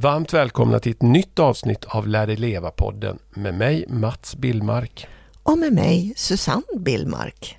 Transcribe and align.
Varmt 0.00 0.32
välkomna 0.32 0.78
till 0.78 0.92
ett 0.92 1.02
nytt 1.02 1.38
avsnitt 1.38 1.84
av 1.84 2.08
Lär 2.08 2.26
dig 2.26 2.36
leva-podden 2.36 3.18
med 3.34 3.54
mig 3.54 3.84
Mats 3.88 4.36
Billmark. 4.36 5.06
Och 5.42 5.58
med 5.58 5.72
mig 5.72 6.12
Susanne 6.16 6.62
Billmark. 6.76 7.58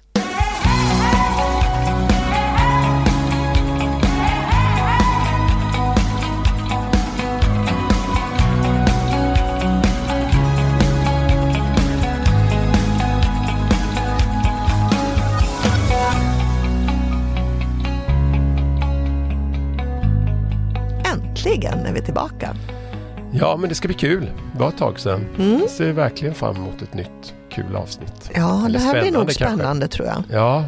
Äntligen 21.46 21.86
är 21.86 21.94
vi 21.94 22.02
tillbaka. 22.02 22.56
Ja, 23.32 23.58
men 23.58 23.70
det 23.70 23.76
ska 23.76 23.88
bli 23.88 23.98
kul. 23.98 24.32
Det 24.54 24.60
var 24.60 24.70
ett 24.70 24.78
tag 24.78 25.00
sedan. 25.00 25.26
Mm. 25.38 25.60
Jag 25.60 25.70
ser 25.70 25.92
verkligen 25.92 26.36
fram 26.36 26.56
emot 26.56 26.82
ett 26.82 26.94
nytt 26.94 27.34
kul 27.50 27.76
avsnitt. 27.76 28.32
Ja, 28.36 28.66
Eller 28.66 28.80
det 28.80 28.86
här 28.86 29.02
blir 29.02 29.12
nog 29.12 29.32
spännande 29.32 29.88
kanske. 29.88 29.88
tror 29.88 30.08
jag. 30.08 30.24
Ja, 30.32 30.66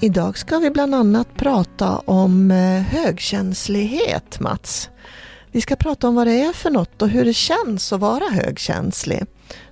Idag 0.00 0.38
ska 0.38 0.58
vi 0.58 0.70
bland 0.70 0.94
annat 0.94 1.28
prata 1.36 1.98
om 1.98 2.50
eh, 2.50 2.82
högkänslighet, 2.82 4.40
Mats. 4.40 4.90
Vi 5.52 5.60
ska 5.60 5.76
prata 5.76 6.08
om 6.08 6.14
vad 6.14 6.26
det 6.26 6.40
är 6.40 6.52
för 6.52 6.70
något 6.70 7.02
och 7.02 7.08
hur 7.08 7.24
det 7.24 7.34
känns 7.34 7.92
att 7.92 8.00
vara 8.00 8.24
högkänslig. 8.32 9.24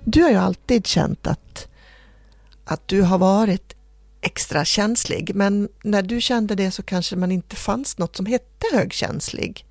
Du 0.03 0.23
har 0.23 0.29
ju 0.29 0.35
alltid 0.35 0.87
känt 0.87 1.27
att, 1.27 1.67
att 2.65 2.87
du 2.87 3.01
har 3.01 3.17
varit 3.17 3.73
extra 4.21 4.65
känslig, 4.65 5.31
men 5.35 5.69
när 5.83 6.01
du 6.01 6.21
kände 6.21 6.55
det 6.55 6.71
så 6.71 6.83
kanske 6.83 7.15
man 7.15 7.31
inte 7.31 7.55
fanns 7.55 7.97
något 7.97 8.15
som 8.15 8.25
hette 8.25 8.67
högkänslig. 8.73 9.65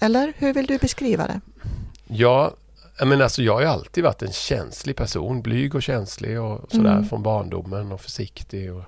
Eller 0.00 0.32
hur 0.36 0.54
vill 0.54 0.66
du 0.66 0.78
beskriva 0.78 1.26
det? 1.26 1.40
ja 2.06 2.54
men 3.04 3.22
alltså 3.22 3.42
jag 3.42 3.52
har 3.54 3.60
ju 3.60 3.66
alltid 3.66 4.04
varit 4.04 4.22
en 4.22 4.32
känslig 4.32 4.96
person. 4.96 5.42
Blyg 5.42 5.74
och 5.74 5.82
känslig 5.82 6.40
och 6.40 6.70
sådär 6.70 6.92
Mm. 6.92 7.08
från 7.08 7.22
barndomen 7.22 7.92
och 7.92 8.00
försiktig 8.00 8.72
och 8.74 8.82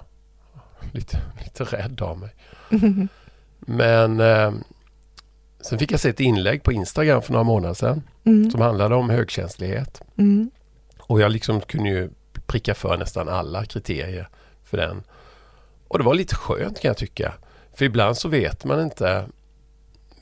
lite, 0.93 1.21
lite 1.45 1.65
rädd 1.65 2.03
av 2.03 2.19
mig. 2.19 2.31
Men 3.59 4.21
eh, 4.21 4.53
sen 5.61 5.79
fick 5.79 5.93
jag 5.93 6.01
se 6.01 6.09
ett 6.09 6.21
inlägg 6.21 6.63
på 6.63 6.73
Instagram 6.73 7.23
för 7.23 7.33
några 7.33 7.45
månader 7.45 7.75
sedan 7.75 8.03
Mm. 8.25 8.51
som 8.51 8.61
handlade 8.61 8.95
om 8.95 9.11
högkänslighet. 9.11 10.03
Mm. 10.19 10.51
Och 10.99 11.21
jag 11.21 11.33
liksom 11.33 11.61
kunde 11.61 11.89
ju 11.91 12.11
pricka 12.47 12.75
för 12.75 12.97
nästan 12.99 13.29
alla 13.29 13.65
kriterier 13.65 14.29
för 14.65 14.77
den. 14.77 15.03
Och 15.89 15.99
det 15.99 16.05
var 16.05 16.15
lite 16.15 16.35
skönt 16.35 16.81
kan 16.81 16.89
jag 16.89 16.97
tycka. 16.97 17.35
För 17.75 17.85
ibland 17.85 18.17
så 18.17 18.29
vet 18.29 18.65
man 18.65 18.81
inte. 18.83 19.27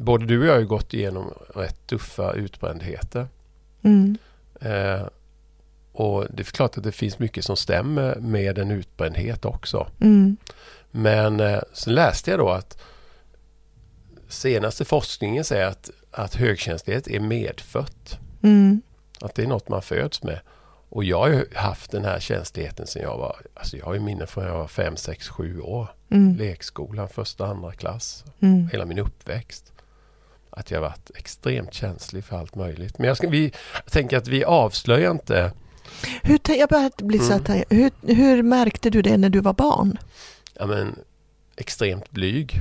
Både 0.00 0.26
du 0.26 0.40
och 0.40 0.46
jag 0.46 0.52
har 0.52 0.60
ju 0.60 0.66
gått 0.66 0.94
igenom 0.94 1.34
rätt 1.54 1.86
tuffa 1.86 2.32
utbrändheter. 2.32 3.28
Mm. 3.82 4.18
Eh, 4.60 5.02
och 5.92 6.26
det 6.30 6.42
är 6.42 6.44
klart 6.44 6.78
att 6.78 6.84
det 6.84 6.92
finns 6.92 7.18
mycket 7.18 7.44
som 7.44 7.56
stämmer 7.56 8.16
med 8.16 8.58
en 8.58 8.70
utbrändhet 8.70 9.44
också. 9.44 9.86
Mm. 10.00 10.36
Men 10.90 11.40
eh, 11.40 11.60
sen 11.72 11.94
läste 11.94 12.30
jag 12.30 12.40
då 12.40 12.48
att 12.48 12.78
senaste 14.28 14.84
forskningen 14.84 15.44
säger 15.44 15.66
att, 15.66 15.90
att 16.10 16.34
högkänslighet 16.34 17.08
är 17.08 17.20
medfött. 17.20 18.18
Mm. 18.42 18.82
Att 19.20 19.34
det 19.34 19.42
är 19.42 19.46
något 19.46 19.68
man 19.68 19.82
föds 19.82 20.22
med. 20.22 20.40
Och 20.88 21.04
jag 21.04 21.18
har 21.18 21.28
ju 21.28 21.44
haft 21.54 21.90
den 21.90 22.04
här 22.04 22.20
känsligheten 22.20 22.86
sedan 22.86 23.02
jag 23.02 23.18
var, 23.18 23.36
alltså 23.54 23.76
jag 23.76 23.84
har 23.84 23.94
ju 23.94 24.00
minne 24.00 24.26
från 24.26 24.44
jag 24.44 24.58
var 24.58 24.66
5, 24.68 24.96
6, 24.96 25.28
7 25.28 25.60
år. 25.60 25.88
Mm. 26.10 26.36
Lekskolan, 26.36 27.08
första, 27.08 27.46
andra 27.46 27.72
klass, 27.72 28.24
Mm. 28.40 28.68
hela 28.72 28.84
min 28.84 28.98
uppväxt. 28.98 29.69
Att 30.50 30.70
jag 30.70 30.80
varit 30.80 31.10
extremt 31.14 31.74
känslig 31.74 32.24
för 32.24 32.36
allt 32.36 32.54
möjligt. 32.54 32.98
Men 32.98 33.08
jag, 33.08 33.16
ska, 33.16 33.28
vi, 33.28 33.52
jag 33.84 33.92
tänker 33.92 34.16
att 34.16 34.28
vi 34.28 34.44
avslöjar 34.44 35.10
inte, 35.10 35.52
Hur, 36.22 36.40
jag 36.58 36.68
börjar 36.68 36.90
bli 37.04 37.18
så 37.18 37.32
Mm. 37.32 37.44
här, 37.48 37.64
hur, 37.70 38.14
hur 38.14 38.42
märkte 38.42 38.90
du 38.90 39.02
det 39.02 39.16
när 39.16 39.30
du 39.30 39.40
var 39.40 39.52
barn? 39.52 39.98
ja 40.54 40.66
men, 40.66 40.98
extremt 41.56 42.10
blyg, 42.10 42.60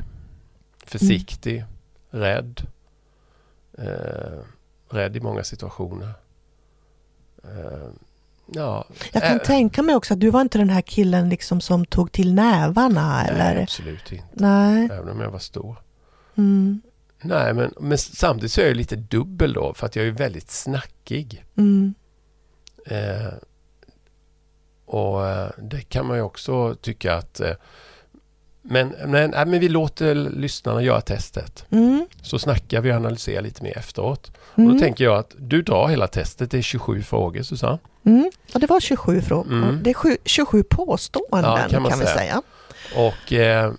försiktig, 0.86 1.66
rädd. 2.10 2.62
Eh, 3.78 4.40
rädd 4.90 5.18
i 5.18 5.20
många 5.20 5.44
situationer. 5.44 6.12
Eh, 7.44 7.90
ja, 8.54 8.86
Jag 9.14 9.24
kan 9.24 9.38
Äh. 9.38 9.44
tänka 9.44 9.82
mig 9.84 9.96
också 9.96 10.14
att 10.14 10.20
du 10.20 10.30
var 10.30 10.42
inte 10.42 10.58
den 10.58 10.70
här 10.70 10.82
killen 10.82 11.30
liksom 11.30 11.62
som 11.62 11.86
tog 11.86 12.12
till 12.12 12.34
nävarna 12.34 13.18
nej, 13.24 13.30
eller? 13.32 13.62
absolut 13.64 14.12
inte. 14.12 14.26
Nej. 14.34 14.86
Även 14.92 15.10
om 15.10 15.20
jag 15.22 15.32
var 15.32 15.40
stor. 15.40 15.82
Mm. 16.36 16.82
Nej, 17.22 17.54
men, 17.54 17.74
men 17.80 17.98
samtidigt 17.98 18.52
så 18.52 18.62
är 18.62 18.68
jag 18.68 18.78
lite 18.78 18.96
dubbel 18.96 19.54
då 19.54 19.74
för 19.74 19.86
att 19.86 19.96
jag 19.96 20.08
är 20.08 20.12
väldigt 20.12 20.52
snackig. 20.52 21.46
Mm. 21.58 21.94
Eh, 22.86 23.34
och 24.86 25.28
eh, 25.28 25.50
det 25.58 25.82
kan 25.82 26.06
man 26.06 26.18
ju 26.18 26.24
också 26.24 26.76
tycka 26.82 27.16
att... 27.16 27.40
Eh, 27.40 27.54
men, 28.62 28.96
men, 29.06 29.30
nej, 29.30 29.46
men 29.46 29.60
vi 29.60 29.70
låter 29.70 30.16
lyssnarna 30.16 30.82
göra 30.82 31.02
testet. 31.02 31.66
Mm. 31.70 32.08
Så 32.22 32.40
snackar 32.40 32.82
vi 32.82 32.92
och 32.92 32.96
analyserar 32.96 33.42
lite 33.42 33.64
mer 33.64 33.78
efteråt. 33.78 34.32
Mm. 34.56 34.68
Och 34.68 34.74
då 34.74 34.80
tänker 34.80 35.04
jag 35.04 35.18
att 35.18 35.36
du 35.38 35.62
drar 35.62 35.88
hela 35.88 36.08
testet. 36.08 36.52
Det 36.52 36.58
är 36.58 36.62
27 36.62 37.02
frågor 37.02 37.42
Susanne. 37.42 37.78
Mm. 38.04 38.32
Ja, 38.54 38.60
det 38.60 38.68
var 38.68 38.80
27 38.80 39.22
frågor. 39.22 39.54
Mm. 39.54 39.84
Det 39.84 39.90
är 39.90 39.94
sju, 39.94 40.18
27 40.26 40.64
påståenden 40.64 41.52
Ja, 41.52 41.58
kan, 41.58 41.70
kan 41.70 41.84
man 41.84 42.00
vi 42.00 42.06
säga. 42.06 42.18
säga. 42.18 42.42
Och, 42.96 43.34
eh, 43.34 43.74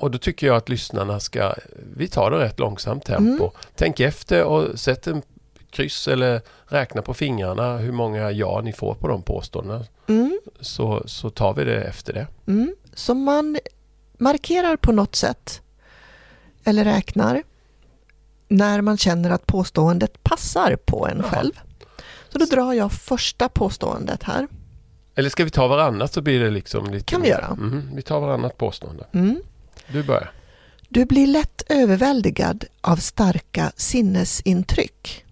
och 0.00 0.10
då 0.10 0.18
tycker 0.18 0.46
jag 0.46 0.56
att 0.56 0.68
lyssnarna 0.68 1.20
ska... 1.20 1.54
Vi 1.96 2.08
tar 2.08 2.30
det 2.30 2.38
rätt 2.38 2.58
långsamt 2.58 3.04
tempo. 3.04 3.44
Mm. 3.44 3.50
Tänk 3.74 4.00
efter 4.00 4.44
och 4.44 4.80
sätt 4.80 5.06
en 5.06 5.22
kryss 5.70 6.08
eller 6.08 6.40
räkna 6.64 7.02
på 7.02 7.14
fingrarna 7.14 7.76
hur 7.78 7.92
många 7.92 8.30
ja 8.30 8.60
ni 8.64 8.72
får 8.72 8.94
på 8.94 9.08
de 9.08 9.22
påståendena. 9.22 9.84
Mm. 10.08 10.40
Så, 10.60 11.02
så 11.06 11.30
tar 11.30 11.54
vi 11.54 11.64
det 11.64 11.82
efter 11.82 12.12
det. 12.12 12.26
Mm. 12.46 12.74
Så 12.94 13.14
man 13.14 13.58
markerar 14.18 14.76
på 14.76 14.92
något 14.92 15.16
sätt 15.16 15.62
eller 16.64 16.84
räknar 16.84 17.42
när 18.48 18.80
man 18.80 18.98
känner 18.98 19.30
att 19.30 19.46
påståendet 19.46 20.22
passar 20.22 20.76
på 20.76 21.06
en 21.08 21.18
Ja. 21.18 21.22
själv. 21.22 21.52
Så 22.28 22.38
då 22.38 22.44
drar 22.44 22.72
jag 22.72 22.92
första 22.92 23.48
påståendet 23.48 24.22
här. 24.22 24.48
Eller 25.14 25.30
ska 25.30 25.44
vi 25.44 25.50
ta 25.50 25.66
varannat 25.68 26.12
så 26.12 26.22
blir 26.22 26.40
det 26.40 26.50
liksom 26.50 26.90
lite... 26.90 27.04
Kan 27.04 27.22
vi 27.22 27.28
göra. 27.28 27.54
Mhm, 27.54 27.90
vi 27.94 28.02
tar 28.02 28.20
varannat 28.20 28.58
påstående. 28.58 29.06
Mm. 29.12 29.42
Du 29.92 30.02
börjar. 30.02 30.32
Du 30.88 31.04
blir 31.04 31.26
lätt 31.26 31.62
överväldigad 31.68 32.64
av 32.80 32.96
starka 32.96 33.72
sinnesintryck. 33.76 35.24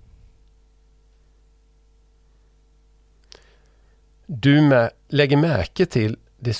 Du 4.27 4.61
mä- 4.61 4.91
lägger 5.09 5.37
märke 5.37 5.87
till 5.87 6.17
det 6.39 6.55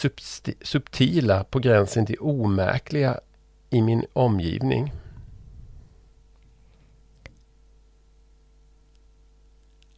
subtila 0.63 1.45
på 1.45 1.59
gränsen 1.59 2.07
till 2.07 2.19
omärkliga 2.19 3.21
i 3.71 3.83
min 3.83 4.05
omgivning. 4.13 4.93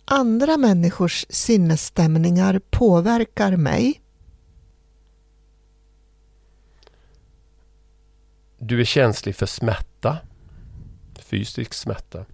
Andra 0.05 0.57
människors 0.57 1.27
sinnesstämningar 1.29 2.61
påverkar 2.71 3.57
mig. 3.57 4.01
Du 8.63 8.81
är 8.81 8.85
känslig 8.85 9.37
för 9.37 9.47
smärta. 9.47 10.19
Fysisk 11.19 11.75
smärta. 11.75 12.25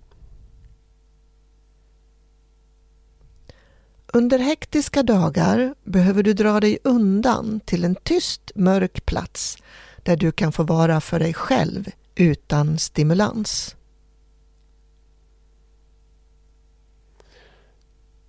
Under 4.07 4.39
hektiska 4.39 5.03
dagar 5.03 5.75
behöver 5.85 6.23
du 6.23 6.33
dra 6.33 6.61
dig 6.61 6.79
undan 6.85 7.61
till 7.61 7.85
en 7.85 7.95
tyst, 7.95 8.53
mörk 8.55 9.07
plats 9.07 9.59
där 10.03 10.17
du 10.17 10.33
kan 10.33 10.53
få 10.53 10.63
vara 10.63 11.01
för 11.01 11.19
dig 11.19 11.35
själv 11.35 11.91
utan 12.15 12.79
stimulans. 12.79 13.77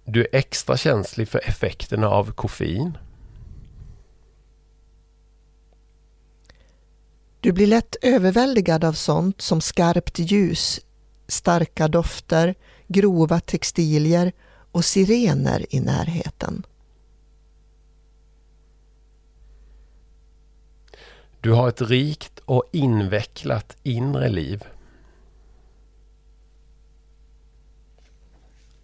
Du 0.06 0.22
är 0.22 0.28
extra 0.32 0.78
känslig 0.78 1.30
för 1.30 1.50
effekterna 1.50 2.10
av 2.10 2.32
koffein. 2.32 2.98
Du 7.48 7.54
blir 7.54 7.68
lätt 7.68 7.96
överväldigad 8.02 8.84
av 8.84 8.94
sånt 8.94 9.42
som 9.42 9.62
skarpt 9.62 10.20
ljus, 10.20 10.82
starka 11.28 11.88
dofter, 11.88 12.56
grova 12.88 13.40
textilier 13.40 14.32
och 14.72 14.86
sirener 14.86 15.66
i 15.70 15.80
närheten. 15.80 16.66
Du 21.42 21.52
har 21.52 21.70
ett 21.70 21.82
rikt 21.82 22.40
och 22.46 22.64
invecklat 22.72 23.78
inre 23.84 24.30
liv. 24.30 24.64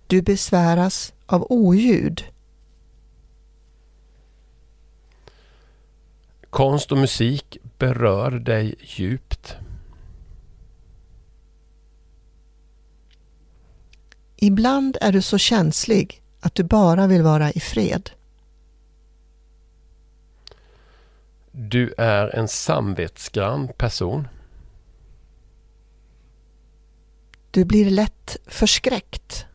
Du 0.07 0.21
besväras 0.21 1.13
av 1.25 1.47
oljud. 1.49 2.23
Konst 6.49 6.91
och 6.91 6.97
musik 6.97 7.57
berör 7.83 8.31
dig 8.31 8.75
djupt. 8.79 9.57
Ibland 14.35 14.97
är 15.01 15.11
du 15.11 15.21
så 15.21 15.37
känslig 15.37 16.23
att 16.39 16.55
du 16.55 16.63
bara 16.63 17.07
vill 17.07 17.21
vara 17.21 17.51
i 17.51 17.59
fred. 17.59 18.09
Du 21.51 21.93
är 21.97 22.35
en 22.35 22.47
samvetsgrann 22.47 23.67
person. 23.67 24.27
Du 27.51 27.65
blir 27.65 27.89
lätt 27.89 28.37
förskräckt. 28.47 29.45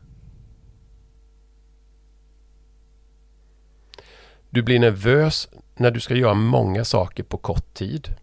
Du 4.49 4.61
blir 4.61 4.79
nervös 4.79 5.49
när 5.79 5.91
du 5.91 5.99
ska 5.99 6.15
göra 6.15 6.33
många 6.33 6.85
saker 6.85 7.23
på 7.23 7.37
kort 7.37 7.73
tid. 7.73 8.15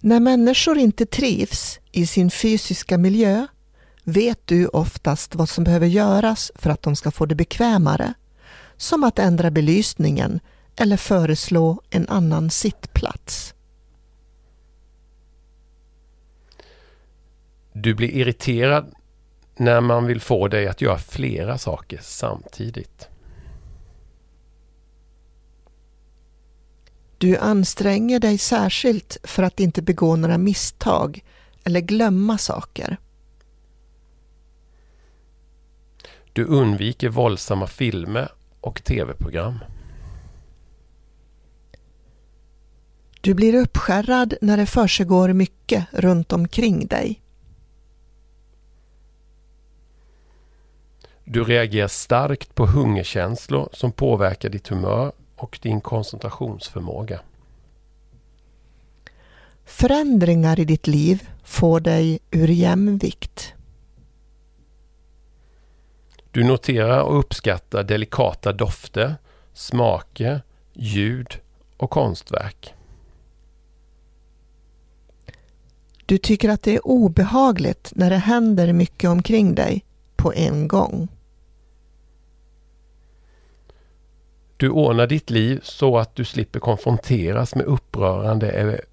När 0.00 0.20
människor 0.20 0.78
inte 0.78 1.06
trivs 1.06 1.80
i 1.92 2.06
sin 2.06 2.30
fysiska 2.30 2.98
miljö 2.98 3.46
vet 4.04 4.46
du 4.46 4.66
oftast 4.66 5.34
vad 5.34 5.48
som 5.48 5.64
behöver 5.64 5.86
göras 5.86 6.52
för 6.54 6.70
att 6.70 6.82
de 6.82 6.96
ska 6.96 7.10
få 7.10 7.26
det 7.26 7.34
bekvämare. 7.34 8.14
Som 8.76 9.04
att 9.04 9.18
ändra 9.18 9.50
belysningen 9.50 10.40
eller 10.76 10.96
föreslå 10.96 11.82
en 11.90 12.08
annan 12.08 12.50
sittplats. 12.50 13.54
Du 17.72 17.94
blir 17.94 18.10
irriterad 18.10 18.94
när 19.56 19.80
man 19.80 20.06
vill 20.06 20.20
få 20.20 20.48
dig 20.48 20.68
att 20.68 20.80
göra 20.80 20.98
flera 20.98 21.58
saker 21.58 22.00
samtidigt. 22.02 23.08
Du 27.18 27.36
anstränger 27.36 28.20
dig 28.20 28.38
särskilt 28.38 29.16
för 29.22 29.42
att 29.42 29.60
inte 29.60 29.82
begå 29.82 30.16
några 30.16 30.38
misstag 30.38 31.24
eller 31.64 31.80
glömma 31.80 32.38
saker. 32.38 32.96
Du 36.32 36.44
undviker 36.44 37.08
våldsamma 37.08 37.66
filmer 37.66 38.32
och 38.60 38.84
tv-program. 38.84 39.58
Du 43.20 43.34
blir 43.34 43.54
uppskärrad 43.54 44.34
när 44.40 44.56
det 44.56 44.66
försiggår 44.66 45.32
mycket 45.32 45.86
runt 45.92 46.32
omkring 46.32 46.86
dig. 46.86 47.22
Du 51.28 51.44
reagerar 51.44 51.88
starkt 51.88 52.54
på 52.54 52.66
hungerkänslor 52.66 53.68
som 53.72 53.92
påverkar 53.92 54.48
ditt 54.48 54.68
humör 54.68 55.12
och 55.36 55.58
din 55.62 55.80
koncentrationsförmåga. 55.80 57.20
Förändringar 59.64 60.60
i 60.60 60.64
ditt 60.64 60.86
liv 60.86 61.28
får 61.44 61.80
dig 61.80 62.18
ur 62.30 62.48
jämvikt. 62.48 63.54
Du 66.30 66.44
noterar 66.44 67.02
och 67.02 67.18
uppskattar 67.18 67.82
delikata 67.82 68.52
dofter, 68.52 69.14
smaker, 69.52 70.42
ljud 70.72 71.40
och 71.76 71.90
konstverk. 71.90 72.74
Du 76.06 76.18
tycker 76.18 76.48
att 76.48 76.62
det 76.62 76.74
är 76.74 76.86
obehagligt 76.86 77.92
när 77.94 78.10
det 78.10 78.16
händer 78.16 78.72
mycket 78.72 79.10
omkring 79.10 79.54
dig 79.54 79.84
på 80.16 80.32
en 80.32 80.68
gång. 80.68 81.08
Du 84.56 84.70
ordnar 84.70 85.06
ditt 85.06 85.30
liv 85.30 85.60
så 85.62 85.98
att 85.98 86.14
du 86.14 86.24
slipper 86.24 86.60
konfronteras 86.60 87.54
med 87.54 87.66
upprörande 87.66 88.50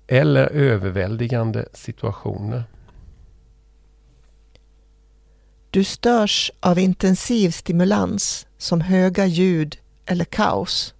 eller 0.08 0.46
överväldigande 0.46 1.66
situationer. 1.74 2.64
Du 5.70 5.84
störs 5.84 6.52
av 6.60 6.80
intensiv 6.80 7.50
stimulans 7.50 8.48
som 8.58 8.82
höga 8.82 9.26
ljud 9.26 9.78
eller 10.06 10.26
kaos. 10.26 10.94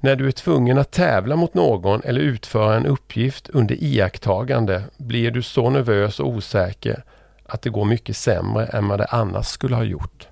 När 0.00 0.16
du 0.16 0.26
är 0.26 0.32
tvungen 0.32 0.78
att 0.78 0.90
tävla 0.90 1.36
mot 1.36 1.54
någon 1.54 2.02
eller 2.02 2.20
utföra 2.20 2.76
en 2.76 2.86
uppgift 2.86 3.48
under 3.48 3.82
iakttagande 3.82 4.84
blir 4.96 5.30
du 5.30 5.42
så 5.42 5.70
nervös 5.70 6.20
och 6.20 6.28
osäker 6.28 7.04
att 7.44 7.62
det 7.62 7.70
går 7.70 7.84
mycket 7.84 8.16
sämre 8.16 8.66
än 8.66 8.88
vad 8.88 9.00
det 9.00 9.06
annars 9.06 9.46
skulle 9.46 9.76
ha 9.76 9.84
gjort. 9.84 10.28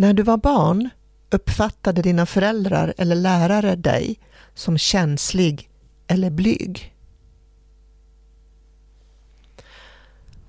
När 0.00 0.12
du 0.12 0.22
var 0.22 0.36
barn 0.36 0.90
uppfattade 1.30 2.02
dina 2.02 2.26
föräldrar 2.26 2.94
eller 2.98 3.16
lärare 3.16 3.76
dig 3.76 4.18
som 4.54 4.78
känslig 4.78 5.70
eller 6.06 6.30
blyg? 6.30 6.94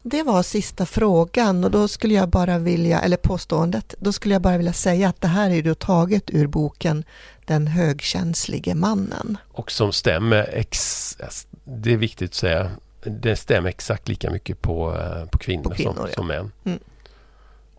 Det 0.04 0.24
var 0.24 0.44
sista 0.44 0.86
frågan 0.86 1.64
och 1.64 1.72
då 1.72 1.88
skulle 1.88 2.14
jag 2.14 2.30
bara 2.30 2.58
vilja, 2.58 3.02
eller 3.02 3.18
påståendet, 3.18 3.96
då 4.00 4.14
skulle 4.14 4.36
jag 4.36 4.42
bara 4.42 4.58
vilja 4.58 4.74
säga 4.74 5.10
att 5.10 5.22
det 5.22 5.28
här 5.28 5.50
är 5.50 5.64
då 5.64 5.76
taget 5.76 6.30
ur 6.30 6.48
boken 6.48 7.04
Den 7.46 7.68
högkänslige 7.68 8.76
mannen. 8.76 9.38
Och 9.48 9.72
som 9.72 9.94
stämmer, 9.94 10.50
ex, 10.54 11.18
det 11.64 11.94
är 11.94 11.98
viktigt 11.98 12.30
att 12.30 12.36
säga, 12.36 12.72
det 13.04 13.36
stämmer 13.36 13.70
exakt 13.70 14.08
lika 14.08 14.32
mycket 14.32 14.62
på, 14.62 14.98
eh, 14.98 15.26
på 15.26 15.38
kvinnor, 15.38 15.64
på 15.64 15.70
kvinnor 15.70 15.94
som, 15.94 16.06
ja. 16.08 16.14
som 16.14 16.28
män. 16.28 16.52
Mm. 16.66 16.80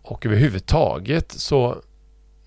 Och 0.01 0.25
överhuvudtaget 0.25 1.31
så, 1.31 1.81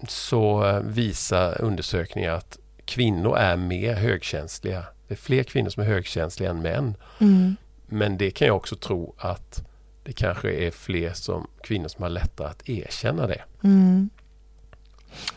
så 0.08 0.66
eh, 0.66 0.80
visar 0.80 1.60
undersökningar 1.62 2.32
att 2.32 2.58
kvinnor 2.84 3.36
är 3.36 3.56
mer 3.56 3.94
högkänsliga. 3.94 4.84
Det 5.08 5.14
är 5.14 5.18
fler 5.18 5.42
kvinnor 5.42 5.70
som 5.70 5.82
är 5.82 5.86
högkänsliga 5.86 6.50
än 6.50 6.62
män. 6.62 6.94
Mm. 7.18 7.56
Men 7.86 8.18
det 8.18 8.30
kan 8.30 8.46
jag 8.46 8.56
också 8.56 8.76
tro 8.76 9.14
att 9.18 9.64
det 10.02 10.12
kanske 10.12 10.52
är 10.52 10.70
fler 10.70 11.12
som, 11.12 11.46
kvinnor 11.62 11.88
som 11.88 12.02
har 12.02 12.10
lättare 12.10 12.48
att 12.48 12.68
erkänna 12.68 13.26
det. 13.26 13.42
Mm. 13.64 14.10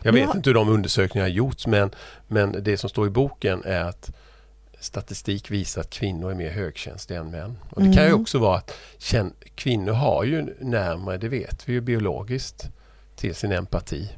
Jag 0.02 0.14
vet 0.14 0.24
ja. 0.24 0.36
inte 0.36 0.50
hur 0.50 0.54
de 0.56 0.70
undersökningarna 0.70 1.30
har 1.30 1.36
gjorts 1.36 1.68
men, 1.68 1.92
men 2.28 2.64
det 2.64 2.78
som 2.78 2.90
står 2.90 3.08
i 3.08 3.10
boken 3.10 3.64
är 3.66 3.82
att 3.82 4.12
statistik 4.80 5.52
visar 5.52 5.82
att 5.82 5.90
kvinnor 5.90 6.32
är 6.32 6.36
mer 6.36 6.52
högkänsliga 6.52 7.20
än 7.20 7.32
män. 7.32 7.58
Och 7.70 7.82
Det 7.82 7.88
mm. 7.88 7.98
kan 7.98 8.06
ju 8.06 8.14
också 8.14 8.40
vara 8.40 8.58
att 8.58 8.74
kvinnor 9.56 9.94
har 9.94 10.24
ju 10.24 10.56
närmare, 10.60 11.18
det 11.18 11.30
vet 11.30 11.70
vi 11.70 11.74
ju 11.74 11.82
biologiskt, 11.82 12.70
till 13.16 13.36
sin 13.36 13.52
empati. 13.52 14.10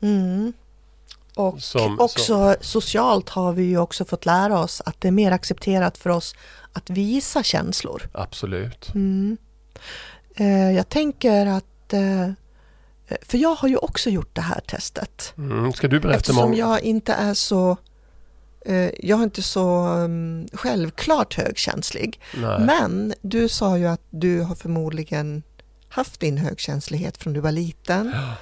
Mm. 0.00 0.52
Och 1.34 1.62
som, 1.62 2.00
också 2.00 2.24
som... 2.24 2.54
socialt 2.60 3.28
har 3.28 3.52
vi 3.52 3.62
ju 3.62 3.78
också 3.78 4.04
fått 4.04 4.26
lära 4.26 4.60
oss 4.60 4.82
att 4.84 5.00
det 5.00 5.08
är 5.08 5.12
mer 5.12 5.32
accepterat 5.32 5.98
för 5.98 6.10
oss 6.10 6.34
att 6.72 6.90
visa 6.90 7.42
känslor. 7.42 8.02
Absolut. 8.12 8.94
Mm. 8.94 9.36
Eh, 10.34 10.70
jag 10.70 10.88
tänker 10.88 11.46
att 11.46 11.92
eh, 11.92 12.30
för 13.22 13.38
jag 13.38 13.54
har 13.54 13.68
ju 13.68 13.76
också 13.76 14.10
gjort 14.10 14.34
det 14.34 14.40
här 14.40 14.60
testet. 14.60 15.34
Mm. 15.38 15.72
Ska 15.72 15.88
du 15.88 16.00
berätta 16.00 16.16
Eftersom 16.16 16.42
många? 16.42 16.56
jag 16.56 16.82
inte 16.82 17.12
är 17.12 17.34
så 17.34 17.76
jag 19.00 19.18
är 19.18 19.24
inte 19.24 19.42
så 19.42 19.86
um, 19.86 20.48
självklart 20.52 21.34
högkänslig. 21.34 22.20
Nej. 22.36 22.60
Men 22.60 23.14
du 23.22 23.48
sa 23.48 23.78
ju 23.78 23.86
att 23.86 24.02
du 24.10 24.40
har 24.40 24.54
förmodligen 24.54 25.42
haft 25.88 26.20
din 26.20 26.38
högkänslighet 26.38 27.16
från 27.16 27.32
du 27.32 27.40
var 27.40 27.52
liten. 27.52 28.12
Ja. 28.14 28.34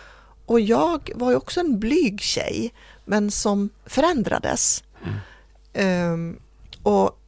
Och 0.47 0.61
jag 0.61 1.11
var 1.15 1.31
ju 1.31 1.37
också 1.37 1.61
en 1.61 1.81
blyg 1.81 2.21
tjej, 2.21 2.75
men 3.05 3.31
som 3.31 3.71
förändrades. 3.87 4.85
Mm. 5.05 6.13
Um, 6.13 6.41
och 6.83 7.21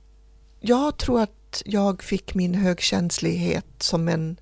jag 0.61 0.97
tror 0.97 1.21
att 1.21 1.63
jag 1.65 2.03
fick 2.03 2.35
min 2.35 2.55
högkänslighet 2.55 3.67
som 3.79 4.09
en 4.09 4.37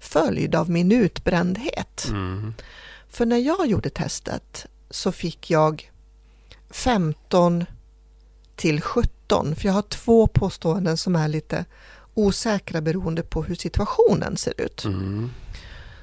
följd 0.00 0.54
av 0.54 0.70
min 0.70 0.92
utbrändhet. 0.92 2.06
Mm. 2.08 2.54
För 3.08 3.26
när 3.26 3.38
jag 3.38 3.66
gjorde 3.66 3.90
testet 3.90 4.66
så 4.90 5.12
fick 5.12 5.50
jag 5.50 5.90
15 6.70 7.64
till 8.60 8.80
17, 8.80 9.54
för 9.54 9.66
jag 9.66 9.72
har 9.72 9.82
två 9.82 10.26
påståenden 10.26 10.96
som 10.96 11.16
är 11.16 11.28
lite 11.28 11.64
osäkra 12.14 12.80
beroende 12.80 13.22
på 13.22 13.42
hur 13.42 13.54
situationen 13.54 14.36
ser 14.36 14.60
ut. 14.60 14.84
Mm. 14.84 15.30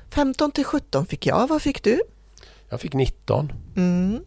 15 0.09 0.51
till 0.51 0.63
17 0.63 1.05
fick 1.05 1.25
jag, 1.25 1.47
vad 1.47 1.61
fick 1.61 1.83
du? 1.83 2.01
Jag 2.69 2.81
fick 2.81 2.93
19. 2.93 3.51
Mm. 3.75 4.23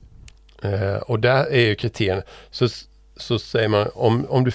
Eh, 0.63 0.97
och 0.97 1.21
där 1.21 1.53
är 1.53 1.67
ju 1.67 1.75
kriterien, 1.75 2.23
så, 2.51 2.69
så 3.17 3.39
säger 3.39 3.69
man 3.69 3.91
om, 3.95 4.27
om 4.29 4.45
du, 4.45 4.51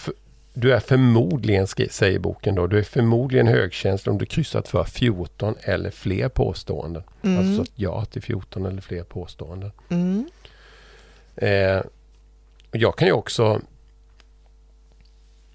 du 0.53 0.74
är 0.74 0.79
förmodligen, 0.79 1.67
säger 1.67 2.20
boken 2.20 2.55
då, 2.55 2.67
du 2.67 2.79
är 2.79 2.84
förmodligen 2.84 3.48
högkänslig 3.48 4.12
om 4.12 4.17
du 4.17 4.25
kryssat 4.25 4.67
för 4.67 4.84
14 4.84 5.55
eller 5.62 5.91
fler 5.91 6.29
påståenden. 6.29 7.03
Mm. 7.22 7.38
Alltså 7.38 7.72
ja 7.75 8.05
till 8.05 8.22
14 8.22 8.65
eller 8.65 8.82
fler 8.82 9.03
påståenden. 9.03 9.72
Mm. 9.89 10.29
Eh, 11.36 11.82
jag 12.82 12.98
kan 12.98 13.08
ju 13.08 13.13
också 13.13 13.62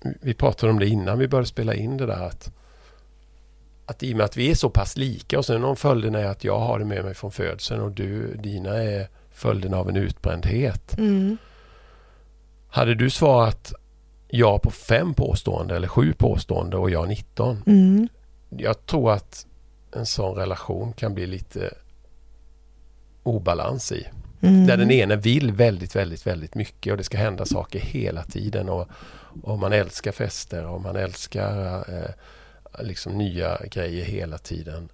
Vi 0.01 0.35
pratade 0.35 0.73
om 0.73 0.79
det 0.79 0.87
innan 0.87 1.19
vi 1.19 1.29
började 1.29 1.49
spela 1.49 1.75
in 1.75 1.97
det 1.97 2.07
där 2.07 2.27
att 2.27 2.53
att 3.87 4.03
i 4.03 4.13
och 4.13 4.17
med 4.17 4.25
att 4.25 4.37
vi 4.37 4.51
är 4.51 4.55
så 4.55 4.71
pass 4.71 4.97
lika 4.97 5.39
och 5.39 5.45
sen 5.45 5.65
om 5.65 5.77
följden 5.77 6.15
är 6.15 6.25
att 6.25 6.45
jag 6.45 6.59
har 6.59 6.79
det 6.79 6.85
med 6.85 7.05
mig 7.05 7.15
från 7.15 7.31
födseln 7.33 7.81
och 7.81 7.91
du, 7.91 8.37
dina 8.37 8.71
är 8.71 9.09
följden 9.31 9.75
av 9.75 9.89
en 9.89 9.97
utbrändhet. 9.97 10.99
Mm. 10.99 11.37
Hade 12.69 12.95
du 12.95 13.11
svarat 13.11 13.73
ja 14.29 14.59
på 14.59 14.71
fem 14.71 15.15
påstående 15.15 15.77
eller 15.77 15.89
sju 15.89 16.13
påstående 16.13 16.77
och 16.77 16.91
jag 16.91 17.09
19. 17.09 17.63
Mm. 17.67 18.09
Jag 18.49 18.87
tror 18.87 19.13
att 19.13 19.47
en 19.93 20.07
sån 20.07 20.37
relation 20.37 20.93
kan 20.93 21.15
bli 21.15 21.27
lite 21.27 21.75
obalans 23.23 23.93
i. 23.93 24.07
Mm. 24.43 24.67
Där 24.67 24.77
den 24.77 24.91
ene 24.91 25.17
vill 25.17 25.53
väldigt, 25.53 25.97
väldigt, 25.97 26.27
väldigt 26.27 26.55
mycket 26.55 26.91
och 26.91 26.97
det 26.97 27.05
ska 27.05 27.19
hända 27.19 27.47
saker 27.47 27.79
hela 27.81 28.23
tiden. 28.25 28.69
Och, 28.69 28.89
och 29.43 29.59
man 29.59 29.73
älskar 29.73 30.13
fester 30.13 30.67
och 30.67 30.81
man 30.81 30.97
älskar 30.97 31.77
eh, 31.77 32.11
liksom 32.85 33.19
nya 33.19 33.59
grejer 33.71 34.05
hela 34.05 34.39
tiden. 34.39 34.89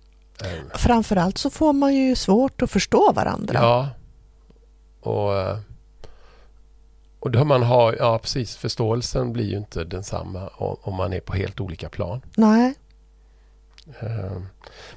Eh, 0.45 0.77
Framförallt 0.79 1.39
så 1.39 1.51
får 1.51 1.73
man 1.73 1.95
ju 1.95 2.17
svårt 2.17 2.63
att 2.63 2.71
förstå 2.71 3.13
varandra. 3.13 3.55
Ja. 3.63 3.89
Och, 5.01 5.57
och 7.21 7.31
då 7.31 7.45
man 7.45 7.63
har, 7.63 7.97
ja 7.99 8.19
precis, 8.19 8.57
förståelsen 8.57 9.33
blir 9.33 9.45
ju 9.45 9.57
inte 9.57 9.85
densamma 9.85 10.49
om, 10.49 10.77
om 10.81 10.95
man 10.95 11.13
är 11.13 11.21
på 11.21 11.33
helt 11.33 11.61
olika 11.61 11.89
plan. 11.89 12.21
Nej. 12.37 12.75
Eh, 14.01 14.33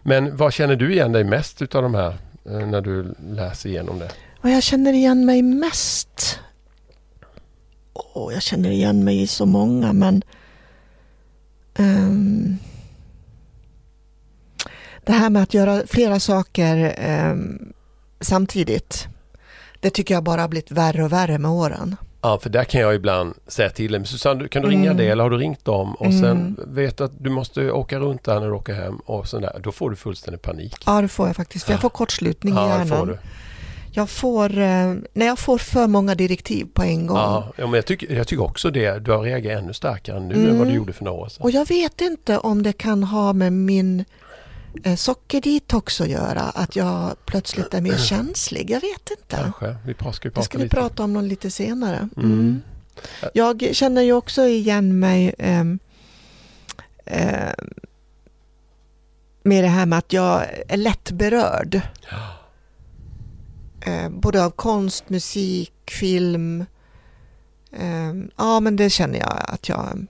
Men 0.02 0.38
vad 0.38 0.54
känner 0.54 0.76
du 0.76 0.94
igen 0.94 1.12
dig 1.12 1.24
mest 1.24 1.62
utav 1.62 1.84
de 1.84 1.94
här 1.96 2.14
eh, 2.46 2.68
när 2.68 2.82
du 2.82 3.16
läser 3.30 3.70
igenom 3.70 4.00
det? 4.00 4.12
Vad 4.42 4.52
jag 4.52 4.64
känner 4.64 4.94
igen 4.94 5.26
mig 5.26 5.42
mest? 5.42 6.40
Åh, 7.94 8.34
jag 8.34 8.42
känner 8.44 8.70
igen 8.70 9.04
mig 9.04 9.22
i 9.22 9.28
så 9.28 9.46
många 9.46 9.94
men 9.94 10.22
ehm, 11.76 12.58
Det 15.06 15.12
här 15.12 15.30
med 15.30 15.44
att 15.44 15.54
göra 15.54 15.82
flera 15.88 16.20
saker 16.20 16.94
ehm, 16.98 17.74
samtidigt 18.22 19.08
Det 19.80 19.90
tycker 19.90 20.14
jag 20.14 20.24
bara 20.24 20.42
har 20.42 20.48
blivit 20.48 20.72
värre 20.72 21.04
och 21.04 21.12
värre 21.12 21.38
med 21.38 21.52
åren. 21.52 21.96
Ja, 22.22 22.40
för 22.40 22.50
där 22.50 22.64
kan 22.64 22.82
jag 22.82 22.96
ibland 22.96 23.34
säga 23.48 23.70
till 23.70 23.92
dem, 23.92 24.06
Susanne, 24.06 24.48
kan 24.48 24.62
du 24.62 24.70
ringa 24.70 24.86
Mm. 24.92 24.98
det 24.98 25.08
eller 25.08 25.24
har 25.24 25.30
du 25.30 25.38
ringt 25.38 25.66
dem? 25.66 25.96
Och 25.96 26.06
Mm. 26.06 26.20
sen 26.22 26.58
vet 26.68 26.98
du 26.98 27.04
att 27.04 27.12
du 27.24 27.30
måste 27.30 27.72
åka 27.72 28.00
runt 28.00 28.24
där 28.24 28.40
när 28.40 28.48
du 28.48 28.54
åker 28.54 28.74
hem 28.74 28.96
och 28.98 29.28
sådär. 29.28 29.60
Då 29.64 29.72
får 29.72 29.90
du 29.90 29.96
fullständig 29.96 30.42
panik. 30.42 30.76
Ja, 30.86 31.02
det 31.02 31.08
får 31.08 31.28
jag 31.28 31.36
faktiskt. 31.36 31.66
För 31.66 31.74
jag 31.74 31.82
får 31.82 31.90
kortslutning 31.90 32.54
i 32.54 32.58
Ja, 32.58 32.64
det 32.64 32.70
hjärnan. 32.90 33.18
Jag 33.92 34.10
får, 34.10 34.58
eh, 34.58 34.94
när 35.14 35.26
jag 35.26 35.40
får 35.40 35.58
för 35.58 35.88
många 35.88 36.16
direktiv 36.16 36.68
på 36.74 36.84
en 36.84 37.08
gång. 37.08 37.18
Ja, 37.18 37.54
ja, 37.56 37.66
men 37.66 37.74
jag 37.74 37.86
tycker, 37.86 38.16
jag 38.16 38.28
tycker 38.28 38.44
också 38.44 38.72
det. 38.72 39.00
Du 39.00 39.12
har 39.12 39.20
reagerat 39.24 39.64
ännu 39.64 39.74
starkare 39.74 40.20
nu 40.20 40.34
Mm. 40.36 40.50
än 40.50 40.58
vad 40.60 40.68
du 40.68 40.74
gjorde 40.74 40.94
för 40.94 41.04
några 41.06 41.18
år 41.18 41.30
sedan. 41.30 41.44
Och 41.44 41.52
jag 41.52 41.68
vet 41.68 42.02
inte 42.02 42.38
om 42.38 42.64
det 42.64 42.74
kan 42.74 43.04
ha 43.04 43.34
med 43.34 43.54
min 43.54 44.06
eh, 44.84 44.96
sockerdetox 44.96 46.02
att 46.02 46.08
göra, 46.10 46.42
att 46.42 46.76
jag 46.76 47.16
plötsligt 47.26 47.74
är 47.74 47.82
mer 47.82 47.98
känslig. 48.10 48.70
Jag 48.70 48.82
vet 48.82 49.10
inte. 49.20 49.36
Kanske. 49.36 49.76
Vi 49.86 49.94
ska 49.94 50.28
ju 50.28 50.30
Det 50.30 50.32
prata 50.32 50.44
ska 50.44 50.58
vi 50.58 50.64
lite. 50.64 50.76
prata 50.76 51.04
om 51.04 51.14
någon 51.14 51.28
lite 51.28 51.52
senare. 51.52 52.10
Mm. 52.18 52.32
Mm. 52.32 52.62
Jag 53.34 53.70
känner 53.72 54.02
ju 54.02 54.14
också 54.14 54.44
igen 54.48 55.00
mig 55.00 55.34
ehm, 55.38 55.80
ehm, 57.06 57.54
med 59.44 59.64
det 59.64 59.68
här 59.68 59.86
med 59.86 60.00
att 60.00 60.14
jag 60.14 60.44
är 60.68 60.78
lätt 60.78 61.12
berörd. 61.12 61.82
Eh, 63.90 64.10
både 64.10 64.46
av 64.46 64.50
konst, 64.50 65.10
musik, 65.10 65.74
film. 65.88 66.66
Ehm, 67.74 68.32
ja, 68.38 68.60
men 68.60 68.76
det 68.76 68.90
känner 68.90 69.20
jag 69.20 69.42
att 69.48 69.70
jag 69.70 70.08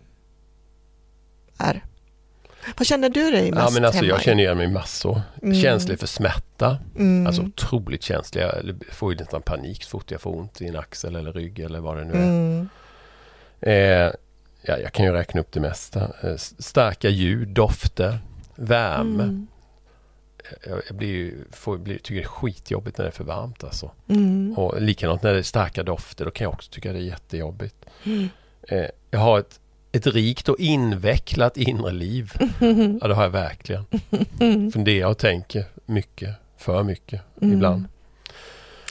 är. 1.57 1.83
Vad 2.77 2.87
känner 2.87 3.09
du 3.09 3.31
dig 3.31 3.51
mest 3.51 3.63
Ja, 3.63 3.69
men 3.73 3.85
alltså, 3.85 4.01
hemma 4.01 4.09
jag 4.09 4.21
känner 4.21 4.43
igen 4.43 4.57
mig 4.57 4.67
massor. 4.67 5.21
Mm. 5.41 5.61
Känslig 5.61 5.99
för 5.99 6.07
smärta. 6.07 6.77
Mm. 6.95 7.27
Alltså 7.27 7.41
otroligt 7.41 8.03
känslig. 8.03 8.41
Jag 8.41 8.75
får 8.91 9.13
ju 9.13 9.19
nästan 9.19 9.41
panik 9.41 9.83
så 9.83 9.89
fort 9.89 10.11
jag 10.11 10.21
får 10.21 10.35
ont 10.35 10.61
i 10.61 10.67
en 10.67 10.75
axel 10.75 11.15
eller 11.15 11.33
rygg 11.33 11.59
eller 11.59 11.79
vad 11.79 11.97
det 11.97 12.05
nu 12.05 12.13
är. 12.13 12.17
mm. 12.17 12.69
Eh, 13.61 14.11
ja, 14.61 14.77
jag 14.77 14.93
kan 14.93 15.05
ju 15.05 15.11
räkna 15.11 15.41
upp 15.41 15.51
det 15.51 15.59
mesta. 15.59 16.11
Eh, 16.21 16.35
starka 16.37 17.09
ljud, 17.09 17.47
dofter, 17.47 18.19
värme. 18.55 19.23
Mm. 19.23 19.47
Jag, 20.67 20.81
blir 20.97 21.07
ju, 21.07 21.43
får, 21.51 21.77
blir, 21.77 21.97
tycker 21.97 22.15
det 22.15 22.21
är 22.21 22.27
skitjobbigt 22.27 22.97
när 22.97 23.05
det 23.05 23.09
är 23.09 23.13
för 23.13 23.23
varmt 23.23 23.63
alltså. 23.63 23.91
Mm. 24.07 24.53
Och 24.57 24.81
likadant 24.81 25.23
när 25.23 25.33
det 25.33 25.39
är 25.39 25.43
starka 25.43 25.83
dofter, 25.83 26.25
då 26.25 26.31
kan 26.31 26.45
jag 26.45 26.53
också 26.53 26.71
tycka 26.71 26.93
det 26.93 26.99
är 26.99 27.03
jättejobbigt. 27.03 27.75
Mm. 28.03 28.29
Eh, 28.61 28.85
jag 29.11 29.19
har 29.19 29.39
ett, 29.39 29.59
ett 29.91 30.07
rikt 30.07 30.49
och 30.49 30.59
invecklat 30.59 31.57
inre 31.57 31.91
liv. 31.91 32.33
Ja, 33.01 33.07
det 33.07 33.13
har 33.13 33.23
jag 33.23 33.29
verkligen. 33.29 33.85
Funderar 34.71 35.09
och 35.09 35.17
tänker 35.17 35.65
mycket, 35.85 36.35
för 36.57 36.83
mycket 36.83 37.21
Mm. 37.41 37.53
ibland. 37.53 37.85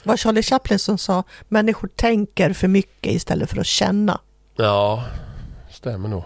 Vad 0.03 0.19
Charlie 0.19 0.41
Chaplin 0.43 0.79
som 0.79 0.97
sa, 0.97 1.23
människor 1.47 1.87
tänker 1.95 2.53
för 2.53 2.67
mycket 2.67 3.13
istället 3.13 3.49
för 3.49 3.59
att 3.59 3.65
känna. 3.65 4.19
Ja, 4.55 5.05
stämmer 5.71 6.09
nog. 6.09 6.23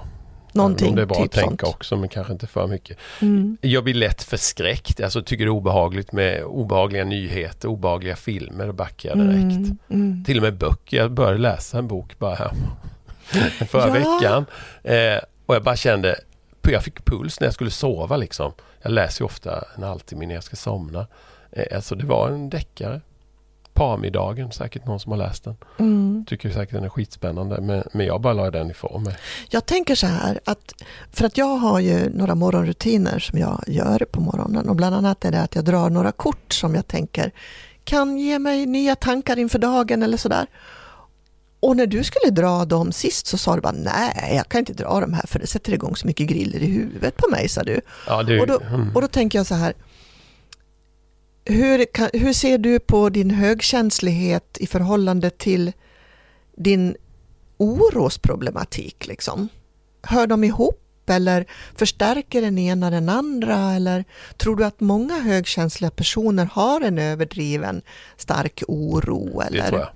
Någonting, 0.54 0.90
om 0.90 0.96
det 0.96 1.02
är 1.02 1.06
bra 1.06 1.16
typ 1.16 1.26
att 1.26 1.32
tänka 1.32 1.66
sånt. 1.66 1.76
också, 1.76 1.98
men 1.98 2.10
kanske 2.10 2.34
inte 2.34 2.48
för 2.48 2.68
mycket. 2.68 2.98
Mm. 3.22 3.58
Jag 3.62 3.84
blir 3.84 3.94
lätt 3.94 4.24
förskräckt. 4.24 5.02
Alltså 5.02 5.22
tycker 5.24 5.46
det 5.46 5.50
är 5.50 5.54
obehagligt 5.54 6.12
med 6.12 6.44
obehagliga 6.44 7.04
nyheter, 7.04 7.68
obehagliga 7.68 8.16
filmer. 8.16 8.68
Då 8.68 8.74
backar 8.74 9.10
jag 9.10 9.18
direkt. 9.18 9.42
Mm. 9.42 9.78
Mm. 9.90 10.24
Till 10.26 10.38
och 10.38 10.44
med 10.44 10.58
böcker. 10.58 10.98
Jag 10.98 11.12
började 11.12 11.38
läsa 11.38 11.78
en 11.78 11.88
bok 11.88 12.20
bara 12.20 12.36
här 12.36 12.52
förra 13.70 13.88
Ja. 13.88 13.94
veckan. 13.94 14.46
Eh, 14.84 15.20
och 15.46 15.56
jag 15.56 15.64
bara 15.64 15.76
kände, 15.76 16.20
jag 16.62 16.84
fick 16.84 17.06
puls 17.06 17.40
när 17.40 17.48
jag 17.48 17.54
skulle 17.54 17.72
sova 17.72 18.18
liksom. 18.18 18.52
Jag 18.82 18.92
läser 18.92 19.22
ju 19.22 19.26
ofta 19.26 19.64
en 19.78 19.84
halvtimme 19.84 20.24
innan 20.24 20.36
jag 20.36 20.44
ska 20.44 20.56
somna. 20.56 21.08
Eh, 21.52 21.76
alltså 21.76 21.96
det 21.96 22.06
var 22.06 22.30
en 22.30 22.50
deckare. 22.50 23.02
Parmiddagen, 23.74 24.52
säkert 24.52 24.86
någon 24.86 25.00
som 25.00 25.12
har 25.12 25.20
läst 25.20 25.44
den. 25.44 25.56
Mm. 25.80 26.26
Tycker 26.28 26.50
säkert 26.50 26.76
den 26.76 26.84
är 26.84 26.90
skitspännande. 26.90 27.62
Men, 27.62 27.84
men 27.94 28.06
jag 28.06 28.22
bara 28.22 28.34
la 28.34 28.52
den 28.52 28.72
ifrån 28.72 29.04
mig. 29.04 29.18
Jag 29.50 29.66
tänker 29.66 29.96
så 29.96 30.08
här 30.08 30.40
att 30.46 30.74
för 31.12 31.26
att 31.26 31.38
jag 31.38 31.58
har 31.58 31.80
ju 31.80 32.10
några 32.10 32.36
morgonrutiner 32.36 33.20
som 33.20 33.40
jag 33.40 33.64
gör 33.68 34.06
på 34.12 34.22
morgonen 34.22 34.70
och 34.70 34.76
bland 34.76 34.96
annat 34.96 35.26
är 35.26 35.32
det 35.32 35.42
att 35.42 35.56
jag 35.56 35.66
drar 35.66 35.90
några 35.90 36.12
kort 36.12 36.54
som 36.54 36.76
jag 36.76 36.88
tänker 36.88 37.32
kan 37.84 38.18
ge 38.18 38.40
mig 38.40 38.66
nya 38.66 38.96
tankar 38.96 39.40
inför 39.40 39.60
dagen 39.60 40.04
eller 40.04 40.18
sådär. 40.18 40.48
Och 41.60 41.78
när 41.78 41.88
du 41.88 42.04
skulle 42.04 42.32
dra 42.32 42.66
dem 42.66 42.92
sist 42.92 43.28
så 43.28 43.38
sa 43.38 43.56
du 43.56 43.62
bara 43.62 43.74
nej, 43.74 44.36
jag 44.36 44.50
kan 44.50 44.60
inte 44.60 44.74
dra 44.74 45.00
de 45.00 45.14
här 45.14 45.28
för 45.28 45.40
det 45.40 45.48
sätter 45.48 45.74
igång 45.74 45.96
så 45.96 46.08
mycket 46.08 46.28
griller 46.28 46.60
i 46.60 46.66
huvudet 46.66 47.18
på 47.18 47.30
mig, 47.30 47.50
sa 47.50 47.64
du. 47.64 47.82
Ja, 48.08 48.24
det, 48.24 48.42
Och 48.42 48.48
då, 48.48 48.60
mm. 48.60 48.96
och 48.96 49.02
då 49.02 49.08
tänker 49.08 49.40
jag 49.40 49.46
så 49.46 49.56
här. 49.56 49.74
Hur, 51.46 51.86
kan, 51.86 52.10
hur 52.14 52.34
ser 52.34 52.58
du 52.58 52.80
på 52.80 53.10
din 53.10 53.32
högkänslighet 53.32 54.58
i 54.60 54.68
förhållande 54.68 55.30
till 55.30 55.72
din 56.56 56.96
orosproblematik? 57.58 59.08
Liksom? 59.08 59.48
Hör 60.02 60.28
de 60.28 60.44
ihop 60.44 60.80
eller 61.10 61.46
förstärker 61.76 62.42
den 62.42 62.58
ena 62.58 62.90
den 62.90 63.10
andra? 63.10 63.74
Eller 63.74 64.06
tror 64.38 64.56
du 64.56 64.66
att 64.66 64.80
många 64.80 65.20
högkänsliga 65.20 65.92
personer 65.92 66.46
har 66.46 66.82
en 66.82 66.98
överdriven 66.98 67.82
stark 68.18 68.64
oro? 68.68 69.42
Eller? 69.42 69.62
det 69.62 69.70
tror 69.70 69.80
jag. 69.80 69.90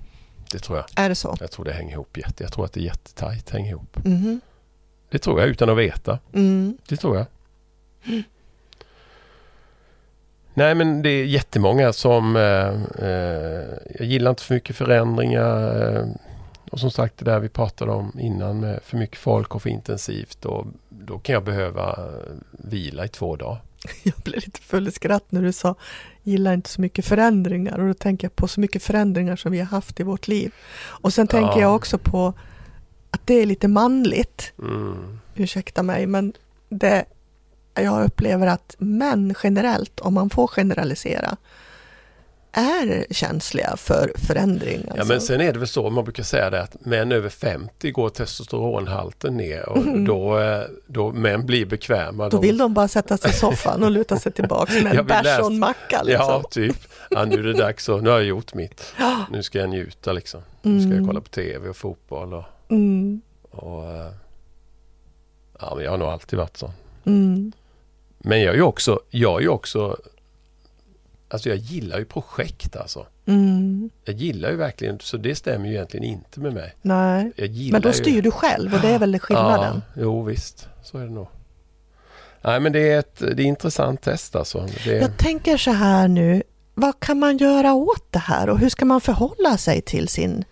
Det 0.52 0.58
tror 0.58 0.78
jag. 0.78 0.86
Är 1.04 1.08
det 1.08 1.14
så? 1.14 1.36
Jag 1.40 1.50
tror 1.50 1.64
det 1.64 1.72
hänger 1.72 1.92
ihop 1.92 2.16
jätte. 2.16 2.42
Jag 2.42 2.52
tror 2.52 2.64
att 2.64 2.72
det 2.72 2.80
är 2.80 2.84
jättetajt 2.84 3.50
hänger 3.50 3.70
ihop. 3.70 4.04
Mhm. 4.04 4.40
Det 5.10 5.18
tror 5.18 5.40
jag 5.40 5.48
utan 5.48 5.70
att 5.70 5.78
veta. 5.78 6.18
Mm. 6.32 6.78
Det 6.88 6.96
tror 6.96 7.16
jag. 7.16 7.26
Nej 10.58 10.74
men 10.74 11.02
det 11.02 11.08
är 11.10 11.24
jättemånga 11.24 11.92
som 11.92 12.36
eh, 12.36 12.68
eh, 13.08 13.64
jag 13.98 14.06
gillar 14.06 14.30
inte 14.30 14.42
för 14.42 14.54
mycket 14.54 14.76
förändringar. 14.76 15.86
Eh, 15.96 16.06
och 16.70 16.80
som 16.80 16.90
sagt 16.90 17.18
det 17.18 17.24
där 17.24 17.40
vi 17.40 17.48
pratade 17.48 17.92
om 17.92 18.12
innan 18.20 18.60
med 18.60 18.80
för 18.84 18.96
mycket 18.96 19.18
folk 19.18 19.54
och 19.54 19.62
för 19.62 19.70
intensivt. 19.70 20.44
Och 20.44 20.66
då 20.88 21.18
kan 21.18 21.32
jag 21.32 21.44
behöva 21.44 21.90
eh, 21.90 22.32
vila 22.50 23.04
i 23.04 23.08
två 23.08 23.36
dagar. 23.36 23.62
Jag 24.02 24.14
blev 24.24 24.36
lite 24.44 24.60
full 24.60 24.88
i 24.88 24.90
skratt 24.90 25.24
när 25.28 25.42
du 25.42 25.52
sa 25.52 25.74
gillar 26.22 26.54
inte 26.54 26.70
så 26.70 26.80
mycket 26.80 27.04
förändringar 27.04 27.78
och 27.78 27.86
då 27.88 27.94
tänker 27.94 28.24
jag 28.24 28.36
på 28.36 28.48
så 28.48 28.60
mycket 28.60 28.82
förändringar 28.82 29.36
som 29.36 29.52
vi 29.52 29.58
har 29.58 29.66
haft 29.66 30.00
i 30.00 30.02
vårt 30.02 30.28
liv. 30.28 30.52
Och 30.80 31.12
sen 31.12 31.26
tänker 31.26 31.52
Ja. 31.56 31.60
jag 31.60 31.74
också 31.74 31.98
på 31.98 32.32
att 33.10 33.20
det 33.26 33.34
är 33.34 33.46
lite 33.46 33.68
manligt, 33.68 34.52
Mm. 34.58 35.18
ursäkta 35.34 35.82
mig, 35.82 36.06
men 36.06 36.32
det, 36.68 37.04
jag 37.80 38.04
upplever 38.04 38.46
att 38.46 38.74
män 38.78 39.34
generellt, 39.42 40.00
om 40.00 40.14
man 40.14 40.30
får 40.30 40.46
generalisera, 40.46 41.36
är 42.52 43.06
känsliga 43.10 43.76
för 43.76 44.12
förändring. 44.16 44.82
Ja 44.86 44.92
alltså. 44.92 45.06
men 45.08 45.20
sen 45.20 45.40
är 45.40 45.52
det 45.52 45.58
väl 45.58 45.68
så, 45.68 45.90
man 45.90 46.04
brukar 46.04 46.22
säga 46.22 46.50
det 46.50 46.62
att 46.62 46.84
män 46.86 47.12
över 47.12 47.28
50 47.28 47.90
går 47.90 48.08
testosteronhalten 48.08 49.36
ner 49.36 49.68
och 49.68 49.76
Mm. 49.76 50.04
då, 50.04 50.38
eh, 50.38 50.62
då 50.86 51.12
män 51.12 51.46
blir 51.46 51.66
bekväma. 51.66 52.28
Då 52.28 52.36
de- 52.36 52.46
vill 52.46 52.58
de 52.58 52.74
bara 52.74 52.88
sätta 52.88 53.16
sig 53.16 53.30
i 53.30 53.34
soffan 53.34 53.82
och 53.82 53.90
luta 53.90 54.16
sig 54.18 54.32
tillbaka 54.32 54.72
med 54.82 54.94
en 54.98 55.06
bärs 55.06 55.38
och 55.40 55.46
en 55.46 55.58
macka. 55.58 56.02
Liksom. 56.02 56.26
Ja, 56.28 56.42
typ. 56.50 56.76
Ja, 57.10 57.24
nu 57.24 57.34
är 57.34 57.42
det 57.42 57.52
dags 57.52 57.88
och 57.88 58.02
nu 58.02 58.10
har 58.10 58.16
jag 58.18 58.26
gjort 58.26 58.54
mitt. 58.54 58.94
Ja. 58.98 59.24
Nu 59.30 59.42
ska 59.42 59.58
jag 59.58 59.68
njuta 59.70 60.12
liksom. 60.12 60.40
Nu 60.62 60.80
ska 60.80 60.88
jag 60.88 60.94
Mm. 60.96 61.06
kolla 61.06 61.20
på 61.20 61.28
tv 61.28 61.68
och 61.68 61.76
fotboll 61.76 62.34
och, 62.34 62.44
Mm. 62.70 63.20
och 63.50 63.84
eh, 63.90 64.12
ja, 65.60 65.72
men 65.74 65.84
jag 65.84 65.90
har 65.90 65.98
nog 65.98 66.08
alltid 66.08 66.38
varit 66.38 66.56
sån. 66.56 66.72
Mm. 67.04 67.52
Men 68.18 68.40
jag 68.40 68.52
är 68.52 68.56
ju 68.56 68.62
också, 68.62 69.00
jag 69.10 69.36
är 69.36 69.40
ju 69.42 69.48
också 69.48 69.96
alltså 71.28 71.48
jag 71.48 71.58
gillar 71.58 71.98
ju 71.98 72.04
projekt 72.04 72.76
alltså. 72.76 73.06
Mm. 73.26 73.90
Jag 74.04 74.14
gillar 74.14 74.50
ju 74.50 74.56
verkligen, 74.56 75.00
så 75.00 75.16
det 75.16 75.34
stämmer 75.34 75.66
ju 75.68 75.74
egentligen 75.74 76.04
inte 76.04 76.40
med 76.40 76.54
mig. 76.54 76.74
Nej, 76.82 77.32
men 77.72 77.82
då 77.82 77.88
ju- 77.88 77.92
styr 77.94 78.22
du 78.22 78.30
själv 78.30 78.74
och 78.74 78.80
det 78.80 78.88
är 78.88 78.98
väl 78.98 79.18
skillnaden. 79.18 79.82
Ja, 79.94 80.02
jo 80.02 80.22
visst, 80.22 80.68
så 80.82 80.98
är 80.98 81.04
det 81.04 81.10
nog. 81.10 81.28
Nej 82.42 82.60
men 82.60 82.72
det 82.72 82.90
är 82.92 82.98
ett 82.98 83.18
det 83.18 83.26
är 83.26 83.30
ett 83.32 83.38
intressant 83.38 84.02
test 84.02 84.36
alltså. 84.36 84.66
Det, 84.84 84.92
Jag 84.92 85.16
tänker 85.16 85.56
så 85.56 85.70
här 85.70 86.08
nu, 86.08 86.42
vad 86.74 87.00
kan 87.00 87.18
man 87.18 87.36
göra 87.36 87.72
åt 87.74 88.06
det 88.12 88.18
här 88.18 88.50
och 88.50 88.58
hur 88.58 88.68
ska 88.68 88.84
man 88.84 89.00
förhålla 89.00 89.56
sig 89.56 89.80
till 89.80 90.08
sin 90.08 90.44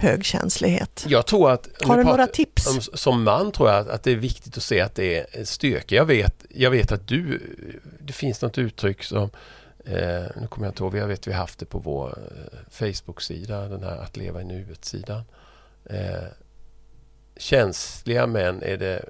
högkänslighet? 0.00 1.04
jag 1.08 1.26
tror 1.26 1.50
att... 1.50 1.68
Har 1.84 1.96
du 1.96 2.04
några 2.04 2.16
pratar- 2.16 2.32
tips? 2.32 2.66
Om, 2.66 2.80
som 2.80 3.22
man 3.22 3.52
tror 3.52 3.70
jag 3.70 3.88
att 3.88 4.02
det 4.02 4.12
är 4.12 4.16
viktigt 4.16 4.56
att 4.56 4.62
se 4.62 4.80
att 4.80 4.94
det 4.94 5.38
är 5.38 5.44
styrka. 5.44 5.94
Jag 5.94 6.04
vet, 6.04 6.44
jag 6.50 6.70
vet 6.70 6.92
att 6.92 7.08
du, 7.08 7.40
det 8.00 8.12
finns 8.12 8.42
något 8.42 8.58
uttryck 8.58 9.02
som, 9.02 9.30
eh, 9.84 10.26
nu 10.40 10.46
kommer 10.48 10.66
jag 10.66 10.72
inte 10.72 10.82
ihåg, 10.82 10.96
jag 10.96 11.06
vet 11.06 11.26
vi 11.26 11.32
har 11.32 11.40
haft 11.40 11.58
det 11.58 11.66
på 11.66 11.78
vår 11.78 12.18
eh, 12.18 12.58
Facebook-sida, 12.70 13.68
den 13.68 13.82
här 13.82 13.96
att 13.96 14.16
leva 14.16 14.40
i 14.40 14.44
nuet-sidan. 14.44 15.22
Eh, 15.84 16.24
känsliga 17.36 18.26
män 18.26 18.62
är 18.62 18.76
det 18.76 19.04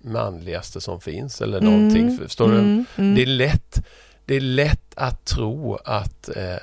manligaste 0.00 0.80
som 0.80 1.00
finns 1.00 1.40
eller 1.40 1.60
någonting. 1.60 2.18
Förstår 2.18 2.48
du? 2.48 2.58
Mm, 2.58 2.84
mm. 2.96 3.14
Det 3.14 3.22
är 3.22 3.26
lätt, 3.26 3.86
det 4.24 4.34
är 4.34 4.40
lätt 4.40 4.94
att 4.94 5.24
tro 5.24 5.76
att, 5.84 6.36
eh, 6.36 6.56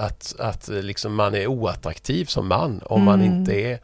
att, 0.00 0.34
att 0.38 0.68
liksom 0.68 1.14
man 1.14 1.34
är 1.34 1.46
oattraktiv 1.46 2.24
som 2.24 2.46
man 2.48 2.82
om 2.84 3.02
man 3.02 3.20
Mm. 3.20 3.34
inte 3.38 3.52
är 3.54 3.78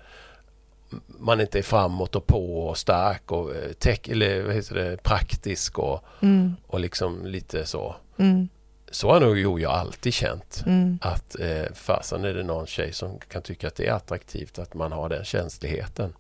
man 1.19 1.41
inte 1.41 1.59
är 1.59 1.63
framåt 1.63 2.17
och 2.17 2.27
på 2.27 2.69
och 2.69 2.79
stark 2.79 3.33
och 3.33 3.55
eh, 3.57 3.73
tech, 3.73 4.01
eller 4.09 4.43
vad 4.43 4.55
heter 4.55 4.75
det, 4.75 4.97
praktisk 5.03 5.79
och, 5.79 6.05
Mm, 6.23 6.57
och 6.67 6.81
liksom 6.81 7.27
lite 7.27 7.67
så. 7.67 7.97
mm, 8.19 8.49
Så 8.91 9.13
har 9.13 9.21
nog 9.21 9.39
jo, 9.39 9.59
jag 9.59 9.73
alltid 9.73 10.15
känt. 10.15 10.63
mm. 10.67 10.99
Att 11.03 11.41
eh, 11.41 11.65
fasen 11.75 12.25
är 12.25 12.35
det 12.35 12.43
någon 12.43 12.67
tjej 12.67 12.93
som 12.93 13.19
kan 13.19 13.43
tycka 13.43 13.69
att 13.69 13.77
det 13.77 13.87
är 13.87 13.93
attraktivt 13.93 14.59
att 14.59 14.75
man 14.75 14.93
har 14.93 15.09
den 15.09 15.25
känsligheten. 15.25 16.13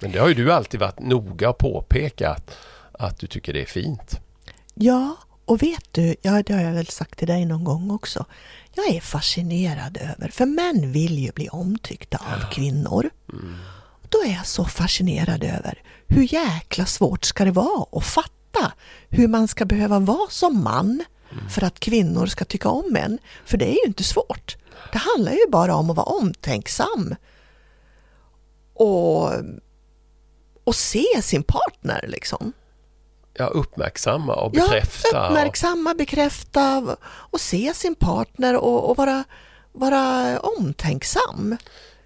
Men 0.00 0.12
det 0.12 0.18
har 0.18 0.28
ju 0.28 0.34
du 0.34 0.52
alltid 0.52 0.80
varit 0.80 1.00
noga 1.00 1.50
och 1.50 1.58
påpekat 1.58 2.56
att 2.92 3.18
du 3.18 3.26
tycker 3.26 3.52
det 3.52 3.62
är 3.62 3.66
fint. 3.66 4.20
Ja, 4.74 5.16
och 5.50 5.62
vet 5.62 5.84
du, 5.92 6.16
ja, 6.22 6.42
det 6.42 6.52
har 6.52 6.60
jag 6.60 6.72
väl 6.72 6.86
sagt 6.86 7.18
till 7.18 7.26
dig 7.26 7.44
någon 7.44 7.64
gång 7.64 7.90
också. 7.90 8.24
Jag 8.74 8.88
är 8.88 9.00
fascinerad 9.00 9.96
över, 9.96 10.28
för 10.28 10.46
män 10.46 10.92
vill 10.92 11.18
ju 11.18 11.32
bli 11.32 11.48
omtyckta 11.48 12.16
av 12.16 12.50
kvinnor. 12.50 13.10
Mm. 13.32 13.56
Då 14.08 14.18
är 14.22 14.32
jag 14.32 14.46
så 14.46 14.64
fascinerad 14.64 15.44
över 15.44 15.82
hur 16.08 16.34
jäkla 16.34 16.86
svårt 16.86 17.24
ska 17.24 17.44
det 17.44 17.50
vara 17.50 17.86
att 17.92 18.04
fatta 18.04 18.72
hur 19.08 19.28
man 19.28 19.48
ska 19.48 19.64
behöva 19.64 19.98
vara 19.98 20.30
som 20.30 20.62
man 20.62 21.04
för 21.48 21.64
att 21.64 21.80
kvinnor 21.80 22.26
ska 22.26 22.44
tycka 22.44 22.68
om 22.68 22.96
en. 22.96 23.18
För 23.44 23.58
det 23.58 23.66
är 23.66 23.84
ju 23.84 23.86
inte 23.86 24.04
svårt. 24.04 24.56
Det 24.92 24.98
handlar 24.98 25.32
ju 25.32 25.50
bara 25.50 25.74
om 25.74 25.90
att 25.90 25.96
vara 25.96 26.06
omtänksam 26.06 27.14
och, 28.74 29.32
och 30.64 30.74
se 30.74 31.22
sin 31.22 31.42
partner 31.42 32.04
liksom. 32.08 32.52
Ja, 33.34 33.46
uppmärksamma 33.46 34.34
och 34.34 34.50
Ja, 34.56 34.62
bekräfta. 34.68 35.26
uppmärksamma, 35.28 35.94
bekräfta 35.94 36.96
och 37.06 37.40
se 37.40 37.72
sin 37.74 37.94
partner 37.94 38.56
och, 38.56 38.90
och 38.90 38.96
vara, 38.96 39.24
vara 39.72 40.38
omtänksam. 40.40 41.56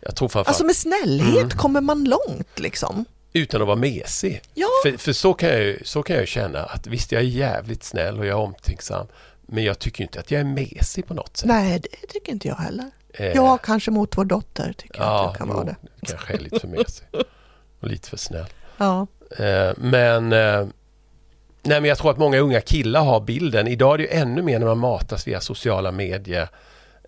Jag 0.00 0.16
tror 0.16 0.28
framförallt 0.28 0.48
Alltså 0.48 0.64
med 0.64 0.76
snällhet 0.76 1.36
Mm. 1.36 1.50
kommer 1.50 1.80
man 1.80 2.04
långt 2.04 2.58
liksom. 2.58 3.04
utan 3.32 3.60
att 3.60 3.66
vara 3.66 3.76
mesig. 3.76 4.42
Ja, 4.54 4.66
För, 4.82 4.96
för 4.96 5.12
så, 5.12 5.34
kan 5.34 5.48
jag, 5.48 5.76
så 5.86 6.02
kan 6.02 6.16
jag 6.16 6.28
känna 6.28 6.62
att 6.62 6.86
visst, 6.86 7.12
jag 7.12 7.22
är 7.22 7.26
jävligt 7.26 7.84
snäll 7.84 8.18
och 8.18 8.26
jag 8.26 8.38
är 8.38 8.42
omtänksam. 8.42 9.06
Men 9.46 9.64
jag 9.64 9.78
tycker 9.78 10.02
inte 10.04 10.20
att 10.20 10.30
jag 10.30 10.40
är 10.40 10.44
mesig 10.44 11.06
på 11.06 11.14
något 11.14 11.36
sätt. 11.36 11.48
nej 11.48 11.80
det 11.80 12.06
tycker 12.06 12.32
inte 12.32 12.48
jag 12.48 12.54
heller. 12.56 12.90
Eh, 13.14 13.26
Ja, 13.26 13.58
kanske 13.58 13.90
mot 13.90 14.18
vår 14.18 14.24
dotter 14.24 14.72
tycker 14.78 15.00
jag 15.00 15.08
att 15.14 15.22
jag 15.24 15.36
kan 15.36 15.48
jo, 15.48 15.54
vara 15.54 15.64
det. 15.64 15.76
kanske 16.06 16.34
är 16.34 16.38
lite 16.38 16.60
för 16.60 16.68
mesig. 16.68 17.06
Och 17.80 17.88
lite 17.88 18.08
för 18.08 18.16
snäll. 18.16 18.46
Ja. 18.76 19.06
Eh, 19.38 19.72
men, 19.76 20.32
eh, 20.32 20.66
nej, 21.64 21.80
men 21.80 21.88
jag 21.88 21.98
tror 21.98 22.10
att 22.10 22.18
många 22.18 22.38
unga 22.38 22.60
killar 22.60 23.04
har 23.04 23.20
bilden. 23.20 23.68
Idag 23.68 23.94
är 23.94 23.98
det 23.98 24.04
ju 24.04 24.10
ännu 24.10 24.42
mer 24.42 24.58
när 24.58 24.66
man 24.66 24.78
matas 24.78 25.26
via 25.28 25.40
sociala 25.40 25.92
medier. 25.92 26.48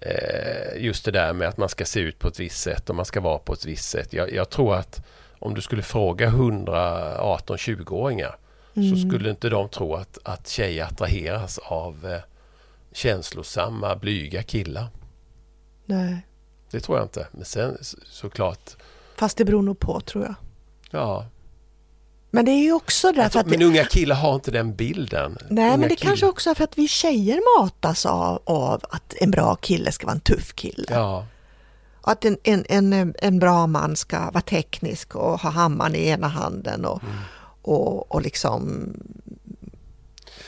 Eh, 0.01 0.83
just 0.85 1.05
det 1.05 1.11
där 1.11 1.33
med 1.33 1.49
att 1.49 1.57
man 1.57 1.69
ska 1.69 1.85
se 1.85 2.01
ut 2.01 2.19
på 2.19 2.29
ett 2.29 2.41
visst 2.41 2.61
sätt 2.63 2.91
och 2.91 2.97
man 2.97 3.05
ska 3.05 3.21
vara 3.21 3.39
på 3.39 3.53
ett 3.53 3.65
visst 3.67 3.89
sätt. 3.91 4.13
Jag, 4.13 4.33
jag 4.33 4.51
tror 4.51 4.75
att 4.75 5.07
om 5.39 5.55
du 5.55 5.61
skulle 5.61 5.83
fråga 5.83 6.27
100 6.27 7.19
18-20-åringar 7.21 8.37
så 8.75 8.81
Mm. 8.81 9.11
skulle 9.11 9.31
inte 9.31 9.49
de 9.49 9.69
tro 9.69 9.95
att, 9.95 10.19
att 10.25 10.49
tjejer 10.49 10.85
attraheras 10.85 11.59
av 11.59 12.07
eh, 12.13 12.21
känslosamma, 12.93 13.97
blyga 13.97 14.43
killar. 14.43 14.87
Nej. 15.85 16.27
Det 16.71 16.81
tror 16.81 16.99
jag 16.99 17.05
inte. 17.05 17.27
Men 17.31 17.45
sen 17.45 17.79
så- 17.81 17.99
såklart, 18.05 18.71
Fast 19.17 19.37
det 19.39 19.45
beror 19.45 19.63
nog 19.63 19.79
på 19.79 20.01
tror 20.01 20.25
jag. 20.25 20.35
ja. 20.91 21.27
Men 22.37 22.45
det 22.45 22.51
är 22.51 22.63
ju 22.63 22.73
också 22.73 23.07
därför 23.09 23.23
Alltså, 23.23 23.39
att... 23.39 23.47
men 23.47 23.63
unga 23.63 23.85
killar 23.85 24.17
har 24.17 24.35
inte 24.35 24.51
den 24.51 24.75
bilden. 24.75 25.39
Nej, 25.51 25.65
unga 25.69 25.77
men 25.77 25.89
det 25.89 25.97
killar. 25.97 26.11
kanske 26.11 26.27
också 26.27 26.51
är 26.51 26.55
för 26.55 26.65
att 26.65 26.79
vi 26.79 26.89
tjejer 26.89 27.61
matas 27.61 28.07
av, 28.07 28.43
av 28.45 28.81
att 28.91 29.15
en 29.21 29.31
bra 29.31 29.55
kille 29.55 29.93
ska 29.93 30.07
vara 30.07 30.15
en 30.15 30.21
tuff 30.21 30.53
kille. 30.55 30.85
Ja, 30.91 31.27
Och 32.01 32.13
att 32.13 32.25
en, 32.25 32.39
en, 32.45 32.65
en, 32.69 33.15
en 33.19 33.39
bra 33.39 33.67
man 33.67 33.97
ska 33.97 34.31
vara 34.31 34.41
teknisk 34.41 35.15
och 35.17 35.41
ha 35.41 35.51
hammaren 35.51 35.95
i 35.95 36.07
ena 36.09 36.29
handen 36.29 36.85
och, 36.85 37.03
Mm. 37.03 37.15
och, 37.63 38.13
och 38.15 38.23
liksom 38.23 38.63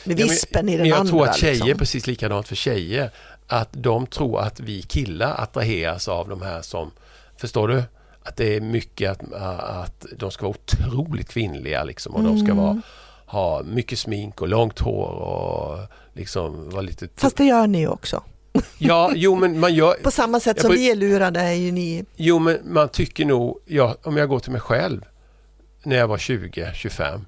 med 0.03 0.19
Ja, 0.19 0.25
men- 0.25 0.29
vispen 0.29 0.69
i 0.69 0.71
den 0.71 0.81
Men 0.81 0.89
jag 0.89 0.99
andra. 0.99 1.11
tror 1.11 1.27
att 1.27 1.37
tjejer 1.37 1.53
liksom. 1.63 1.77
precis 1.79 2.07
likadant 2.07 2.47
för 2.47 2.55
tjejer. 2.55 3.11
Att 3.47 3.69
de 3.71 4.07
tror 4.07 4.39
att 4.41 4.59
vi 4.59 4.81
killar 4.81 5.35
attraheras 5.43 6.07
av 6.07 6.29
de 6.29 6.41
här 6.41 6.61
som, 6.61 6.91
förstår 7.37 7.67
du? 7.67 7.83
Att 8.29 8.35
det 8.37 8.55
är 8.55 8.61
mycket 8.61 9.11
att, 9.11 9.33
att 9.61 10.05
de 10.17 10.31
ska 10.31 10.45
vara 10.45 10.55
otroligt 10.63 11.29
kvinnliga 11.29 11.83
liksom 11.83 12.15
och 12.15 12.23
de 12.23 12.37
ska 12.37 12.51
Mm. 12.51 12.57
vara, 12.57 12.81
ha 13.25 13.63
mycket 13.63 13.99
smink 13.99 14.41
och 14.41 14.47
långt 14.47 14.79
hår 14.79 15.07
och 15.11 15.79
liksom 16.13 16.69
vara 16.69 16.81
lite... 16.81 17.07
Fast 17.15 17.37
det 17.37 17.43
gör 17.45 17.67
ni 17.67 17.87
också. 17.87 18.23
Ja, 18.77 19.11
jo 19.15 19.35
men 19.35 19.59
man 19.59 19.73
gör... 19.73 19.93
På 20.03 20.11
samma 20.11 20.39
sätt 20.39 20.61
som 20.61 20.71
vi 20.71 20.91
är 20.91 20.95
lurade 20.95 21.39
är 21.39 21.53
ju 21.53 21.71
ni... 21.71 22.05
Jo 22.15 22.39
men 22.39 22.57
man 22.65 22.89
tycker 22.89 23.25
nog, 23.25 23.59
ja, 23.65 23.95
om 24.03 24.17
jag 24.17 24.29
går 24.29 24.39
till 24.39 24.51
mig 24.51 24.61
själv 24.61 25.05
när 25.83 25.95
jag 25.95 26.07
var 26.07 26.17
20-25 26.17 27.21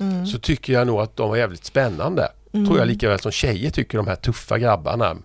Mm. 0.00 0.26
så 0.26 0.38
tycker 0.38 0.72
jag 0.72 0.86
nog 0.86 1.00
att 1.00 1.16
de 1.16 1.28
var 1.28 1.36
jävligt 1.36 1.64
spännande. 1.64 2.28
Mm. 2.52 2.66
Tror 2.66 2.78
jag 2.78 2.88
lika 2.88 3.08
väl 3.08 3.18
som 3.20 3.32
tjejer 3.32 3.70
tycker 3.70 3.98
de 3.98 4.06
här 4.06 4.16
tuffa 4.16 4.58
grabbarna 4.58 5.16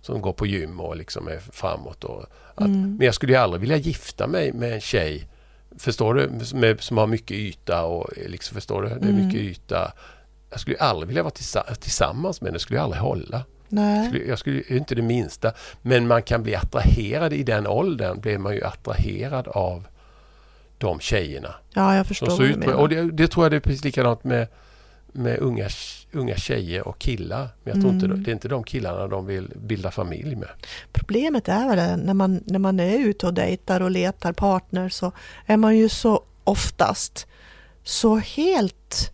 som 0.00 0.20
går 0.20 0.32
på 0.32 0.46
gym 0.46 0.80
och 0.80 0.96
liksom 0.96 1.28
är 1.28 1.38
framåt. 1.52 2.04
Och 2.04 2.26
att, 2.58 2.66
Mm. 2.68 2.96
Men 2.96 3.04
jag 3.04 3.14
skulle 3.14 3.32
ju 3.32 3.38
aldrig 3.38 3.60
vilja 3.60 3.76
gifta 3.76 4.26
mig 4.26 4.52
med 4.52 4.72
en 4.72 4.80
tjej, 4.80 5.26
förstår 5.78 6.14
du, 6.14 6.30
med, 6.54 6.80
som 6.80 6.98
har 6.98 7.06
mycket 7.06 7.30
yta 7.36 7.84
och 7.84 8.10
liksom, 8.26 8.54
förstår 8.54 8.82
du, 8.82 8.88
det 8.88 8.94
är 8.94 8.98
Mm. 9.10 9.26
mycket 9.26 9.40
yta. 9.40 9.92
Jag 10.50 10.60
skulle 10.60 10.76
aldrig 10.78 11.08
vilja 11.08 11.22
vara 11.22 11.34
tillsa- 11.34 11.74
tillsammans 11.80 12.40
med 12.40 12.48
henne, 12.48 12.58
skulle 12.58 12.76
jag 12.78 12.84
aldrig 12.84 13.02
hålla. 13.02 13.42
Nej. 13.68 14.08
Skulle- 14.08 14.24
Jag 14.24 14.38
skulle 14.38 14.62
inte 14.68 14.94
det 14.94 15.02
minsta. 15.02 15.52
Men 15.82 16.06
man 16.06 16.22
kan 16.22 16.42
bli 16.42 16.54
attraherad 16.54 17.32
i 17.32 17.42
den 17.42 17.66
åldern, 17.66 18.20
blir 18.20 18.38
man 18.38 18.54
ju 18.54 18.64
attraherad 18.64 19.48
av 19.48 19.86
de 20.78 21.00
tjejerna. 21.00 21.54
Ja, 21.74 21.96
jag 21.96 22.06
förstår 22.06 22.26
vad 22.26 22.40
du 22.40 22.56
menar. 22.56 22.74
och 22.74 22.88
det, 22.88 23.10
det 23.10 23.28
tror 23.28 23.44
jag 23.44 23.52
det 23.52 23.56
är 23.56 23.60
precis 23.60 23.84
likadant 23.84 24.24
med, 24.24 24.48
med 25.12 25.38
unga, 25.38 25.68
unga 26.12 26.36
tjejer 26.36 26.88
och 26.88 26.98
killar. 26.98 27.48
Men 27.64 27.72
jag 27.74 27.82
tror 27.82 27.92
inte 27.94 28.06
Mm. 28.06 28.22
det 28.22 28.30
är 28.30 28.32
inte 28.32 28.48
de 28.48 28.64
killarna 28.64 29.06
de 29.06 29.26
vill 29.26 29.52
bilda 29.56 29.90
familj 29.90 30.36
med. 30.36 30.48
Problemet 30.92 31.48
är 31.48 31.68
väl 31.76 31.98
när 32.00 32.14
man, 32.14 32.40
när 32.46 32.58
man 32.58 32.80
är 32.80 32.98
ute 32.98 33.26
och 33.26 33.34
dejtar 33.34 33.80
och 33.80 33.90
letar 33.90 34.32
partner 34.32 34.88
så 34.88 35.12
är 35.46 35.56
man 35.56 35.76
ju 35.76 35.88
så 35.88 36.22
oftast 36.44 37.26
så 37.84 38.16
helt 38.16 39.12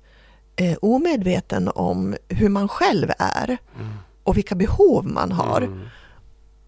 eh, 0.57 0.76
omedveten 0.83 1.68
om 1.74 2.16
hur 2.28 2.48
man 2.48 2.68
själv 2.68 3.11
är 3.18 3.59
och 4.22 4.37
vilka 4.37 4.54
behov 4.54 5.07
man 5.07 5.33
har 5.33 5.61
Mm. 5.61 5.80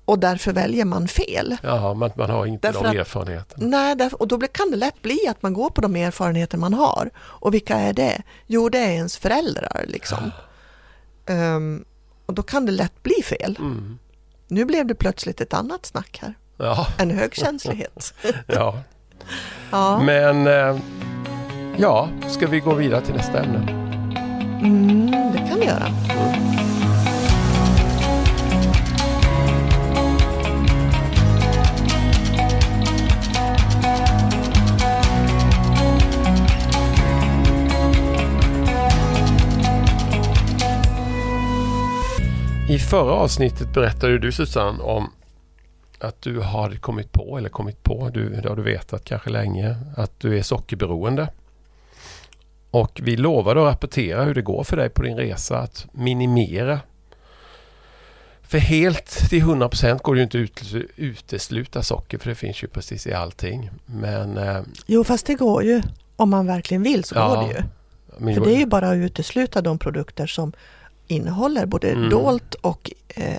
Och 0.06 0.18
därför 0.18 0.52
väljer 0.52 0.84
man 0.84 1.08
fel. 1.08 1.56
Jaha, 1.62 1.94
man, 1.94 2.10
man 2.14 2.30
har 2.30 2.46
inte 2.46 2.68
Därför 2.68 2.92
de 2.92 2.98
erfarenheterna. 2.98 3.66
Nej, 3.66 3.96
därför, 3.96 4.20
och 4.20 4.28
då 4.28 4.38
kan 4.38 4.70
det 4.70 4.76
lätt 4.76 5.02
bli 5.02 5.18
att 5.28 5.42
man 5.42 5.52
går 5.52 5.70
på 5.70 5.80
de 5.80 5.96
erfarenheter 5.96 6.58
man 6.58 6.74
har. 6.74 7.10
Och 7.16 7.54
vilka 7.54 7.74
är 7.76 7.92
det? 7.92 8.22
Jo, 8.46 8.68
det 8.68 8.78
är 8.78 8.90
ens 8.90 9.16
föräldrar 9.16 9.84
liksom. 9.88 10.30
Ehm, 11.26 11.84
och 12.26 12.34
då 12.34 12.42
kan 12.42 12.66
det 12.66 12.72
lätt 12.72 13.02
bli 13.02 13.22
fel. 13.24 13.56
Mm. 13.58 13.98
Nu 14.48 14.64
blev 14.64 14.86
det 14.86 14.94
plötsligt 14.94 15.40
ett 15.40 15.54
annat 15.54 15.86
snack 15.86 16.18
här. 16.22 16.34
Ja, 16.56 16.86
En 16.98 17.10
högkänslighet. 17.10 18.14
ja. 18.46 18.78
Ja. 19.70 20.00
Men 20.02 20.46
eh, 20.46 20.80
ja, 21.76 22.08
ska 22.28 22.46
vi 22.46 22.60
gå 22.60 22.74
vidare 22.74 23.00
till 23.00 23.14
nästa 23.14 23.42
ämne? 23.42 23.72
Mm, 24.62 25.10
det 25.32 25.48
kan 25.48 25.60
vi 25.60 25.66
göra. 25.66 25.86
Förra 42.78 43.12
avsnittet 43.12 43.74
berättade 43.74 44.18
du 44.18 44.32
Susanne 44.32 44.82
om 44.82 45.12
att 45.98 46.22
du 46.22 46.38
har 46.38 46.70
kommit 46.70 47.12
på, 47.12 47.38
eller 47.38 47.48
kommit 47.48 47.82
på, 47.82 48.10
du, 48.14 48.28
det 48.28 48.48
har 48.48 48.56
du 48.56 48.62
vetat 48.62 49.04
kanske 49.04 49.30
länge, 49.30 49.76
att 49.96 50.20
du 50.20 50.38
är 50.38 50.42
sockerberoende. 50.42 51.28
Och 52.70 53.00
vi 53.02 53.16
lovade 53.16 53.60
att 53.60 53.72
rapportera 53.72 54.24
hur 54.24 54.34
det 54.34 54.42
går 54.42 54.64
för 54.64 54.76
dig 54.76 54.88
på 54.88 55.02
din 55.02 55.16
resa, 55.16 55.58
att 55.58 55.86
minimera. 55.92 56.80
För 58.42 58.58
helt 58.58 59.06
till 59.06 59.42
100% 59.42 60.02
går 60.02 60.14
det 60.14 60.18
ju 60.18 60.24
inte 60.24 60.62
att 60.76 60.82
utesluta 60.96 61.82
socker 61.82 62.18
för 62.18 62.28
det 62.28 62.34
finns 62.34 62.62
ju 62.62 62.68
precis 62.68 63.06
i 63.06 63.12
allting. 63.12 63.70
Men... 63.86 64.38
Eh, 64.38 64.60
jo 64.86 65.04
fast 65.04 65.26
det 65.26 65.34
går 65.34 65.64
ju. 65.64 65.82
Om 66.16 66.30
man 66.30 66.46
verkligen 66.46 66.82
vill 66.82 67.04
så 67.04 67.14
ja, 67.14 67.28
går 67.28 67.42
det 67.42 67.48
ju. 67.48 67.62
För 68.34 68.44
det 68.44 68.54
är 68.54 68.58
ju 68.58 68.66
bara 68.66 68.90
att 68.90 68.96
utesluta 68.96 69.62
de 69.62 69.78
produkter 69.78 70.26
som 70.26 70.52
innehåller 71.06 71.66
både 71.66 71.90
mm. 71.90 72.10
dolt 72.10 72.54
och, 72.54 72.92
eh, 73.08 73.38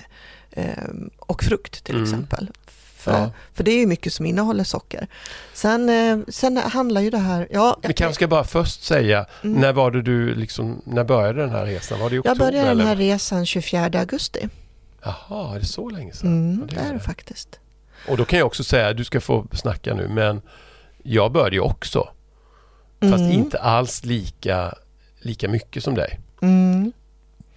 eh, 0.50 0.84
och 1.18 1.44
frukt 1.44 1.84
till 1.84 1.94
mm. 1.94 2.04
exempel. 2.04 2.50
För, 2.98 3.12
ja. 3.12 3.30
för 3.54 3.64
det 3.64 3.70
är 3.70 3.78
ju 3.78 3.86
mycket 3.86 4.12
som 4.12 4.26
innehåller 4.26 4.64
socker. 4.64 5.06
Sen, 5.52 5.88
eh, 5.88 6.18
sen 6.28 6.56
handlar 6.56 7.00
ju 7.00 7.10
det 7.10 7.18
här... 7.18 7.48
Ja, 7.50 7.76
Vi 7.82 7.94
kanske 7.94 8.14
ska 8.14 8.28
bara 8.28 8.44
först 8.44 8.82
säga, 8.82 9.26
mm. 9.44 9.60
när 9.60 9.72
var 9.72 9.90
det 9.90 10.02
du 10.02 10.34
liksom, 10.34 10.82
när 10.84 11.04
började 11.04 11.40
den 11.40 11.50
här 11.50 11.66
resan? 11.66 12.00
Var 12.00 12.10
det 12.10 12.16
i 12.16 12.18
oktober? 12.18 12.30
Jag 12.30 12.38
började 12.38 12.68
den 12.68 12.86
här 12.86 12.92
eller? 12.92 13.04
resan 13.04 13.46
24 13.46 13.90
augusti. 14.00 14.48
Jaha, 15.02 15.54
är 15.54 15.60
det 15.60 15.66
så 15.66 15.90
länge 15.90 16.12
sedan? 16.12 16.28
Mm, 16.28 16.68
ja, 16.68 16.74
det, 16.74 16.88
är 16.88 16.92
det 16.92 17.00
faktiskt. 17.00 17.60
Och 18.08 18.16
då 18.16 18.24
kan 18.24 18.38
jag 18.38 18.46
också 18.46 18.64
säga, 18.64 18.92
du 18.92 19.04
ska 19.04 19.20
få 19.20 19.46
snacka 19.52 19.94
nu, 19.94 20.08
men 20.08 20.42
jag 21.02 21.32
började 21.32 21.56
ju 21.56 21.60
också. 21.60 22.08
Fast 23.00 23.14
mm. 23.14 23.32
inte 23.32 23.58
alls 23.58 24.04
lika, 24.04 24.74
lika 25.20 25.48
mycket 25.48 25.84
som 25.84 25.94
dig. 25.94 26.20
Mm. 26.42 26.92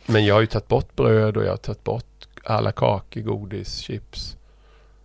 Men 0.06 0.26
jag 0.26 0.36
har 0.36 0.42
ju 0.42 0.48
tagit 0.48 0.68
bort 0.68 0.96
bröd 0.96 1.38
och 1.38 1.44
jag 1.44 1.50
har 1.50 1.58
tagit 1.58 1.84
bort 1.84 2.28
alla 2.44 2.72
kakor, 2.72 3.22
godis, 3.22 3.78
chips, 3.78 4.38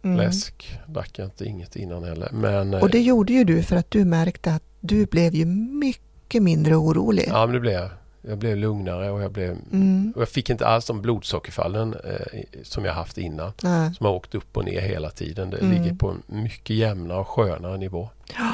mm. 0.02 0.16
läsk. 0.16 0.78
Drack 0.86 1.18
jag 1.18 1.26
inte 1.26 1.44
inget 1.44 1.76
innan 1.76 2.04
heller. 2.04 2.28
Men, 2.32 2.74
och 2.74 2.90
det 2.90 2.98
eh, 2.98 3.04
gjorde 3.04 3.32
ju 3.32 3.44
du 3.44 3.62
för 3.62 3.76
att 3.76 3.90
du 3.90 4.04
märkte 4.04 4.54
att 4.54 4.62
du 4.80 5.06
blev 5.06 5.34
ju 5.34 5.44
mycket 5.44 6.42
mindre 6.42 6.76
orolig. 6.76 7.24
Ja, 7.28 7.46
men 7.46 7.54
det 7.54 7.60
blev 7.60 7.74
jag. 7.74 7.90
Jag 8.28 8.38
blev 8.38 8.56
lugnare 8.56 9.10
och 9.10 9.22
jag, 9.22 9.32
blev, 9.32 9.50
mm. 9.72 10.12
och 10.16 10.22
jag 10.22 10.28
fick 10.28 10.50
inte 10.50 10.66
alls 10.66 10.86
de 10.86 11.02
blodsockerfallen 11.02 11.94
eh, 12.04 12.40
som 12.62 12.84
jag 12.84 12.92
haft 12.92 13.18
innan. 13.18 13.52
Nej. 13.62 13.94
Som 13.94 14.06
har 14.06 14.12
åkt 14.12 14.34
upp 14.34 14.56
och 14.56 14.64
ner 14.64 14.80
hela 14.80 15.10
tiden. 15.10 15.50
Det 15.50 15.58
mm. 15.58 15.72
ligger 15.72 15.94
på 15.94 16.08
en 16.08 16.22
mycket 16.42 16.76
jämnare 16.76 17.18
och 17.18 17.28
skönare 17.28 17.76
nivå. 17.76 18.08
Ja. 18.38 18.45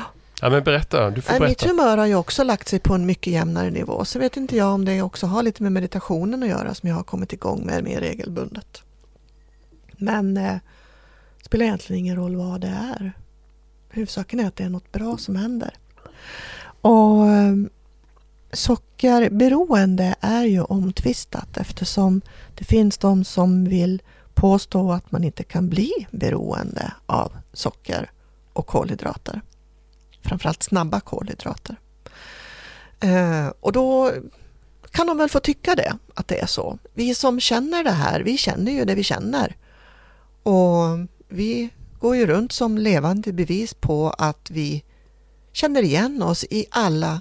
Ja 0.42 0.50
men 0.50 0.64
berätta, 0.64 1.10
du 1.10 1.22
får 1.22 1.32
berätta. 1.32 1.48
Mitt 1.48 1.62
humör 1.62 1.98
har 1.98 2.06
ju 2.06 2.14
också 2.14 2.44
lagt 2.44 2.68
sig 2.68 2.78
på 2.78 2.94
en 2.94 3.06
mycket 3.06 3.32
jämnare 3.32 3.70
nivå. 3.70 4.04
Så 4.04 4.18
vet 4.18 4.36
inte 4.36 4.56
jag 4.56 4.74
om 4.74 4.84
det 4.84 5.02
också 5.02 5.26
har 5.26 5.42
lite 5.42 5.62
med 5.62 5.72
meditationen 5.72 6.42
att 6.42 6.48
göra 6.48 6.74
som 6.74 6.88
jag 6.88 6.96
har 6.96 7.02
kommit 7.02 7.32
igång 7.32 7.66
med 7.66 7.84
mer 7.84 8.00
regelbundet. 8.00 8.82
Men 9.92 10.36
eh, 10.36 10.56
spelar 11.42 11.64
egentligen 11.64 12.00
ingen 12.00 12.16
roll 12.16 12.36
vad 12.36 12.60
det 12.60 12.66
är. 12.66 13.12
Huvudsaken 13.88 14.40
är 14.40 14.46
att 14.46 14.56
det 14.56 14.64
är 14.64 14.68
något 14.68 14.92
bra 14.92 15.16
som 15.16 15.36
händer. 15.36 15.74
Och 16.80 17.28
eh, 17.28 17.54
Sockerberoende 18.52 20.14
är 20.20 20.44
ju 20.44 20.62
omtvistat 20.62 21.56
eftersom 21.56 22.20
det 22.54 22.64
finns 22.64 22.98
de 22.98 23.24
som 23.24 23.64
vill 23.64 24.02
påstå 24.34 24.92
att 24.92 25.12
man 25.12 25.24
inte 25.24 25.42
kan 25.42 25.68
bli 25.68 25.92
beroende 26.10 26.92
av 27.06 27.32
socker 27.52 28.10
och 28.52 28.66
kolhydrater 28.66 29.40
framförallt 30.22 30.62
snabba 30.62 31.00
kolhydrater. 31.00 31.76
Eh, 33.00 33.46
och 33.60 33.72
då 33.72 34.12
kan 34.90 35.06
de 35.06 35.18
väl 35.18 35.28
få 35.28 35.40
tycka 35.40 35.74
det, 35.74 35.98
att 36.14 36.28
det 36.28 36.40
är 36.40 36.46
så. 36.46 36.78
Vi 36.94 37.14
som 37.14 37.40
känner 37.40 37.84
det 37.84 37.90
här, 37.90 38.20
vi 38.20 38.36
känner 38.36 38.72
ju 38.72 38.84
det 38.84 38.94
vi 38.94 39.02
känner. 39.02 39.56
Och 40.42 40.98
vi 41.28 41.70
går 42.00 42.16
ju 42.16 42.26
runt 42.26 42.52
som 42.52 42.78
levande 42.78 43.32
bevis 43.32 43.74
på 43.74 44.10
att 44.10 44.50
vi 44.50 44.84
känner 45.52 45.82
igen 45.82 46.22
oss 46.22 46.44
i 46.44 46.66
alla 46.70 47.20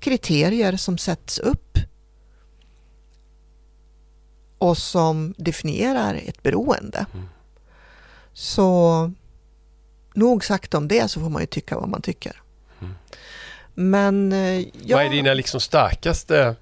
kriterier 0.00 0.76
som 0.76 0.98
sätts 0.98 1.38
upp 1.38 1.78
och 4.58 4.78
som 4.78 5.34
definierar 5.38 6.14
ett 6.14 6.42
beroende. 6.42 7.06
Mm. 7.14 7.26
Så 8.32 9.12
nog 10.18 10.44
sagt 10.44 10.74
om 10.74 10.88
det 10.88 11.08
så 11.08 11.20
får 11.20 11.28
man 11.28 11.42
ju 11.42 11.46
tycka 11.46 11.78
vad 11.78 11.88
man 11.88 12.02
tycker. 12.02 12.42
Mm. 12.80 12.94
Men 13.74 14.32
eh, 14.32 14.60
ja. 14.60 14.96
Vad 14.96 15.06
är 15.06 15.10
dina 15.10 15.34
liksom 15.34 15.60
starkaste, 15.60 16.54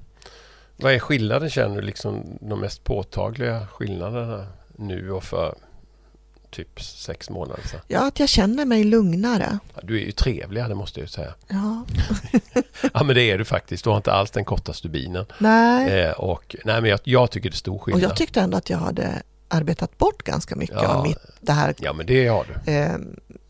vad 0.76 0.92
är 0.92 0.98
skillnaden 0.98 1.50
känner 1.50 1.76
du 1.76 1.82
liksom 1.82 2.38
de 2.40 2.60
mest 2.60 2.84
påtagliga 2.84 3.66
skillnaderna 3.66 4.46
nu 4.76 5.10
och 5.10 5.24
för 5.24 5.54
typ 6.50 6.82
sex 6.82 7.30
månader 7.30 7.62
sedan? 7.62 7.80
Ja, 7.88 8.06
att 8.06 8.20
jag 8.20 8.28
känner 8.28 8.64
mig 8.64 8.84
lugnare. 8.84 9.58
Ja, 9.74 9.80
du 9.82 9.96
är 10.02 10.04
ju 10.04 10.12
trevligare, 10.12 10.68
det 10.68 10.74
måste 10.74 11.00
jag 11.00 11.04
ju 11.04 11.08
säga. 11.10 11.34
Ja. 11.48 11.84
ja, 12.94 13.02
men 13.02 13.14
det 13.14 13.22
är 13.22 13.38
du 13.38 13.44
faktiskt. 13.44 13.84
Du 13.84 13.90
har 13.90 13.96
inte 13.96 14.12
alls 14.12 14.30
den 14.30 14.44
korta 14.44 14.72
stubinen. 14.72 15.26
Nej. 15.38 16.00
Eh, 16.00 16.10
och, 16.10 16.56
nej, 16.64 16.80
men 16.80 16.90
jag, 16.90 17.00
jag, 17.04 17.30
tycker 17.30 17.50
det 17.50 17.54
är 17.54 17.56
stor 17.56 17.78
skillnad. 17.78 18.04
Och 18.04 18.10
jag 18.10 18.16
tyckte 18.16 18.40
ändå 18.40 18.56
att 18.56 18.70
jag 18.70 18.78
hade 18.78 19.22
arbetat 19.48 19.98
bort 19.98 20.22
ganska 20.22 20.56
mycket 20.56 20.82
ja, 20.82 20.88
av 20.88 21.02
mitt, 21.06 21.18
det 21.40 21.52
här 21.52 21.74
ja, 21.78 21.92
men 21.92 22.06
det 22.06 22.26
har 22.26 22.46
du. 22.64 22.72
Eh, 22.72 22.96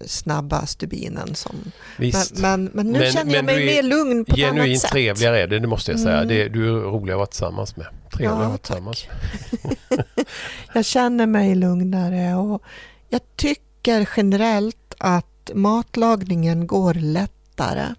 snabba 0.01 0.67
stubinen. 0.67 1.35
Som, 1.35 1.57
Visst. 1.99 2.39
Men, 2.39 2.65
men, 2.65 2.71
men 2.75 2.87
nu 2.87 2.99
men, 2.99 3.13
känner 3.13 3.35
jag 3.35 3.45
mig 3.45 3.67
mer 3.67 3.83
lugn 3.83 4.25
på 4.25 4.33
ett 4.35 4.39
annat 4.39 4.49
sätt. 4.49 4.57
Genuint 4.57 4.83
trevligare 4.83 5.41
är 5.41 5.47
det, 5.47 5.59
det 5.59 5.67
måste 5.67 5.91
jag 5.91 6.01
säga. 6.01 6.17
Mm. 6.17 6.29
Det, 6.29 6.49
du 6.49 6.69
är 6.69 6.73
rolig 6.73 7.13
att 7.13 7.17
vara 7.17 7.27
tillsammans 7.27 7.77
med. 7.77 7.87
Trevlig 8.13 8.27
ja, 8.27 8.43
att 8.43 8.49
vara 8.49 8.59
tillsammans 8.59 9.07
med. 9.09 10.05
jag 10.75 10.85
känner 10.85 11.27
mig 11.27 11.55
lugnare 11.55 12.35
och 12.35 12.63
jag 13.09 13.21
tycker 13.37 14.09
generellt 14.17 14.95
att 14.99 15.51
matlagningen 15.55 16.67
går 16.67 16.95
lättare. 16.95 17.95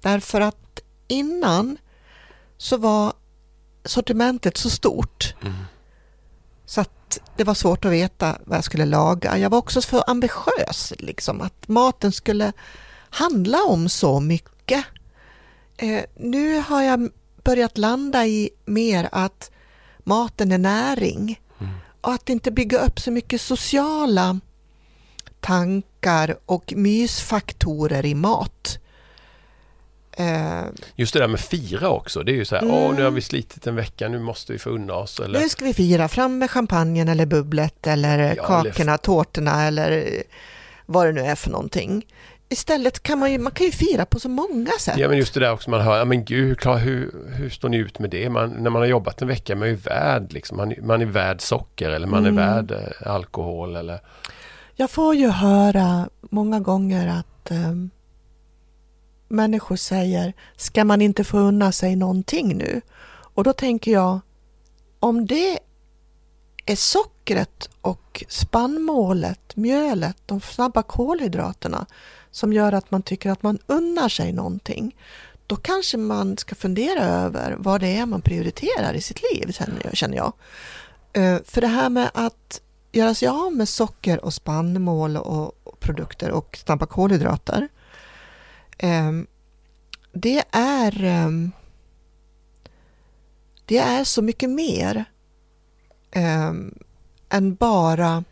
Därför 0.00 0.40
att 0.40 0.80
innan 1.08 1.78
så 2.56 2.76
var 2.76 3.12
sortimentet 3.84 4.56
så 4.56 4.70
stort. 4.70 5.34
Mm. 5.42 5.54
Så 6.66 6.80
att 6.80 6.90
det 7.36 7.44
var 7.44 7.54
svårt 7.54 7.84
att 7.84 7.92
veta 7.92 8.38
vad 8.44 8.56
jag 8.56 8.64
skulle 8.64 8.86
laga. 8.86 9.38
Jag 9.38 9.50
var 9.50 9.58
också 9.58 9.82
för 9.82 10.04
ambitiös, 10.06 10.92
liksom, 10.98 11.40
att 11.40 11.68
maten 11.68 12.12
skulle 12.12 12.52
handla 13.10 13.58
om 13.62 13.88
så 13.88 14.20
mycket. 14.20 14.84
Eh, 15.76 16.04
nu 16.16 16.58
har 16.58 16.82
jag 16.82 17.10
börjat 17.44 17.78
landa 17.78 18.26
i 18.26 18.50
mer 18.64 19.08
att 19.12 19.50
maten 19.98 20.52
är 20.52 20.58
näring 20.58 21.40
mm. 21.60 21.72
och 22.00 22.12
att 22.12 22.28
inte 22.28 22.50
bygga 22.50 22.78
upp 22.78 23.00
så 23.00 23.10
mycket 23.10 23.40
sociala 23.40 24.40
tankar 25.40 26.36
och 26.46 26.72
mysfaktorer 26.76 28.06
i 28.06 28.14
mat. 28.14 28.79
Eh, 30.20 30.64
Just 30.96 31.12
det 31.12 31.20
där 31.20 31.28
med 31.28 31.40
fira 31.40 31.88
också. 31.88 32.22
Det 32.22 32.32
är 32.32 32.36
ju 32.36 32.44
så 32.44 32.54
här, 32.54 32.62
mm. 32.62 32.74
åh 32.74 32.94
nu 32.94 33.02
har 33.02 33.10
vi 33.10 33.20
slitit 33.20 33.66
en 33.66 33.76
vecka, 33.76 34.08
nu 34.08 34.18
måste 34.18 34.52
vi 34.52 34.58
få 34.58 34.70
unna 34.70 34.94
oss. 34.94 35.20
Eller... 35.20 35.40
Nu 35.40 35.48
ska 35.48 35.64
vi 35.64 35.74
fira, 35.74 36.08
fram 36.08 36.38
med 36.38 36.50
champagnen 36.50 37.08
eller 37.08 37.26
bubblet 37.26 37.86
eller 37.86 38.34
ja, 38.36 38.42
kakorna, 38.42 38.92
eller... 38.92 38.96
tårtorna 38.96 39.66
eller 39.66 40.22
vad 40.86 41.06
det 41.06 41.12
nu 41.12 41.20
är 41.20 41.34
för 41.34 41.50
någonting. 41.50 42.06
Istället 42.52 43.02
kan 43.02 43.18
man 43.18 43.32
ju, 43.32 43.38
man 43.38 43.52
kan 43.52 43.66
ju 43.66 43.72
fira 43.72 44.06
på 44.06 44.20
så 44.20 44.28
många 44.28 44.70
sätt. 44.80 44.98
Ja 44.98 45.08
men 45.08 45.18
just 45.18 45.34
det 45.34 45.40
där 45.40 45.52
också 45.52 45.70
man 45.70 45.80
hör, 45.80 45.98
ja 45.98 46.04
men 46.04 46.24
gud, 46.24 46.58
klar, 46.58 46.78
hur, 46.78 47.12
hur 47.36 47.50
står 47.50 47.68
ni 47.68 47.76
ut 47.76 47.98
med 47.98 48.10
det? 48.10 48.30
Man, 48.30 48.50
när 48.50 48.70
man 48.70 48.82
har 48.82 48.86
jobbat 48.86 49.22
en 49.22 49.28
vecka, 49.28 49.56
man 49.56 49.62
är 49.62 49.72
ju 49.72 49.76
värd 49.76 50.32
liksom, 50.32 50.56
man, 50.56 50.74
man 50.82 51.00
är 51.00 51.06
värd 51.06 51.40
socker 51.40 51.90
eller 51.90 52.06
man 52.06 52.26
mm. 52.26 52.38
är 52.38 52.46
värd 52.46 52.70
eh, 52.70 53.12
alkohol 53.12 53.76
eller... 53.76 54.00
Jag 54.74 54.90
får 54.90 55.14
ju 55.14 55.28
höra 55.28 56.08
många 56.20 56.60
gånger 56.60 57.08
att 57.08 57.50
um, 57.50 57.90
människor 59.30 59.76
säger, 59.76 60.32
ska 60.56 60.84
man 60.84 61.02
inte 61.02 61.24
få 61.24 61.38
unna 61.38 61.72
sig 61.72 61.96
någonting 61.96 62.56
nu? 62.56 62.80
Och 63.34 63.44
då 63.44 63.52
tänker 63.52 63.92
jag, 63.92 64.20
om 65.00 65.26
det 65.26 65.58
är 66.66 66.76
sockret 66.76 67.68
och 67.80 68.24
spannmålet, 68.28 69.56
mjölet, 69.56 70.16
de 70.26 70.40
snabba 70.40 70.82
kolhydraterna 70.82 71.86
som 72.30 72.52
gör 72.52 72.72
att 72.72 72.90
man 72.90 73.02
tycker 73.02 73.30
att 73.30 73.42
man 73.42 73.58
unnar 73.66 74.08
sig 74.08 74.32
någonting, 74.32 74.96
då 75.46 75.56
kanske 75.56 75.96
man 75.96 76.38
ska 76.38 76.54
fundera 76.54 77.04
över 77.04 77.56
vad 77.58 77.80
det 77.80 77.96
är 77.96 78.06
man 78.06 78.22
prioriterar 78.22 78.94
i 78.94 79.00
sitt 79.00 79.22
liv, 79.32 79.56
känner 79.92 80.16
jag. 80.16 80.32
Eh, 81.12 81.38
för 81.44 81.60
det 81.60 81.66
här 81.66 81.88
med 81.88 82.10
att 82.14 82.60
göra 82.92 83.14
sig 83.14 83.28
av 83.28 83.52
med 83.52 83.68
socker 83.68 84.24
och 84.24 84.34
spannmål 84.34 85.16
och 85.16 85.80
produkter 85.80 86.30
och 86.30 86.58
snabba 86.64 86.86
kolhydrater 86.86 87.68
det 90.12 90.44
är 90.50 91.04
ehm, 91.04 91.52
det 93.64 93.78
är 93.78 94.04
så 94.04 94.22
mycket 94.22 94.50
mer 94.50 95.04
ehm, 96.10 96.74
än 97.28 97.54
bara 97.54 98.24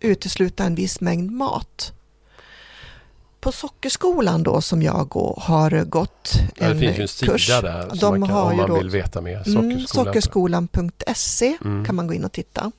utesluta 0.00 0.64
en 0.64 0.74
viss 0.74 1.00
mängd 1.00 1.30
mat. 1.30 1.92
på 3.40 3.52
Sockerskolan 3.52 4.42
då 4.42 4.60
som 4.60 4.82
jag 4.82 5.08
går, 5.08 5.38
har 5.42 5.84
gått 5.84 6.30
ja, 6.56 6.66
en 6.66 6.78
Det 6.80 6.80
finns 6.80 6.98
ju 6.98 7.02
en 7.02 7.08
sida 7.08 7.32
kurs. 7.32 7.46
där 7.48 7.90
De 8.00 8.20
man 8.20 8.28
kan, 8.28 8.36
har 8.36 8.50
om 8.50 8.56
man 8.56 8.68
då- 8.68 8.78
vill 8.78 8.90
veta 8.90 9.20
mer. 9.20 9.32
Mm, 9.32 9.44
Sockerskolan. 9.80 9.86
sockerskolan.se 10.06 11.56
Mm. 11.64 11.84
kan 11.84 11.94
man 11.94 12.06
gå 12.06 12.14
in 12.14 12.24
och 12.24 12.32
titta. 12.32 12.72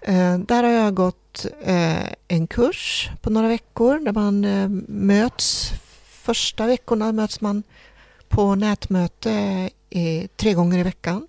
Eh, 0.00 0.38
där 0.38 0.62
har 0.62 0.70
jag 0.70 0.94
gått 0.94 1.46
eh, 1.62 2.12
en 2.28 2.46
kurs 2.46 3.10
på 3.20 3.30
några 3.30 3.48
veckor 3.48 3.98
där 3.98 4.12
man 4.12 4.44
eh, 4.44 4.68
möts. 4.88 5.72
Första 6.22 6.66
veckorna 6.66 7.12
möts 7.12 7.40
man 7.40 7.62
på 8.28 8.54
nätmöte 8.54 9.32
eh, 9.90 10.26
tre 10.36 10.54
gånger 10.54 10.78
i 10.78 10.82
veckan. 10.82 11.26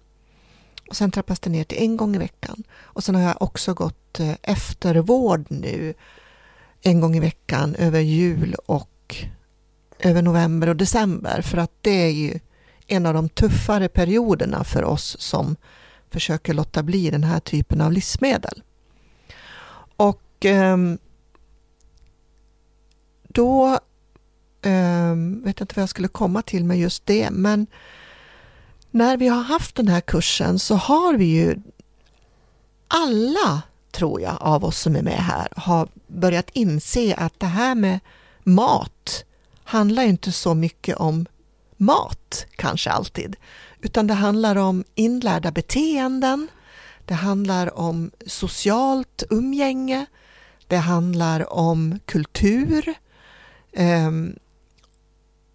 Och 0.89 0.95
sen 0.95 1.11
trappas 1.11 1.39
det 1.39 1.49
ner 1.49 1.63
till 1.63 1.83
en 1.83 1.97
gång 1.97 2.15
i 2.15 2.19
veckan. 2.19 2.63
Och 2.81 3.03
sen 3.03 3.15
har 3.15 3.21
jag 3.21 3.41
också 3.41 3.73
gått 3.73 4.19
eh, 4.19 4.33
eftervård 4.41 5.45
nu 5.49 5.93
en 6.81 7.01
gång 7.01 7.15
i 7.15 7.19
veckan 7.19 7.75
över 7.75 7.99
jul 7.99 8.55
och 8.65 9.15
över 9.99 10.21
november 10.21 10.69
och 10.69 10.75
december. 10.75 11.41
För 11.41 11.57
att 11.57 11.71
det 11.81 12.03
är 12.03 12.11
ju 12.11 12.39
en 12.87 13.05
av 13.05 13.13
de 13.13 13.29
tuffare 13.29 13.89
perioderna 13.89 14.63
för 14.63 14.83
oss 14.83 15.15
som 15.19 15.55
försöker 16.09 16.53
låta 16.53 16.83
bli 16.83 17.09
den 17.09 17.23
här 17.23 17.39
typen 17.39 17.81
av 17.81 17.91
livsmedel. 17.91 18.63
Och 19.97 20.45
ehm, 20.45 20.97
då 23.27 23.79
jag 24.63 25.15
vet 25.45 25.61
inte 25.61 25.75
vad 25.75 25.81
jag 25.81 25.89
skulle 25.89 26.07
komma 26.07 26.41
till 26.41 26.65
med 26.65 26.79
just 26.79 27.05
det, 27.05 27.31
men 27.31 27.67
när 28.91 29.17
vi 29.17 29.27
har 29.27 29.43
haft 29.43 29.75
den 29.75 29.87
här 29.87 30.01
kursen 30.01 30.59
så 30.59 30.75
har 30.75 31.13
vi 31.13 31.25
ju 31.25 31.55
alla, 32.87 33.61
tror 33.91 34.21
jag, 34.21 34.37
av 34.39 34.65
oss 34.65 34.79
som 34.79 34.95
är 34.95 35.01
med 35.01 35.19
här 35.19 35.47
har 35.55 35.87
börjat 36.07 36.49
inse 36.53 37.15
att 37.15 37.39
det 37.39 37.45
här 37.45 37.75
med 37.75 37.99
mat 38.43 39.25
handlar 39.63 40.03
ju 40.03 40.09
inte 40.09 40.31
så 40.31 40.53
mycket 40.53 40.97
om 40.97 41.25
mat, 41.77 42.45
kanske 42.55 42.89
alltid, 42.89 43.35
utan 43.81 44.07
det 44.07 44.13
handlar 44.13 44.55
om 44.55 44.83
inlärda 44.95 45.51
beteenden, 45.51 46.47
det 47.05 47.13
handlar 47.13 47.79
om 47.79 48.11
socialt 48.27 49.23
umgänge, 49.29 50.05
det 50.67 50.77
handlar 50.77 51.53
om 51.53 51.99
kultur. 52.05 52.93
Ehm, 53.73 54.35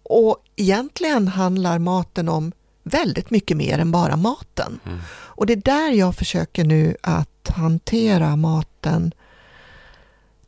och 0.09 0.37
egentligen 0.55 1.27
handlar 1.27 1.79
maten 1.79 2.29
om 2.29 2.51
väldigt 2.83 3.29
mycket 3.29 3.57
mer 3.57 3.79
än 3.79 3.91
bara 3.91 4.15
maten. 4.15 4.79
Mm. 4.85 4.99
Och 5.09 5.45
det 5.45 5.53
är 5.53 5.57
där 5.57 5.91
jag 5.91 6.15
försöker 6.15 6.63
nu 6.63 6.95
att 7.01 7.49
hantera 7.49 8.35
maten 8.35 9.13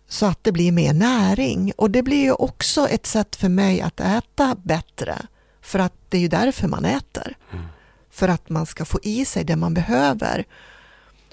så 0.07 0.25
att 0.25 0.43
det 0.43 0.51
blir 0.51 0.71
mer 0.71 0.93
näring. 0.93 1.71
Och 1.77 1.91
det 1.91 2.03
blir 2.03 2.21
ju 2.23 2.31
också 2.31 2.87
ett 2.87 3.05
sätt 3.05 3.35
för 3.35 3.49
mig 3.49 3.81
att 3.81 3.99
äta 3.99 4.55
bättre. 4.63 5.17
För 5.61 5.79
att 5.79 5.93
det 6.09 6.17
är 6.17 6.21
ju 6.21 6.27
därför 6.27 6.67
man 6.67 6.85
äter. 6.85 7.35
Mm. 7.51 7.65
För 8.09 8.27
att 8.27 8.49
man 8.49 8.65
ska 8.65 8.85
få 8.85 8.99
i 9.03 9.25
sig 9.25 9.43
det 9.43 9.55
man 9.55 9.73
behöver. 9.73 10.45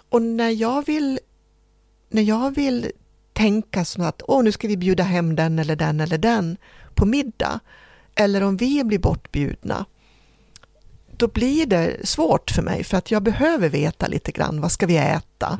Och 0.08 0.22
när 0.22 0.50
jag 0.50 0.86
vill, 0.86 1.20
när 2.08 2.22
jag 2.22 2.54
vill 2.54 2.90
tänka 3.32 3.84
som 3.84 4.04
att 4.04 4.22
åh, 4.28 4.42
nu 4.42 4.52
ska 4.52 4.68
vi 4.68 4.76
bjuda 4.76 5.02
hem 5.02 5.36
den 5.36 5.58
eller 5.58 5.76
den 5.76 6.00
eller 6.00 6.18
den 6.18 6.56
på 6.94 7.06
middag. 7.06 7.60
Eller 8.18 8.42
om 8.42 8.56
vi 8.56 8.84
blir 8.84 8.98
bortbjudna. 8.98 9.84
Då 11.16 11.28
blir 11.28 11.66
det 11.66 11.96
svårt 12.08 12.50
för 12.50 12.62
mig 12.62 12.84
för 12.84 12.96
att 12.96 13.10
jag 13.10 13.22
behöver 13.22 13.68
veta 13.68 14.06
lite 14.06 14.32
grann 14.32 14.60
vad 14.60 14.72
ska 14.72 14.86
vi 14.86 14.96
äta. 14.96 15.58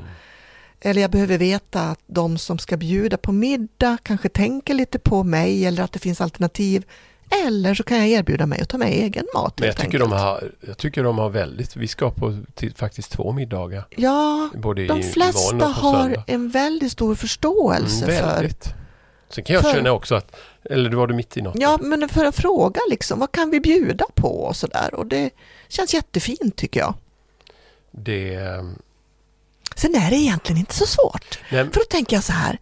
Eller 0.81 1.03
jag 1.03 1.11
behöver 1.11 1.39
veta 1.39 1.83
att 1.83 2.01
de 2.07 2.39
som 2.39 2.59
ska 2.59 2.77
bjuda 2.77 3.17
på 3.17 3.33
middag 3.33 3.99
kanske 4.03 4.29
tänker 4.29 4.75
lite 4.75 4.99
på 4.99 5.23
mig 5.25 5.67
eller 5.67 5.83
att 5.83 5.93
det 5.93 5.99
finns 5.99 6.21
alternativ. 6.21 6.85
Eller 7.47 7.75
så 7.75 7.83
kan 7.83 7.99
jag 7.99 8.09
erbjuda 8.09 8.47
mig 8.47 8.61
att 8.61 8.69
ta 8.69 8.79
med 8.79 8.89
egen 8.89 9.27
mat. 9.35 9.59
Men 9.59 9.67
jag 9.67 9.77
tycker, 9.77 9.99
de 9.99 10.13
har, 10.13 10.53
jag 10.67 10.79
tycker 10.79 11.05
de 11.05 11.19
har 11.19 11.29
väldigt... 11.31 11.77
Vi 11.77 11.89
ska 11.89 12.11
på 12.11 12.39
till, 12.55 12.75
faktiskt 12.75 13.13
två 13.13 13.33
middagar. 13.33 13.87
Ja, 13.91 14.51
Både 14.55 14.87
de 14.87 15.01
i 15.01 15.03
flesta 15.03 15.67
har 15.67 16.23
en 16.27 16.51
väldigt 16.51 16.93
stor 16.93 17.15
förståelse 17.15 18.05
Mm, 18.05 18.17
för 18.19 18.27
väldigt. 18.27 18.75
Sen 19.31 19.45
kan 19.45 19.55
jag 19.55 19.63
för- 19.63 19.73
känna 19.73 19.93
också 19.93 20.15
att... 20.15 20.37
Eller 20.71 20.91
var 20.91 21.07
du 21.07 21.15
mitt 21.15 21.37
i 21.37 21.43
något? 21.43 21.55
Ja, 21.59 21.79
men 21.81 22.09
för 22.09 22.25
att 22.25 22.37
fråga 22.37 22.81
liksom, 22.91 23.19
vad 23.19 23.33
kan 23.33 23.51
vi 23.51 23.61
bjuda 23.61 24.05
på 24.15 24.41
och 24.41 24.57
sådär. 24.57 24.95
Och 24.95 25.07
det 25.07 25.31
känns 25.69 25.95
jättefint 25.95 26.57
tycker 26.57 26.81
jag. 26.81 26.95
Det... 27.91 28.39
Sen 29.77 29.95
är 29.95 30.11
det 30.11 30.17
egentligen 30.17 30.59
inte 30.59 30.75
så 30.75 30.87
svårt. 30.87 31.39
Nej, 31.53 31.65
För 31.65 31.81
då 31.81 31.85
tänker 31.91 32.17
jag 32.17 32.25
så 32.25 32.33
här. 32.33 32.59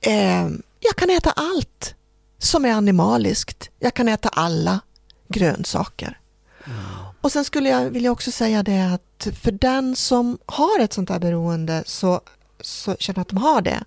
Eh, 0.00 0.48
jag 0.80 0.96
kan 0.96 1.10
äta 1.10 1.30
allt 1.30 1.94
som 2.38 2.64
är 2.64 2.72
animaliskt. 2.72 3.70
Jag 3.78 3.94
kan 3.94 4.08
äta 4.08 4.28
alla 4.28 4.80
grönsaker. 5.28 6.18
Och 7.20 7.32
sen 7.32 7.44
skulle 7.44 7.68
jag 7.68 7.90
vilja 7.90 8.12
också 8.12 8.30
säga 8.30 8.62
det 8.62 8.94
att 8.94 9.28
för 9.42 9.52
den 9.52 9.96
som 9.96 10.38
har 10.46 10.80
ett 10.80 10.92
sånt 10.92 11.10
här 11.10 11.18
beroende 11.18 11.82
så, 11.86 12.20
så 12.60 12.96
känner 12.98 13.20
att 13.20 13.28
de 13.28 13.38
har 13.38 13.62
det 13.62 13.84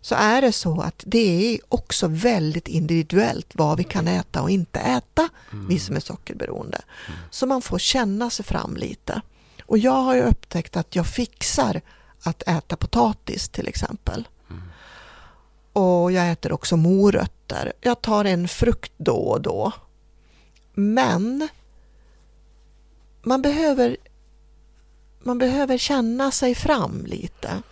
så 0.00 0.14
är 0.14 0.42
det 0.42 0.52
så 0.52 0.80
att 0.80 1.02
det 1.06 1.54
är 1.54 1.60
också 1.68 2.08
väldigt 2.08 2.68
individuellt 2.68 3.46
vad 3.52 3.78
vi 3.78 3.84
kan 3.84 4.08
äta 4.08 4.42
och 4.42 4.50
inte 4.50 4.80
äta, 4.80 5.28
vi 5.68 5.78
som 5.78 5.96
är 5.96 6.00
sockerberoende. 6.00 6.82
Så 7.30 7.46
man 7.46 7.62
får 7.62 7.78
känna 7.78 8.30
sig 8.30 8.44
fram 8.44 8.76
lite. 8.76 9.20
Och 9.62 9.78
jag 9.78 10.02
har 10.02 10.14
ju 10.14 10.22
upptäckt 10.22 10.76
att 10.76 10.96
jag 10.96 11.06
fixar 11.06 11.80
att 12.22 12.42
äta 12.42 12.76
potatis 12.76 13.48
till 13.48 13.68
exempel. 13.68 14.28
Och 15.72 16.12
jag 16.12 16.30
äter 16.30 16.52
också 16.52 16.76
morötter. 16.76 17.72
Jag 17.80 18.00
tar 18.00 18.24
en 18.24 18.48
frukt 18.48 18.92
då 18.96 19.16
och 19.16 19.40
då. 19.40 19.72
Men 20.74 21.48
man 23.22 23.42
behöver, 23.42 23.96
man 25.22 25.38
behöver 25.38 25.78
känna 25.78 26.30
sig 26.30 26.54
fram 26.54 27.06
lite. 27.06 27.62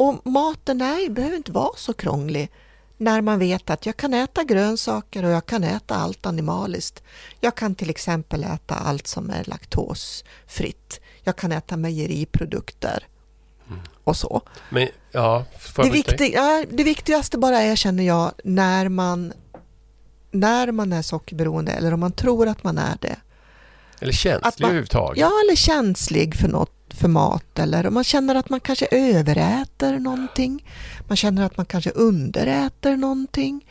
Och 0.00 0.26
maten 0.26 0.80
är, 0.80 1.10
behöver 1.10 1.36
inte 1.36 1.52
vara 1.52 1.76
så 1.76 1.92
krånglig 1.92 2.50
när 2.96 3.20
man 3.20 3.38
vet 3.38 3.70
att 3.70 3.86
jag 3.86 3.96
kan 3.96 4.14
äta 4.14 4.44
grönsaker 4.44 5.24
och 5.24 5.30
jag 5.30 5.46
kan 5.46 5.64
äta 5.64 5.94
allt 5.94 6.26
animaliskt. 6.26 7.02
Jag 7.40 7.54
kan 7.54 7.74
till 7.74 7.90
exempel 7.90 8.44
äta 8.44 8.74
allt 8.74 9.06
som 9.06 9.30
är 9.30 9.44
laktosfritt. 9.44 11.00
Jag 11.22 11.36
kan 11.36 11.52
äta 11.52 11.76
mejeriprodukter 11.76 13.06
och 14.04 14.16
så. 14.16 14.42
men 14.70 14.88
ja, 15.12 15.44
Det, 15.76 15.90
viktig, 15.90 16.32
ja, 16.34 16.64
det 16.70 16.84
viktigaste 16.84 17.38
bara 17.38 17.58
är, 17.62 17.76
känner 17.76 18.02
jag, 18.04 18.32
när 18.44 18.88
man, 18.88 19.32
när 20.30 20.72
man 20.72 20.92
är 20.92 21.02
sockerberoende 21.02 21.72
eller 21.72 21.94
om 21.94 22.00
man 22.00 22.12
tror 22.12 22.48
att 22.48 22.64
man 22.64 22.78
är 22.78 22.96
det. 23.00 23.16
Eller 24.00 24.12
känslig 24.12 24.52
man- 24.60 24.68
överhuvudtaget. 24.70 25.20
Ja, 25.20 25.30
eller 25.44 25.56
känslig 25.56 26.34
för 26.36 26.48
något, 26.48 26.72
för 26.94 27.08
mat 27.08 27.58
eller 27.58 27.86
om 27.86 27.94
man 27.94 28.04
känner 28.04 28.34
att 28.34 28.50
man 28.50 28.60
kanske 28.60 28.86
överäter 28.90 29.98
någonting. 29.98 30.64
Man 31.08 31.16
känner 31.16 31.46
att 31.46 31.56
man 31.56 31.66
kanske 31.66 31.90
underäter 31.90 32.96
någonting. 32.96 33.64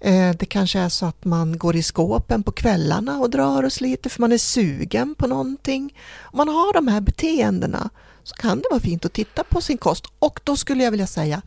Eh, 0.00 0.30
det 0.38 0.46
kanske 0.46 0.78
är 0.78 0.88
så 0.88 1.06
att 1.06 1.24
man 1.24 1.58
går 1.58 1.76
i 1.76 1.82
skåpen 1.82 2.42
på 2.42 2.52
kvällarna 2.52 3.18
och 3.18 3.30
drar 3.30 3.62
och 3.62 3.72
sliter 3.72 4.10
för 4.10 4.20
man 4.20 4.32
är 4.32 4.38
sugen 4.38 5.14
på 5.14 5.26
någonting. 5.26 5.94
Om 6.20 6.36
man 6.36 6.48
har 6.48 6.72
de 6.72 6.88
här 6.88 7.00
beteendena 7.00 7.90
så 8.22 8.34
kan 8.34 8.58
det 8.58 8.68
vara 8.70 8.80
fint 8.80 9.04
att 9.04 9.12
titta 9.12 9.44
på 9.44 9.60
sin 9.60 9.78
kost. 9.78 10.04
Och 10.18 10.40
då 10.44 10.56
skulle 10.56 10.84
jag 10.84 10.90
vilja 10.90 11.06
säga 11.06 11.42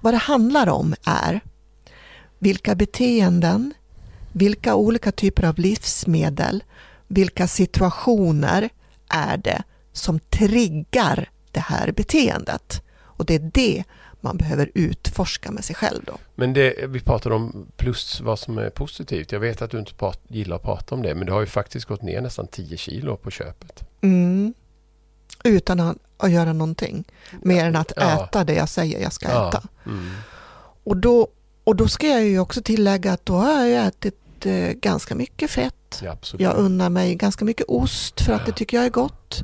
vad 0.00 0.14
det 0.14 0.18
handlar 0.18 0.68
om 0.68 0.94
är 1.04 1.40
vilka 2.38 2.74
beteenden, 2.74 3.74
vilka 4.32 4.74
olika 4.74 5.12
typer 5.12 5.42
av 5.44 5.58
livsmedel, 5.58 6.64
vilka 7.08 7.48
situationer 7.48 8.68
är 9.08 9.36
det 9.36 9.62
som 9.94 10.18
triggar 10.18 11.30
det 11.52 11.60
här 11.60 11.92
beteendet. 11.92 12.82
Och 13.02 13.24
det 13.24 13.34
är 13.34 13.50
det 13.54 13.84
man 14.20 14.36
behöver 14.36 14.70
utforska 14.74 15.50
med 15.50 15.64
sig 15.64 15.76
själv 15.76 16.04
då. 16.04 16.18
Men 16.34 16.52
det, 16.52 16.74
vi 16.88 17.00
pratade 17.00 17.34
om 17.34 17.66
plus 17.76 18.20
vad 18.20 18.38
som 18.38 18.58
är 18.58 18.70
positivt. 18.70 19.32
Jag 19.32 19.40
vet 19.40 19.62
att 19.62 19.70
du 19.70 19.78
inte 19.78 19.94
prat, 19.94 20.20
gillar 20.28 20.56
att 20.56 20.62
prata 20.62 20.94
om 20.94 21.02
det 21.02 21.14
men 21.14 21.26
du 21.26 21.32
har 21.32 21.40
ju 21.40 21.46
faktiskt 21.46 21.86
gått 21.86 22.02
ner 22.02 22.20
nästan 22.20 22.46
10 22.46 22.76
kilo 22.76 23.16
på 23.16 23.30
köpet. 23.30 23.84
Mm. 24.00 24.54
Utan 25.44 25.80
att, 25.80 25.96
att 26.16 26.30
göra 26.30 26.52
någonting. 26.52 27.04
Mer 27.42 27.64
än 27.64 27.76
att 27.76 27.92
Ja. 27.96 28.24
äta 28.24 28.44
det 28.44 28.54
jag 28.54 28.68
säger 28.68 29.02
jag 29.02 29.12
ska 29.12 29.28
Ja. 29.28 29.48
äta. 29.48 29.62
Mm. 29.86 30.10
Och 30.84 30.96
då, 30.96 31.28
och 31.64 31.76
då 31.76 31.88
ska 31.88 32.06
jag 32.08 32.24
ju 32.24 32.38
också 32.38 32.62
tillägga 32.62 33.12
att 33.12 33.26
då 33.26 33.34
har 33.34 33.64
jag 33.64 33.86
ätit 33.86 34.46
eh, 34.46 34.52
ganska 34.72 35.14
mycket 35.14 35.50
fett. 35.50 36.00
Ja. 36.02 36.16
Jag 36.38 36.56
unnar 36.56 36.90
mig 36.90 37.14
ganska 37.14 37.44
mycket 37.44 37.66
ost 37.68 38.20
för 38.20 38.32
att 38.32 38.46
det 38.46 38.52
tycker 38.52 38.76
jag 38.76 38.86
är 38.86 38.90
gott. 38.90 39.42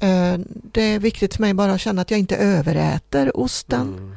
Eh, 0.00 0.38
Det 0.72 0.82
är 0.82 0.98
viktigt 0.98 1.34
för 1.34 1.40
mig 1.42 1.54
bara 1.54 1.72
att 1.72 1.80
känna 1.80 2.02
att 2.02 2.10
jag 2.10 2.20
inte 2.20 2.36
överäter 2.36 3.36
osten. 3.36 3.80
Mm. 3.98 4.16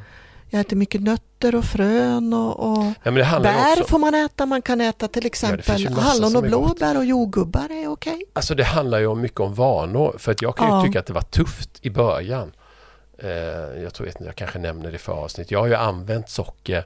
Jag 0.52 0.60
äter 0.60 0.76
mycket 0.76 1.00
nötter 1.02 1.54
och 1.54 1.64
frön 1.64 2.32
och, 2.34 2.60
och 2.78 2.84
Ja, 3.02 3.10
ju 3.10 3.22
bär 3.22 3.72
också, 3.72 3.84
får 3.84 3.98
man 3.98 4.14
äta. 4.14 4.46
Man 4.46 4.62
kan 4.62 4.80
äta 4.80 5.08
till 5.08 5.26
exempel 5.26 5.80
ju 5.80 5.90
massa 5.90 6.00
hallon 6.02 6.36
och 6.36 6.42
blåbär 6.42 6.96
och 6.96 7.04
jordgubbar 7.04 7.70
är 7.72 7.88
okej. 7.88 8.22
alltså 8.32 8.54
det 8.54 8.64
handlar 8.64 8.98
ju 8.98 9.14
mycket 9.14 9.40
om 9.40 9.54
vanor. 9.54 10.14
För 10.18 10.32
att 10.32 10.42
jag 10.42 10.56
kan 10.56 10.66
ju 10.68 10.74
Ja. 10.74 10.82
tycka 10.84 10.98
att 11.00 11.06
det 11.06 11.12
var 11.12 11.22
tufft 11.22 11.70
i 11.82 11.90
början. 11.90 12.52
Eh, 13.18 13.28
jag 13.82 13.94
tror 13.94 14.08
att 14.08 14.16
jag 14.20 14.34
kanske 14.36 14.58
nämner 14.58 14.92
det 14.92 14.98
för 14.98 15.12
avsnitt. 15.12 15.50
Jag 15.50 15.58
har 15.60 15.66
ju 15.66 15.74
använt 15.74 16.30
socker 16.30 16.84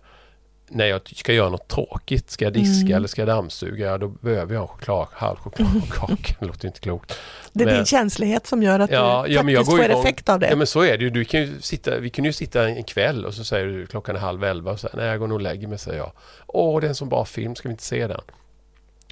när 0.69 0.87
jag 0.87 1.01
ska 1.17 1.33
göra 1.33 1.49
något 1.49 1.69
tråkigt, 1.69 2.31
ska 2.31 2.45
jag 2.45 2.53
diska 2.53 2.87
Mm. 2.87 2.97
eller 2.97 3.09
ska 3.09 3.21
jag 3.21 3.29
dammsuga, 3.29 3.99
då 3.99 4.09
behöver 4.09 4.55
jag 4.55 4.63
en 4.63 4.69
choklad, 4.69 5.07
halv 5.13 5.37
chokladkaka. 5.37 6.35
Det 6.41 6.47
låter 6.47 6.67
inte 6.69 6.81
klokt. 6.81 7.19
Det 7.53 7.63
är 7.65 7.67
Men- 7.67 7.75
din 7.77 7.85
känslighet 7.85 8.47
som 8.47 8.63
gör 8.63 8.81
att 8.81 8.91
Ja, 8.91 9.25
du 9.27 9.33
ja, 9.35 9.43
men 9.43 9.55
jag 9.55 9.65
går 9.65 9.77
får 9.77 9.85
igång. 9.85 10.01
effekt 10.01 10.29
av 10.29 10.39
det. 10.39 10.49
Ja 10.51 10.57
men 10.57 10.67
så 10.67 10.81
är 10.81 10.99
det 10.99 11.05
ju. 11.05 11.11
Du 11.11 11.25
kan 11.25 11.41
ju 11.41 11.61
sitta, 11.61 11.99
vi 11.99 12.11
kunde 12.11 12.29
ju 12.29 12.33
sitta 12.33 12.69
en 12.69 12.85
kväll 12.85 13.25
och 13.27 13.35
så 13.35 13.45
säger 13.45 13.67
du 13.67 13.87
klockan 13.87 14.17
är 14.17 14.21
halv 14.21 14.45
elva 14.45 14.73
och 14.73 14.81
säger 14.81 14.97
nej 14.97 15.07
jag 15.07 15.19
går 15.19 15.27
nog 15.27 15.35
och 15.37 15.41
lägger 15.43 15.69
mig 15.69 15.79
säger 15.79 15.99
jag. 15.99 16.13
Åh 16.47 16.81
det 16.81 16.87
är 16.87 16.89
en 16.89 16.95
så 16.95 17.05
bra 17.05 17.25
film, 17.25 17.55
ska 17.55 17.69
vi 17.69 17.73
inte 17.73 17.85
se 17.85 18.07
den? 18.07 18.21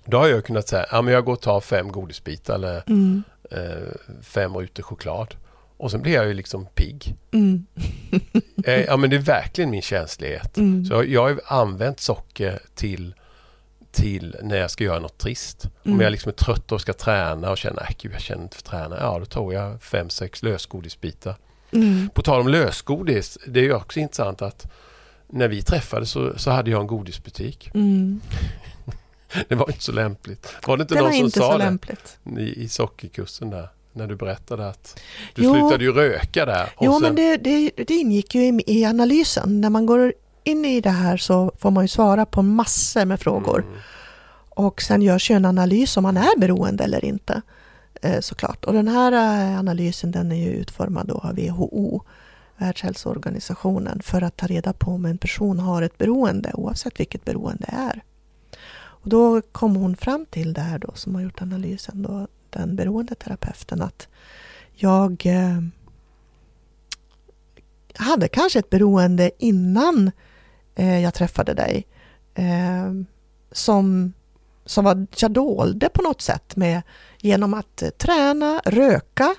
Då 0.05 0.19
har 0.19 0.29
jag 0.29 0.45
kunnat 0.45 0.69
säga, 0.69 0.87
ja 0.91 1.03
men 1.03 1.15
jag 1.15 1.25
går 1.25 1.33
och 1.33 1.41
tar 1.41 1.61
fem 1.61 1.93
godisbitar 1.93 2.55
eller 2.55 2.83
Mm. 2.87 3.23
eh, 3.51 3.59
fem 4.23 4.57
rutor 4.57 4.83
choklad. 4.83 5.35
Och 5.83 5.91
sen 5.91 6.03
blir 6.03 6.13
jag 6.13 6.27
ju 6.27 6.35
liksom 6.35 6.67
pigg. 6.75 7.15
Mm. 7.33 7.67
Eh, 8.67 8.81
ja 8.81 8.97
men 8.97 9.11
det 9.11 9.17
är 9.17 9.21
verkligen 9.21 9.71
min 9.71 9.83
känslighet. 9.83 10.57
Mm. 10.57 10.85
Så 10.85 11.05
jag 11.05 11.23
har 11.23 11.41
använt 11.47 12.01
socker 12.01 12.61
till, 12.75 13.15
till 13.93 14.37
när 14.43 14.57
jag 14.57 14.71
ska 14.71 14.85
göra 14.85 14.99
något 14.99 15.19
trist. 15.19 15.65
Om 15.65 15.71
Mm. 15.91 16.01
jag 16.01 16.11
liksom 16.11 16.29
är 16.29 16.35
trött 16.37 16.73
och 16.73 16.81
ska 16.81 16.93
träna 16.93 17.51
och 17.51 17.59
känner 17.59 17.83
att 17.83 18.05
jag 18.05 18.21
känner 18.21 18.43
inte 18.43 18.57
för 18.57 18.63
att 18.63 18.67
träna. 18.71 18.97
Ja 19.01 19.19
då 19.19 19.25
tar 19.25 19.53
jag 19.53 19.83
fem, 19.83 20.11
sex 20.11 20.43
lösgodisbitar. 20.43 21.37
Mm. 21.73 22.09
På 22.15 22.23
tal 22.23 22.41
om 22.41 22.49
lösgodis, 22.49 23.39
det 23.47 23.61
är 23.61 23.65
ju 23.65 23.75
också 23.75 24.01
intressant 24.01 24.43
att 24.43 24.73
när 25.27 25.49
vi 25.49 25.63
träffades 25.63 26.11
så, 26.11 26.39
så 26.39 26.51
hade 26.51 26.71
jag 26.71 26.81
en 26.81 26.87
godisbutik. 26.87 27.71
Mm. 27.75 28.21
Det 29.49 29.55
var 29.55 29.69
inte 29.71 29.83
så 29.85 29.93
lämpligt. 29.93 30.55
Var 30.67 30.77
det 30.77 30.81
inte 30.83 30.95
Det 30.95 31.01
någon 31.01 31.13
som 31.13 31.31
sa 31.31 31.53
så 31.53 31.59
det 31.59 31.65
lämpligt. 31.65 32.19
i, 32.39 32.63
i 32.63 32.69
sockerkursen 32.69 33.51
där? 33.51 33.69
När 33.93 34.07
du 34.07 34.17
berättade 34.17 34.69
att 34.69 35.01
du 35.35 35.43
Jo. 35.45 35.53
slutade 35.55 35.85
ju 35.85 35.93
röka 35.93 36.47
där. 36.47 36.73
Jo, 36.81 36.93
sen- 36.93 37.03
men 37.03 37.15
det, 37.15 37.37
det, 37.37 37.71
det 37.87 37.95
ingick 37.95 38.35
ju 38.35 38.43
i, 38.43 38.63
i 38.67 38.85
analysen. 38.85 39.61
När 39.61 39.71
man 39.71 39.87
går 39.87 40.13
in 40.45 40.65
i 40.65 40.81
det 40.81 40.91
här 40.91 41.17
så 41.17 41.53
får 41.59 41.71
man 41.71 41.85
ju 41.85 41.89
svara 41.89 42.27
på 42.27 42.43
massor 42.43 43.05
med 43.05 43.21
frågor. 43.21 43.61
Mm. 43.61 43.79
Och 44.49 44.83
sen 44.83 45.03
görs 45.03 45.31
ju 45.31 45.35
en 45.35 45.45
analys 45.45 45.97
om 45.97 46.03
man 46.03 46.17
är 46.17 46.39
beroende 46.39 46.85
eller 46.85 47.05
inte. 47.05 47.43
Eh, 48.03 48.21
såklart. 48.21 48.65
Och 48.65 48.73
den 48.73 48.89
här 48.89 49.13
eh, 49.13 49.59
analysen 49.59 50.11
den 50.11 50.33
är 50.33 50.37
ju 50.37 50.51
utformad 50.53 51.07
då 51.07 51.15
av 51.19 51.35
WHO, 51.37 52.03
Världshälsoorganisationen, 52.57 54.03
för 54.03 54.23
att 54.23 54.37
ta 54.37 54.47
reda 54.47 54.73
på 54.73 54.91
om 54.91 55.05
en 55.05 55.19
person 55.19 55.59
har 55.59 55.83
ett 55.83 55.99
beroende, 55.99 56.51
oavsett 56.55 57.01
vilket 57.01 57.25
beroende 57.25 57.65
det 57.69 57.77
är. 57.77 58.03
Och 58.75 59.09
då 59.09 59.41
kom 59.53 59.77
hon 59.77 59.97
fram 59.97 60.27
till 60.27 60.53
det 60.53 60.61
här 60.61 60.79
då, 60.79 60.91
som 60.95 61.15
har 61.15 61.23
gjort 61.23 61.43
analysen, 61.43 62.03
då, 62.03 62.27
den 62.53 62.77
beroendeterapeuten, 62.77 63.83
att 63.83 64.09
jag 64.73 65.27
eh, 65.27 65.61
hade 67.95 68.29
kanske 68.29 68.59
ett 68.59 68.71
beroende 68.71 69.31
innan 69.39 70.11
eh, 70.75 70.99
jag 70.99 71.15
träffade 71.15 71.55
dig. 71.55 71.87
Eh, 72.35 72.93
som, 73.53 74.13
som 74.65 74.85
var, 74.85 75.07
jag 75.17 75.31
dolde 75.31 75.89
på 75.89 76.03
något 76.03 76.21
sätt 76.21 76.57
med, 76.57 76.83
genom 77.21 77.55
att 77.55 77.83
träna, 77.99 78.63
röka, 78.65 79.35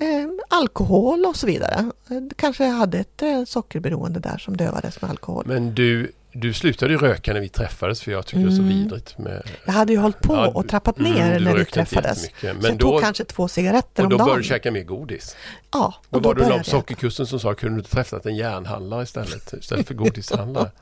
Mm. 0.00 0.40
alkohol 0.48 1.24
och 1.24 1.36
så 1.36 1.46
vidare. 1.46 1.90
Kanske 2.36 2.64
jag 2.64 2.72
hade 2.72 2.98
ett 2.98 3.22
sockerberoende 3.48 4.20
där 4.20 4.38
som 4.38 4.56
dövades 4.56 5.02
med 5.02 5.10
alkohol. 5.10 5.44
Men 5.46 5.74
du, 5.74 6.12
du 6.32 6.52
slutade 6.52 6.92
ju 6.92 6.98
röka 6.98 7.32
när 7.32 7.40
vi 7.40 7.48
träffades 7.48 8.02
för 8.02 8.12
jag 8.12 8.26
tycker 8.26 8.40
det 8.44 8.46
är 8.46 8.50
så 8.56 8.62
Mm. 8.62 8.68
vidrigt 8.78 9.18
med... 9.18 9.42
Jag 9.66 9.72
hade 9.72 9.92
ju 9.92 9.98
hållit 9.98 10.20
på 10.20 10.34
Ja, 10.34 10.48
och 10.48 10.68
trappat 10.68 10.98
ner 10.98 11.16
Mm, 11.26 11.38
du 11.38 11.44
när 11.44 11.56
vi 11.56 11.64
träffades. 11.64 12.22
jättemycket, 12.22 12.40
så 12.40 12.62
Men 12.62 12.64
jag 12.70 12.78
då, 12.78 12.90
tog 12.90 13.00
kanske 13.00 13.24
två 13.24 13.48
cigaretter 13.48 14.02
och 14.02 14.04
om 14.06 14.10
då 14.10 14.16
dagen. 14.16 14.24
började 14.26 14.42
du 14.42 14.48
käka 14.48 14.70
mer 14.70 14.82
godis. 14.82 15.36
Ja, 15.72 15.94
Då 16.10 16.16
och 16.16 16.22
då 16.22 16.28
var 16.28 16.34
det 16.34 16.40
någon 16.40 16.50
på 16.50 16.56
jag. 16.56 16.66
sockerkursen 16.66 17.26
som 17.26 17.40
sa 17.40 17.54
kunde 17.54 17.74
du 17.76 17.78
inte 17.78 17.90
träffat 17.90 18.26
en 18.26 18.36
järnhandlare 18.36 19.02
istället, 19.02 19.52
istället 19.52 19.86
för 19.86 19.94
godishandlare. 19.94 20.70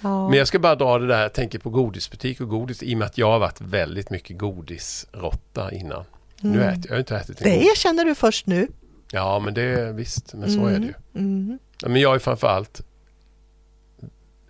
Ja. 0.00 0.28
Men 0.28 0.38
jag 0.38 0.48
ska 0.48 0.58
bara 0.58 0.74
dra 0.74 0.98
det 0.98 1.06
där, 1.06 1.22
jag 1.22 1.32
tänker 1.32 1.58
på 1.58 1.70
godisbutik 1.70 2.40
och 2.40 2.48
godis 2.48 2.82
i 2.82 2.94
och 2.94 2.98
med 2.98 3.06
att 3.06 3.18
jag 3.18 3.30
har 3.30 3.38
varit 3.38 3.60
väldigt 3.60 4.10
mycket 4.10 4.38
godisrotta 4.38 5.72
innan. 5.72 6.04
Nu 6.40 6.62
Mm. 6.62 6.68
äter 6.68 6.82
jag 6.86 6.92
har 6.94 6.98
inte 6.98 7.16
ätit 7.16 7.40
en 7.40 7.44
Det 7.50 7.54
godis. 7.56 7.70
erkänner 7.70 8.04
du 8.04 8.14
först 8.14 8.46
nu. 8.46 8.68
Ja 9.12 9.38
men 9.38 9.54
det 9.54 9.62
är 9.62 9.92
visst, 9.92 10.34
men 10.34 10.52
så 10.54 10.66
är 10.66 10.78
det 10.78 10.86
ju. 10.86 10.94
Mm. 11.14 11.58
Ja, 11.82 11.88
Men 11.88 12.00
jag 12.00 12.14
ju 12.14 12.18
framförallt 12.18 12.80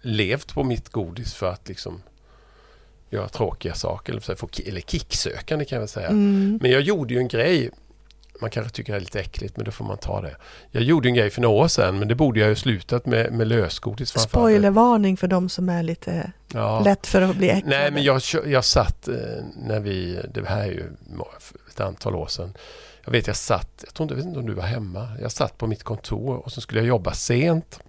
levt 0.08 0.54
på 0.54 0.64
mitt 0.64 0.88
godis 0.88 1.34
för 1.34 1.50
att 1.50 1.68
liksom 1.68 2.02
göra 3.10 3.28
tråkiga 3.28 3.74
saker. 3.74 4.12
Eller, 4.12 4.34
få 4.36 4.48
eller 4.66 4.80
kicksökande 4.80 5.64
kan 5.64 5.80
jag 5.80 5.88
säga. 5.88 6.08
Mm. 6.08 6.58
Men 6.62 6.70
jag 6.70 6.80
gjorde 6.80 7.14
ju 7.14 7.20
en 7.20 7.28
grej. 7.28 7.70
Man 8.40 8.50
kanske 8.50 8.72
tycker 8.72 8.92
det 8.92 8.98
är 8.98 9.00
lite 9.00 9.20
äckligt 9.20 9.56
men 9.56 9.64
då 9.64 9.70
får 9.70 9.84
man 9.84 9.98
ta 9.98 10.20
det. 10.20 10.36
Jag 10.70 10.82
gjorde 10.82 11.08
en 11.08 11.14
grej 11.14 11.30
för 11.30 11.40
några 11.42 11.56
år 11.56 11.68
sedan 11.68 11.98
men 11.98 12.08
det 12.08 12.14
borde 12.14 12.40
jag 12.40 12.48
ju 12.48 12.54
slutat 12.56 13.06
med, 13.06 13.32
med 13.32 13.46
lösgodis. 13.46 14.20
Spoilervarning 14.20 15.16
för 15.16 15.28
de 15.28 15.48
som 15.48 15.68
är 15.68 15.82
lite 15.82 16.32
Ja. 16.52 16.80
lätt 16.84 17.06
för 17.06 17.22
att 17.22 17.36
bli 17.36 17.50
äcklade. 17.50 17.78
Nej 17.78 17.90
men 17.90 18.02
jag, 18.02 18.22
jag 18.46 18.64
satt 18.64 19.08
eh, 19.08 19.14
när 19.56 19.80
vi, 19.80 20.20
det 20.34 20.48
här 20.48 20.62
är 20.62 20.70
ju 20.72 20.84
ett 21.70 21.80
antal 21.80 22.14
år 22.14 22.26
sedan. 22.26 22.54
Jag 23.04 23.12
vet 23.12 23.26
jag 23.26 23.36
satt, 23.36 23.84
jag 23.84 23.94
tror 23.94 24.04
inte, 24.04 24.12
jag 24.12 24.16
vet 24.16 24.26
inte 24.26 24.38
om 24.38 24.46
du 24.46 24.54
var 24.54 24.62
hemma. 24.62 25.08
Jag 25.22 25.32
satt 25.32 25.58
på 25.58 25.66
mitt 25.66 25.82
kontor 25.82 26.36
och 26.36 26.52
så 26.52 26.60
skulle 26.60 26.80
jag 26.80 26.86
jobba 26.86 27.12
sent. 27.12 27.80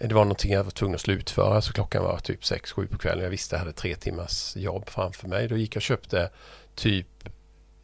Det 0.00 0.14
var 0.14 0.24
någonting 0.24 0.52
jag 0.52 0.64
var 0.64 0.70
tvungen 0.70 0.94
att 0.94 1.00
slutföra 1.00 1.62
så 1.62 1.72
klockan 1.72 2.02
var 2.02 2.18
typ 2.18 2.42
6-7 2.42 2.86
på 2.86 2.98
kvällen. 2.98 3.24
Jag 3.24 3.30
visste 3.30 3.56
jag 3.56 3.60
hade 3.60 3.72
tre 3.72 3.94
timmars 3.94 4.56
jobb 4.56 4.88
framför 4.88 5.28
mig. 5.28 5.48
Då 5.48 5.56
gick 5.56 5.76
jag 5.76 5.80
och 5.80 5.82
köpte 5.82 6.30
typ 6.74 7.06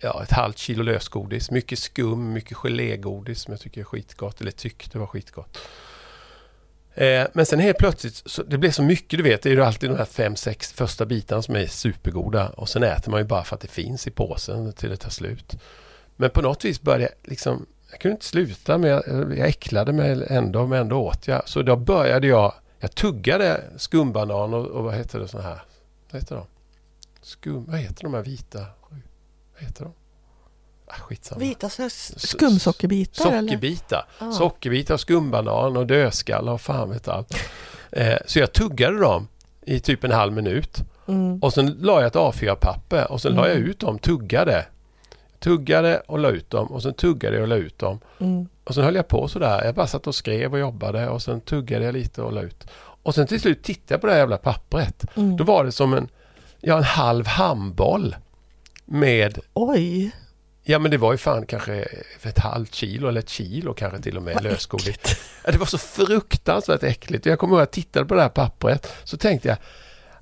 ja, 0.00 0.22
ett 0.22 0.32
halvt 0.32 0.58
kilo 0.58 0.82
lösgodis. 0.82 1.50
Mycket 1.50 1.78
skum, 1.78 2.32
mycket 2.32 2.56
gelégodis 2.56 3.42
som 3.42 3.52
jag 3.52 3.60
tycker 3.60 3.80
är 3.80 3.84
skitgott. 3.84 4.40
Eller 4.40 4.50
tyckte 4.50 4.98
var 4.98 5.06
skitgott. 5.06 5.58
Eh, 6.94 7.26
men 7.32 7.46
sen 7.46 7.60
helt 7.60 7.78
plötsligt, 7.78 8.22
så 8.26 8.42
det 8.42 8.58
blev 8.58 8.70
så 8.70 8.82
mycket 8.82 9.18
du 9.18 9.22
vet, 9.22 9.42
det 9.42 9.48
är 9.48 9.54
ju 9.54 9.62
alltid 9.62 9.90
de 9.90 9.96
här 9.96 10.04
fem, 10.04 10.36
sex 10.36 10.72
första 10.72 11.06
bitarna 11.06 11.42
som 11.42 11.56
är 11.56 11.66
supergoda 11.66 12.48
och 12.48 12.68
sen 12.68 12.82
äter 12.82 13.10
man 13.10 13.20
ju 13.20 13.26
bara 13.26 13.44
för 13.44 13.54
att 13.54 13.60
det 13.60 13.68
finns 13.68 14.06
i 14.06 14.10
påsen 14.10 14.72
till 14.72 14.90
det 14.90 14.96
tar 14.96 15.10
slut. 15.10 15.52
Men 16.16 16.30
på 16.30 16.42
något 16.42 16.64
vis 16.64 16.82
började 16.82 17.02
jag 17.02 17.30
liksom, 17.30 17.66
jag 17.94 18.00
kunde 18.00 18.12
inte 18.14 18.26
sluta 18.26 18.78
men 18.78 18.90
jag, 18.90 19.02
jag 19.38 19.48
äcklade 19.48 19.92
mig 19.92 20.26
ändå, 20.28 20.66
men 20.66 20.80
ändå 20.80 20.96
åt 20.96 21.28
jag. 21.28 21.48
Så 21.48 21.62
då 21.62 21.76
började 21.76 22.26
jag, 22.26 22.52
jag 22.78 22.94
tuggade 22.94 23.60
skumbanan 23.76 24.54
och, 24.54 24.66
och 24.66 24.84
vad 24.84 24.94
heter 24.94 25.18
det 25.18 25.28
sådana 25.28 25.48
här, 25.48 25.62
vad 26.10 26.20
heter 26.20 26.36
de? 26.36 26.46
Skum, 27.22 27.64
vad 27.68 27.78
heter 27.78 28.02
de 28.02 28.14
här 28.14 28.22
vita, 28.22 28.58
vad 29.54 29.62
heter 29.62 29.84
de? 29.84 29.92
Ah, 30.86 30.94
skitsamma. 30.94 31.38
Vita 31.40 31.68
skumsockerbitar 32.16 33.32
eller? 33.32 33.40
Sockerbitar. 33.40 34.06
Ah. 34.18 34.32
Sockerbitar, 34.32 34.96
skumbanan 34.96 35.76
och 35.76 35.86
dödskallar 35.86 36.52
och 36.52 36.60
fan 36.60 36.90
vet 36.90 37.08
allt. 37.08 37.36
Eh, 37.96 38.18
så 38.26 38.38
jag 38.38 38.52
tuggade 38.52 38.98
dem 38.98 39.28
i 39.62 39.80
typ 39.80 40.04
en 40.04 40.10
halv 40.10 40.32
minut. 40.32 40.78
Mm. 41.08 41.38
Och 41.38 41.52
sen 41.52 41.76
la 41.80 42.00
jag 42.00 42.06
ett 42.06 42.14
A4-papper 42.14 43.12
och 43.12 43.20
sen 43.22 43.34
la 43.34 43.48
jag 43.48 43.56
Mm. 43.56 43.70
ut 43.70 43.80
dem, 43.80 43.98
tuggade. 43.98 44.66
Tuggade 45.44 46.02
och 46.06 46.18
la 46.18 46.30
ut 46.30 46.50
dem 46.50 46.66
och 46.66 46.82
sen 46.82 46.94
tuggade 46.94 47.36
jag 47.36 47.42
och 47.42 47.48
la 47.48 47.56
ut 47.56 47.78
dem. 47.78 48.00
Mm. 48.18 48.48
Och 48.64 48.74
sen 48.74 48.84
höll 48.84 48.94
jag 48.94 49.08
på 49.08 49.28
sådär. 49.28 49.64
Jag 49.64 49.74
bara 49.74 49.86
satt 49.86 50.06
och 50.06 50.14
skrev 50.14 50.52
och 50.52 50.58
jobbade 50.58 51.08
och 51.08 51.22
sen 51.22 51.40
tuggade 51.40 51.84
jag 51.84 51.92
lite 51.92 52.22
och 52.22 52.32
la 52.32 52.42
ut. 52.42 52.66
Och 52.76 53.14
sen 53.14 53.26
till 53.26 53.40
slut 53.40 53.62
tittade 53.62 53.94
jag 53.94 54.00
på 54.00 54.06
det 54.06 54.12
här 54.12 54.20
jävla 54.20 54.36
pappret. 54.36 55.04
Mm. 55.16 55.36
Då 55.36 55.44
var 55.44 55.64
det 55.64 55.72
som 55.72 55.94
en, 55.94 56.08
ja, 56.60 56.76
en 56.76 56.84
halv 56.84 57.26
handboll 57.26 58.16
med 58.84 59.38
Oj, 59.54 60.12
Ja 60.66 60.78
men 60.78 60.90
det 60.90 60.98
var 60.98 61.12
ju 61.12 61.18
fan 61.18 61.46
kanske 61.46 61.88
ett 62.22 62.38
halvt 62.38 62.74
kilo 62.74 63.08
eller 63.08 63.20
ett 63.20 63.28
kilo 63.28 63.74
kanske 63.74 64.00
till 64.00 64.16
och 64.16 64.22
med 64.22 64.42
lösgodis. 64.42 64.96
Ja, 65.44 65.52
det 65.52 65.58
var 65.58 65.66
så 65.66 65.78
fruktansvärt 65.78 66.82
äckligt. 66.82 67.26
Jag 67.26 67.38
kommer 67.38 67.54
ihåg 67.54 67.62
att 67.62 67.76
jag 67.76 67.84
tittade 67.84 68.06
på 68.06 68.14
det 68.14 68.22
här 68.22 68.28
pappret 68.28 68.92
så 69.04 69.16
tänkte 69.16 69.48
jag 69.48 69.58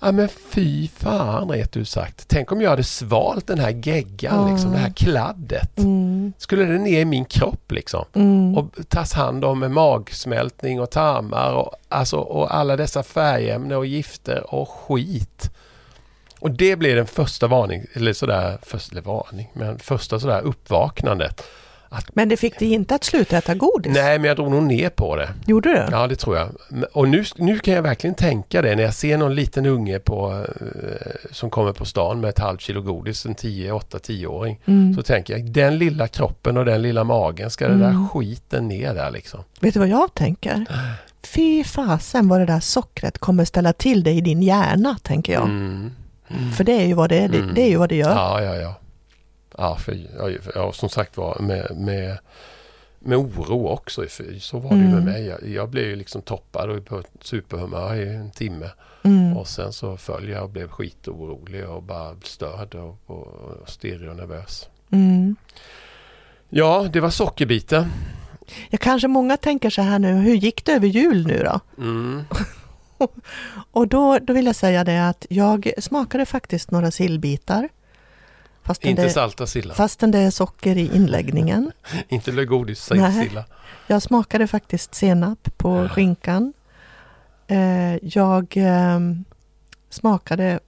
Ja 0.05 0.13
men 0.13 0.29
fy 0.29 0.89
fan 0.89 1.49
rätt 1.51 1.89
sagt. 1.89 2.25
Tänk 2.29 2.53
om 2.53 2.61
jag 2.61 2.71
hade 2.71 2.85
svalt 2.85 3.47
den 3.47 3.59
här 3.59 3.71
geggan, 3.71 4.47
Ja. 4.49 4.53
liksom, 4.53 4.73
det 4.73 4.79
här 4.79 4.91
kladdet. 4.93 5.79
mm. 5.79 6.33
Skulle 6.39 6.65
det 6.65 6.79
ner 6.79 7.01
i 7.01 7.05
min 7.05 7.25
kropp 7.25 7.73
liksom? 7.73 8.05
Mm. 8.15 8.57
Och 8.59 8.67
tas 8.89 9.13
hand 9.13 9.45
om 9.45 9.59
med 9.59 9.71
magsmältning 9.71 10.81
och 10.81 10.91
tarmar 10.91 11.53
och, 11.55 11.75
alltså, 11.89 12.17
och 12.17 12.55
alla 12.55 12.77
dessa 12.77 13.03
färgämnen 13.03 13.79
och 13.79 13.87
gifter 13.87 14.55
och 14.55 14.69
skit. 14.69 15.51
Och 16.41 16.51
det 16.51 16.77
blev 16.77 16.97
den 16.97 17.07
första 17.07 17.47
varning, 17.47 17.85
eller 17.93 18.13
sådär, 18.13 18.59
först, 18.63 18.93
eller 18.93 19.03
varning, 19.03 19.51
men 19.53 19.79
första 19.79 20.21
sådär 20.21 20.41
uppvaknandet. 20.41 21.43
Men 22.13 22.29
det 22.29 22.37
fick 22.37 22.59
dig 22.59 22.73
inte 22.73 22.95
att 22.95 23.05
sluta 23.05 23.39
äta 23.39 23.55
godis? 23.55 23.93
Nej, 23.95 24.19
men 24.19 24.29
jag 24.29 24.37
drog 24.37 24.51
nog 24.51 24.63
ner 24.63 24.89
på 24.89 25.17
det. 25.17 25.29
Gjorde 25.47 25.69
du? 25.69 25.87
Ja, 25.91 26.07
det 26.07 26.17
tror 26.17 26.37
jag. 26.37 26.49
Och 26.93 27.09
nu, 27.09 27.25
nu 27.37 27.59
kan 27.59 27.75
jag 27.75 27.83
verkligen 27.83 28.15
tänka 28.15 28.63
det 28.63 28.77
när 28.77 28.83
jag 28.83 28.95
ser 28.95 29.19
någon 29.19 29.35
liten 29.35 29.67
unge 29.67 29.99
på, 29.99 30.45
eh, 30.61 31.07
som 31.31 31.51
kommer 31.51 31.73
på 31.73 31.85
stan 31.85 32.21
med 32.21 32.29
ett 32.31 32.39
halvt 32.39 32.61
kilo 32.61 32.81
godis, 32.83 33.27
en 33.27 33.35
10, 33.35 33.73
8, 33.73 33.99
10-åring. 33.99 34.61
Mm. 34.67 34.95
Så 34.95 35.03
tänker 35.03 35.33
jag, 35.39 35.51
den 35.51 35.79
lilla 35.79 36.09
kroppen 36.09 36.57
och 36.57 36.65
den 36.65 36.83
lilla 36.83 37.05
magen, 37.05 37.51
ska 37.51 37.69
den 37.69 37.83
Mm. 37.83 37.93
där 38.03 38.09
skiten 38.09 38.69
ner 38.69 38.95
där 38.95 39.11
liksom? 39.11 39.41
Vet 39.61 39.75
du 39.75 39.81
vad 39.81 39.89
jag 39.89 40.15
tänker? 40.15 40.67
Fy 41.25 41.65
fasen 41.65 42.29
vad 42.29 42.41
det 42.41 42.47
där 42.47 42.61
sockret 42.61 43.19
kommer 43.19 43.45
ställa 43.45 43.73
till 43.73 44.03
dig 44.03 44.17
i 44.17 44.21
din 44.21 44.43
hjärna, 44.43 44.97
tänker 45.03 45.33
jag. 45.33 45.43
Mm. 45.45 45.91
Mm. 46.29 46.53
För 46.53 46.65
det 46.65 46.73
är 46.73 46.87
ju 46.87 46.95
vad 46.95 47.09
det 47.09 47.19
är. 47.19 47.29
Det, 47.29 47.39
Mm. 47.39 47.55
det 47.55 47.63
är 47.63 47.69
ju 47.69 47.77
vad 47.77 47.89
det 47.89 47.97
gör. 47.97 48.11
Ja, 48.11 48.43
ja, 48.43 48.55
ja. 48.55 48.75
Ja, 49.59 49.77
för, 49.77 49.99
ja, 50.55 50.73
som 50.73 50.89
sagt 50.89 51.17
var 51.17 51.39
med, 51.41 51.77
med 51.77 52.19
med 53.05 53.19
oro 53.19 53.67
också. 53.69 54.07
för 54.09 54.39
Så 54.39 54.59
var 54.59 54.71
det 54.71 54.77
ju 54.77 54.83
med 54.83 54.93
Mm. 54.93 55.05
mig. 55.05 55.27
Jag, 55.27 55.49
jag 55.49 55.69
blev 55.71 55.85
ju 55.85 55.97
liksom 55.97 56.23
toppad 56.23 56.71
och 56.71 56.85
på 56.87 57.03
superhumör 57.21 57.95
i 57.95 58.15
en 58.15 58.31
timme. 58.31 58.71
Mm. 59.03 59.37
Och 59.37 59.49
sen 59.49 59.73
så 59.73 59.97
föll 59.97 60.29
jag 60.29 60.43
och 60.43 60.51
blev 60.51 60.69
skitorolig 60.69 61.69
och 61.69 61.83
bara 61.83 62.17
störd 62.25 62.75
och, 62.75 62.99
och, 63.07 63.27
och 63.27 63.69
stirrig 63.69 64.11
och 64.11 64.17
nervös. 64.17 64.69
Mm. 64.91 65.37
Ja, 66.49 66.89
det 66.93 67.01
var 67.01 67.11
sockerbiten. 67.11 67.85
Ja, 68.71 68.79
kanske 68.81 69.09
många 69.09 69.37
tänker 69.37 69.71
så 69.71 69.83
här 69.83 69.99
nu, 69.99 70.13
hur 70.13 70.35
gick 70.35 70.65
det 70.65 70.73
över 70.73 70.87
jul 70.89 71.27
nu 71.27 71.39
då? 71.45 71.61
Mm. 71.83 72.23
Och 73.73 73.89
då, 73.89 74.19
då 74.19 74.33
vill 74.33 74.47
jag 74.47 74.57
säga 74.57 74.85
det 74.85 75.09
att 75.09 75.27
jag 75.29 75.71
smakade 75.79 76.27
faktiskt 76.27 76.71
några 76.71 76.91
sillbitar. 76.91 77.69
Fastän 78.63 78.91
Inte 78.91 79.03
det, 79.03 79.11
salta 79.11 79.47
silla. 79.47 79.75
fastän 79.75 80.11
det 80.11 80.19
är 80.19 80.31
socker 80.31 80.79
i 80.79 80.97
inläggningen. 80.97 81.73
Inte 82.09 82.33
lögodis 82.33 82.81
silla. 82.81 83.45
Jag 83.87 84.03
smakade 84.03 84.47
faktiskt 84.47 84.95
senap 84.95 85.49
på 85.57 85.89
skinkan. 85.89 86.53
Eh, 87.47 87.97
jag 88.03 88.57
eh, 88.57 89.01
smakade 89.91 90.61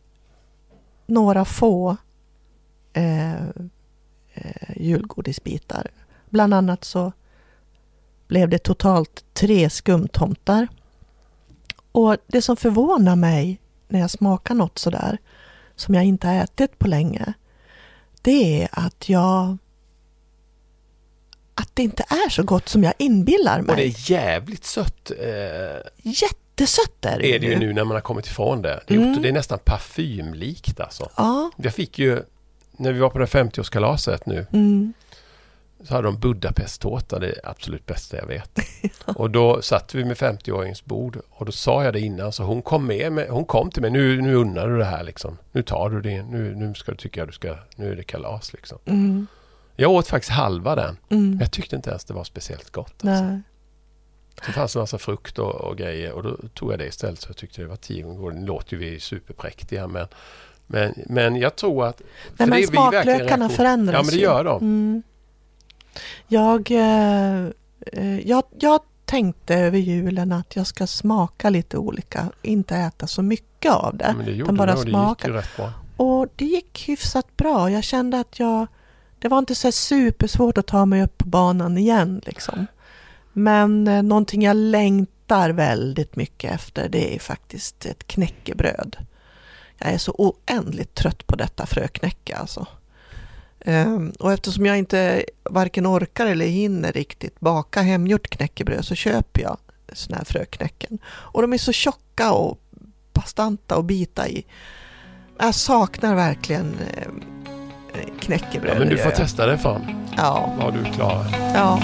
några 1.06 1.44
få 1.44 1.96
eh, 2.92 3.34
eh, 4.34 4.76
julgodisbitar. 4.76 5.90
Bland 6.30 6.54
annat 6.54 6.84
så 6.84 7.12
blev 8.28 8.48
det 8.48 8.58
totalt 8.58 9.24
tre 9.32 9.70
skumtomtar. 9.70 10.68
Och 11.92 12.16
det 12.26 12.42
som 12.42 12.56
förvånar 12.56 13.16
mig 13.16 13.60
när 13.88 14.00
jag 14.00 14.10
smakar 14.10 14.54
något 14.54 14.78
sådär 14.78 15.18
som 15.76 15.94
jag 15.94 16.04
inte 16.04 16.26
har 16.26 16.34
ätit 16.34 16.78
på 16.78 16.88
länge 16.88 17.34
det 18.24 18.62
är 18.62 18.68
att 18.72 19.08
jag 19.08 19.58
att 21.54 21.70
det 21.74 21.82
inte 21.82 22.02
är 22.08 22.28
så 22.30 22.42
gott 22.42 22.68
som 22.68 22.84
jag 22.84 22.94
inbillar 22.98 23.60
mig. 23.60 23.70
Och 23.70 23.76
det 23.76 23.86
är 23.86 24.10
jävligt 24.10 24.64
sött. 24.64 25.10
Eh, 25.10 25.26
Jättesött 26.02 27.04
är 27.04 27.18
det, 27.18 27.34
är 27.34 27.38
det 27.38 27.46
ju 27.46 27.58
nu 27.58 27.72
när 27.72 27.84
man 27.84 27.94
har 27.94 28.00
kommit 28.00 28.26
ifrån 28.26 28.62
det. 28.62 28.80
Det 28.86 28.94
är, 28.94 28.98
Mm. 28.98 29.22
det 29.22 29.28
är 29.28 29.32
nästan 29.32 29.58
parfymlikt 29.58 30.80
alltså. 30.80 31.10
Ja. 31.16 31.50
Jag 31.56 31.74
fick 31.74 31.98
ju, 31.98 32.22
när 32.72 32.92
vi 32.92 32.98
var 33.00 33.10
på 33.10 33.18
det 33.18 33.26
50-årskalaset 33.26 34.18
nu, 34.26 34.46
Mm. 34.52 34.92
Så 35.84 35.94
hade 35.94 36.08
de 36.08 36.18
Budapesttårta, 36.18 37.18
det 37.18 37.26
är 37.26 37.40
absolut 37.44 37.86
bästa 37.86 38.16
jag 38.16 38.26
vet. 38.26 38.58
och 39.16 39.30
då 39.30 39.62
satt 39.62 39.94
vi 39.94 40.04
med 40.04 40.16
50-åringens 40.16 40.84
bord 40.84 41.18
och 41.30 41.46
då 41.46 41.52
sa 41.52 41.84
jag 41.84 41.92
det 41.92 42.00
innan 42.00 42.32
så 42.32 42.42
hon 42.42 42.62
kom 42.62 42.86
med, 42.86 43.12
med 43.12 43.28
hon 43.28 43.44
kom 43.44 43.70
till 43.70 43.82
mig, 43.82 43.90
nu, 43.90 44.20
nu 44.20 44.34
unnar 44.34 44.68
du 44.68 44.78
det 44.78 44.84
här 44.84 45.04
liksom. 45.04 45.38
Nu 45.52 45.62
tar 45.62 45.90
du 45.90 46.00
det, 46.00 46.22
nu, 46.22 46.54
nu 46.54 46.74
ska 46.74 46.92
du 46.92 46.98
tycka 46.98 47.26
du 47.26 47.32
ska, 47.32 47.56
nu 47.76 47.92
är 47.92 47.96
det 47.96 48.04
kalas 48.04 48.52
liksom. 48.52 48.78
Mm. 48.84 49.26
Jag 49.76 49.90
åt 49.90 50.06
faktiskt 50.06 50.32
halva 50.32 50.74
den, 50.74 50.96
Mm. 51.08 51.30
men 51.30 51.38
jag 51.38 51.50
tyckte 51.50 51.76
inte 51.76 51.90
ens 51.90 52.04
det 52.04 52.14
var 52.14 52.24
speciellt 52.24 52.70
gott. 52.70 53.04
Alltså. 53.04 53.24
Nej. 53.24 53.40
Det 54.46 54.52
fanns 54.52 54.76
en 54.76 54.80
massa 54.80 54.98
frukt 54.98 55.38
och, 55.38 55.54
och 55.54 55.76
grejer 55.76 56.12
och 56.12 56.22
då 56.22 56.36
tog 56.54 56.72
jag 56.72 56.78
det 56.78 56.86
istället 56.86 57.20
så 57.20 57.28
jag 57.28 57.36
tyckte 57.36 57.62
det 57.62 57.68
var 57.68 57.76
tio 57.76 58.02
gånger 58.02 58.18
godare. 58.18 58.40
Nu 58.40 58.46
låter 58.46 58.76
ju 58.76 58.78
vi 58.78 59.00
superpräktiga 59.00 59.86
men, 59.86 60.06
men, 60.66 60.94
men 61.06 61.36
jag 61.36 61.56
tror 61.56 61.86
att... 61.86 62.00
Nej, 62.00 62.10
det 62.36 62.46
men 62.46 62.66
smaklökarna 62.66 63.48
förändras 63.48 63.94
Ja 63.94 64.02
men 64.02 64.14
det 64.14 64.20
gör 64.20 64.44
de. 64.44 64.62
Mm. 64.62 65.02
Jag, 66.26 66.70
eh, 66.70 67.46
eh, 67.92 68.20
jag, 68.20 68.44
jag 68.58 68.80
tänkte 69.04 69.54
över 69.54 69.78
julen 69.78 70.32
att 70.32 70.56
jag 70.56 70.66
ska 70.66 70.86
smaka 70.86 71.50
lite 71.50 71.78
olika, 71.78 72.30
inte 72.42 72.76
äta 72.76 73.06
så 73.06 73.22
mycket 73.22 73.72
av 73.72 73.96
det. 73.96 74.14
Men 74.16 74.26
det 74.26 74.32
gjorde 74.32 74.52
bara 74.52 74.74
det 74.74 74.90
smaka. 74.90 75.26
gick 75.26 75.34
ju 75.34 75.40
rätt 75.40 75.56
bra. 75.56 75.72
Och 75.96 76.28
det 76.36 76.44
gick 76.44 76.88
hyfsat 76.88 77.36
bra. 77.36 77.70
Jag 77.70 77.84
kände 77.84 78.20
att 78.20 78.38
jag, 78.38 78.66
det 79.18 79.28
var 79.28 79.38
inte 79.38 79.54
så 79.54 79.72
supersvårt 79.72 80.58
att 80.58 80.66
ta 80.66 80.86
mig 80.86 81.02
upp 81.02 81.18
på 81.18 81.28
banan 81.28 81.78
igen 81.78 82.22
liksom. 82.26 82.66
Men 83.32 83.88
eh, 83.88 84.02
någonting 84.02 84.42
jag 84.42 84.56
längtar 84.56 85.50
väldigt 85.50 86.16
mycket 86.16 86.52
efter 86.52 86.88
det 86.88 87.14
är 87.14 87.18
faktiskt 87.18 87.86
ett 87.86 88.06
knäckebröd. 88.06 88.96
Jag 89.78 89.92
är 89.92 89.98
så 89.98 90.12
oändligt 90.18 90.94
trött 90.94 91.26
på 91.26 91.36
detta 91.36 91.66
fröknäcke 91.66 92.36
alltså. 92.36 92.66
Ehm, 93.64 94.12
och 94.18 94.32
eftersom 94.32 94.66
jag 94.66 94.78
inte 94.78 95.24
varken 95.50 95.86
orkar 95.86 96.26
eller 96.26 96.46
hinner 96.46 96.92
riktigt 96.92 97.40
baka 97.40 97.82
hemgjort 97.82 98.28
knäckebröd 98.30 98.84
så 98.84 98.94
köper 98.94 99.42
jag 99.42 99.56
såna 99.92 100.16
här 100.16 100.24
fröknäcken. 100.24 100.98
Och 101.06 101.42
de 101.42 101.52
är 101.52 101.58
så 101.58 101.72
tjocka 101.72 102.32
och 102.32 102.58
bastanta 103.12 103.76
att 103.76 103.84
bita 103.84 104.28
i. 104.28 104.44
Jag 105.38 105.54
saknar 105.54 106.14
verkligen 106.14 106.76
eh, 106.96 107.08
knäckebröd. 108.20 108.74
Ja, 108.74 108.78
men 108.78 108.88
du 108.88 108.98
får 108.98 109.10
testa 109.10 109.46
det 109.46 109.58
fan. 109.58 110.06
Ja, 110.16 110.54
Vad 110.58 110.74
du 110.74 110.84
klarar. 110.84 111.26
ja. 111.54 111.82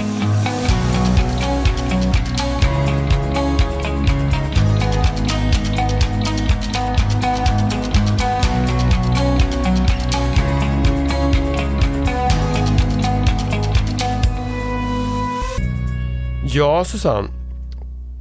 Ja 16.53 16.84
Susanne, 16.84 17.28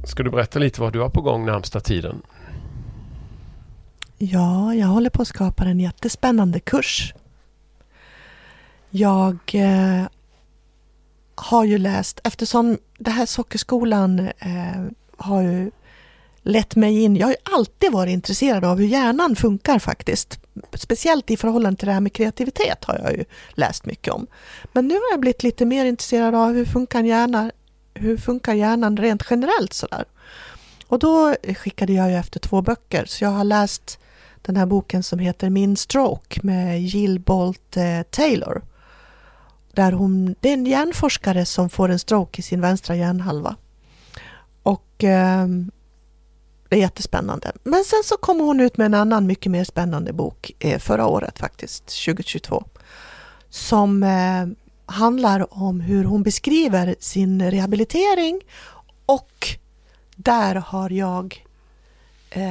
ska 0.04 0.22
du 0.22 0.30
berätta 0.30 0.58
lite 0.58 0.80
vad 0.80 0.92
du 0.92 1.00
har 1.00 1.08
på 1.08 1.20
gång 1.20 1.46
närmsta 1.46 1.80
tiden? 1.80 2.22
Ja, 4.18 4.74
jag 4.74 4.86
håller 4.86 5.10
på 5.10 5.22
att 5.22 5.28
skapa 5.28 5.64
en 5.64 5.80
jättespännande 5.80 6.60
kurs. 6.60 7.14
Jag 8.90 9.38
eh, 9.52 10.02
har 11.34 11.64
ju 11.64 11.78
läst, 11.78 12.20
eftersom 12.24 12.78
det 12.98 13.10
här 13.10 13.26
sockerskolan 13.26 14.18
eh, 14.18 14.84
har 15.16 15.42
ju 15.42 15.70
lett 16.42 16.76
mig 16.76 17.02
in. 17.02 17.16
Jag 17.16 17.26
har 17.26 17.32
ju 17.32 17.54
alltid 17.54 17.92
varit 17.92 18.12
intresserad 18.12 18.64
av 18.64 18.78
hur 18.78 18.86
hjärnan 18.86 19.36
funkar 19.36 19.78
faktiskt. 19.78 20.40
Speciellt 20.74 21.30
i 21.30 21.36
förhållande 21.36 21.78
till 21.78 21.86
det 21.86 21.92
här 21.94 22.00
med 22.00 22.12
kreativitet 22.12 22.84
har 22.84 22.98
jag 22.98 23.12
ju 23.12 23.24
läst 23.50 23.86
mycket 23.86 24.14
om. 24.14 24.26
Men 24.72 24.88
nu 24.88 24.94
har 24.94 25.10
jag 25.10 25.20
blivit 25.20 25.42
lite 25.42 25.64
mer 25.64 25.84
intresserad 25.84 26.34
av 26.34 26.52
hur 26.52 26.64
funkar 26.64 27.02
hjärnan, 27.02 27.50
hur 27.94 28.16
funkar 28.16 28.54
hjärnan 28.54 28.96
rent 28.96 29.22
generellt 29.30 29.72
sådär. 29.72 30.04
Och 30.86 30.98
då 30.98 31.34
skickade 31.56 31.92
jag 31.92 32.10
ju 32.10 32.16
efter 32.16 32.40
två 32.40 32.62
böcker, 32.62 33.04
så 33.04 33.24
jag 33.24 33.30
har 33.30 33.44
läst 33.44 33.98
den 34.42 34.56
här 34.56 34.66
boken 34.66 35.02
som 35.02 35.18
heter 35.18 35.50
Min 35.50 35.76
stroke 35.76 36.40
med 36.42 36.82
Jill 36.82 37.20
Bolt 37.20 37.76
eh, 37.76 38.02
Taylor. 38.10 38.62
Där 39.72 39.92
hon, 39.92 40.34
det 40.40 40.48
är 40.48 40.54
en 40.54 40.66
hjärnforskare 40.66 41.46
som 41.46 41.70
får 41.70 41.88
en 41.88 41.98
stroke 41.98 42.40
i 42.40 42.42
sin 42.42 42.60
vänstra 42.60 42.96
hjärnhalva. 42.96 43.56
Och 44.62 45.04
eh, 45.04 45.46
det 46.68 46.76
är 46.76 46.80
jättespännande. 46.80 47.52
Men 47.62 47.84
sen 47.84 48.02
så 48.04 48.16
kom 48.16 48.40
hon 48.40 48.60
ut 48.60 48.76
med 48.76 48.84
en 48.84 48.94
annan 48.94 49.26
mycket 49.26 49.52
mer 49.52 49.64
spännande 49.64 50.12
bok 50.12 50.52
eh, 50.58 50.78
förra 50.78 51.06
året 51.06 51.38
faktiskt, 51.38 52.04
2022. 52.04 52.64
Som 53.48 54.02
eh, 54.02 54.46
handlar 54.90 55.62
om 55.62 55.80
hur 55.80 56.04
hon 56.04 56.22
beskriver 56.22 56.94
sin 56.98 57.50
rehabilitering 57.50 58.40
och 59.06 59.48
där 60.16 60.54
har 60.54 60.90
jag 60.90 61.44
eh, 62.30 62.42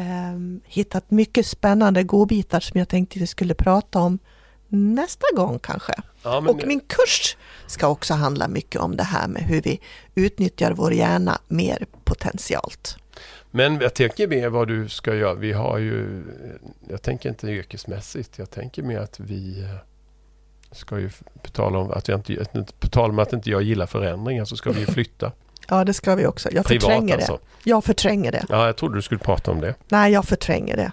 hittat 0.65 1.11
mycket 1.11 1.45
spännande 1.45 2.03
godbitar 2.03 2.59
som 2.59 2.79
jag 2.79 2.89
tänkte 2.89 3.19
vi 3.19 3.27
skulle 3.27 3.53
prata 3.53 3.99
om 3.99 4.19
nästa 4.67 5.25
gång 5.35 5.59
kanske. 5.59 5.93
Ja, 6.23 6.41
men, 6.41 6.55
Och 6.55 6.67
min 6.67 6.79
kurs 6.79 7.37
ska 7.67 7.87
också 7.87 8.13
handla 8.13 8.47
mycket 8.47 8.81
om 8.81 8.97
det 8.97 9.03
här 9.03 9.27
med 9.27 9.41
hur 9.41 9.61
vi 9.61 9.81
utnyttjar 10.15 10.71
vår 10.71 10.93
hjärna 10.93 11.41
mer 11.47 11.85
potentialt. 12.03 12.97
men 13.51 13.79
jag 13.79 13.93
tänker 13.93 14.27
mer 14.27 14.49
vad 14.49 14.67
du 14.67 14.89
ska 14.89 15.15
göra. 15.15 15.33
Vi 15.33 15.51
har 15.51 15.77
ju, 15.77 16.23
jag 16.89 17.01
tänker 17.01 17.29
inte 17.29 17.47
yrkesmässigt. 17.47 18.37
Jag 18.37 18.49
tänker 18.49 18.83
mer 18.83 18.99
att 18.99 19.19
vi 19.19 19.67
ska 20.71 20.99
ju, 20.99 21.09
på 21.41 21.49
tal 21.49 21.75
om 21.75 21.91
att 21.91 22.07
jag 22.07 22.19
inte, 22.19 22.45
på 22.79 22.87
tal 22.87 23.09
om 23.09 23.19
att 23.19 23.33
inte 23.33 23.49
jag 23.49 23.61
gillar 23.61 23.85
förändringar 23.85 24.45
så 24.45 24.57
ska 24.57 24.71
vi 24.71 24.79
ju 24.79 24.85
flytta. 24.93 25.31
Ja, 25.67 25.83
det 25.83 25.93
ska 25.93 26.15
vi 26.15 26.25
också. 26.25 26.49
Jag 26.51 26.65
Privat 26.65 26.83
förtränger 26.83 27.15
alltså. 27.15 27.33
det. 27.63 27.69
Jag 27.69 27.83
förtränger 27.83 28.31
det. 28.31 28.45
Ja, 28.49 28.65
jag 28.65 28.77
trodde 28.77 28.95
du 28.95 29.01
skulle 29.01 29.19
prata 29.19 29.51
om 29.51 29.61
det. 29.61 29.75
Nej, 29.87 30.11
jag 30.13 30.25
förtränger 30.25 30.77
det. 30.77 30.91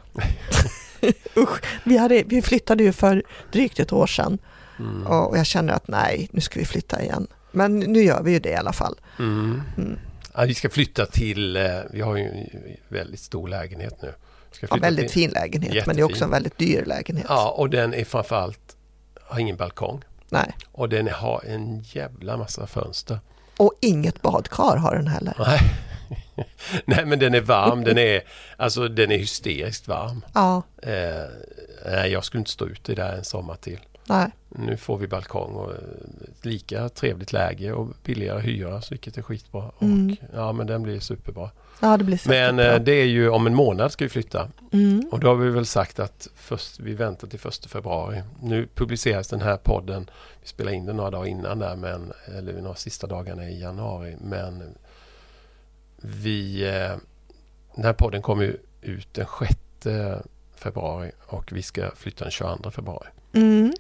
Usch, 1.37 1.61
vi, 1.85 1.97
hade, 1.97 2.23
vi 2.27 2.43
flyttade 2.43 2.85
ju 2.85 2.93
för 2.93 3.23
drygt 3.53 3.81
ett 3.81 3.93
år 3.93 4.07
sedan 4.07 4.39
Mm. 4.79 5.07
och 5.07 5.39
jag 5.39 5.47
känner 5.47 5.73
att 5.73 5.89
nej, 5.89 6.29
nu 6.33 6.41
ska 6.41 6.61
vi 6.61 6.67
flytta 6.67 7.03
igen. 7.03 7.27
Men 7.53 7.79
nu 7.79 8.03
gör 8.03 8.23
vi 8.23 8.33
ju 8.33 8.39
det 8.39 8.49
i 8.51 8.55
alla 8.55 8.73
fall. 8.73 8.97
Mm. 9.19 9.63
Mm. 9.77 9.99
Ja, 10.35 10.45
vi 10.45 10.55
ska 10.55 10.69
flytta 10.71 11.07
till, 11.07 11.57
eh, 11.57 11.63
vi 11.91 12.01
har 12.01 12.17
ju 12.17 12.23
en 12.25 12.47
väldigt 12.89 13.21
stor 13.21 13.49
lägenhet 13.49 14.03
nu. 14.03 14.13
Vi 14.51 14.57
ska 14.57 14.67
Ja, 14.71 14.77
väldigt 14.77 15.05
till, 15.09 15.15
fin 15.23 15.31
lägenhet, 15.31 15.87
men 15.87 15.97
det 15.97 16.03
är 16.03 16.05
också 16.05 16.15
Jättefin. 16.17 16.25
en 16.25 16.31
väldigt 16.31 16.59
dyr 16.59 16.85
lägenhet. 16.85 17.27
Ja, 17.29 17.51
och 17.59 17.71
den 17.71 17.95
är 17.95 18.05
framförallt, 18.05 18.76
har 19.27 19.41
ingen 19.41 19.57
balkong. 19.57 20.03
Nej. 20.29 20.57
Och 20.73 20.89
den 20.89 21.09
har 21.09 21.45
en 21.47 21.81
jävla 21.81 22.37
massa 22.37 22.67
fönster. 22.67 23.19
Och 23.57 23.73
inget 23.81 24.23
badkar 24.23 24.77
har 24.77 24.95
den 24.95 25.07
heller. 25.09 25.35
Nej. 25.39 25.61
Nej 26.85 27.07
men 27.07 27.19
den 27.19 27.35
är 27.35 27.41
varm, 27.41 27.85
den 27.85 27.99
är, 27.99 28.23
alltså 28.57 28.89
den 28.89 29.13
är 29.13 29.19
hysteriskt 29.19 29.89
varm. 29.89 30.25
Ja, 30.35 30.63
Eh, 30.83 31.25
nej 31.85 32.13
jag 32.13 32.25
skulle 32.25 32.39
inte 32.39 32.51
stå 32.51 32.67
ute 32.67 32.95
där 32.95 33.13
en 33.17 33.25
sommar 33.25 33.55
till. 33.55 33.81
Nej. 34.09 34.31
Nu 34.49 34.77
får 34.77 34.99
vi 34.99 35.07
balkong 35.07 35.53
och 35.53 35.73
ett 35.73 36.45
lika 36.45 36.89
trevligt 36.89 37.33
läge 37.33 37.73
och 37.73 37.89
billigare 38.05 38.41
hyra, 38.41 38.83
vilket 38.91 39.19
är 39.19 39.23
skitbra. 39.23 39.71
Mm. 39.81 40.11
Och, 40.11 40.29
ja, 40.35 40.53
men 40.53 40.67
den 40.67 40.83
blir 40.83 41.01
superbra. 41.01 41.51
Ja, 41.81 41.97
det 41.97 42.27
Men 42.27 42.57
bra. 42.57 42.65
eh, 42.65 42.81
det 42.81 42.93
är 42.93 43.05
ju 43.05 43.29
om 43.29 43.47
en 43.47 43.55
månad 43.55 43.93
ska 43.93 44.05
vi 44.05 44.09
flytta. 44.09 44.49
Mm. 44.73 45.09
Och 45.11 45.21
då 45.21 45.29
har 45.29 45.35
vi 45.35 45.51
väl 45.51 45.67
sagt 45.67 46.01
att 46.01 46.29
först, 46.35 46.81
vi 46.81 46.95
väntar 46.95 47.29
till 47.29 47.41
1 47.49 47.67
februari. 47.67 48.23
Nu 48.43 48.69
publiceras 48.75 49.29
den 49.29 49.41
här 49.41 49.57
podden, 49.57 50.11
vi 50.43 50.49
spelar 50.49 50.73
in 50.73 50.87
den 50.87 50.97
några 50.97 51.11
dagar 51.11 51.27
innan 51.27 51.59
där, 51.59 51.77
men, 51.77 52.13
eller 52.39 52.61
några 52.61 52.75
sista 52.75 53.07
dagarna 53.07 53.49
i 53.49 53.61
januari. 53.61 54.17
Men 54.21 54.63
vi, 55.97 56.69
eh, 56.69 56.97
den 57.75 57.85
här 57.85 57.93
podden 57.93 58.23
kommer 58.23 58.45
ju 58.45 58.57
ut 58.83 59.15
den 59.15 59.27
6 59.39 59.57
februari 60.57 61.11
och 61.27 61.53
vi 61.53 61.63
ska 61.63 61.91
flytta 61.97 62.25
den 62.25 62.31
22 62.31 62.71
februari. 62.71 63.09
Mm. 63.33 63.73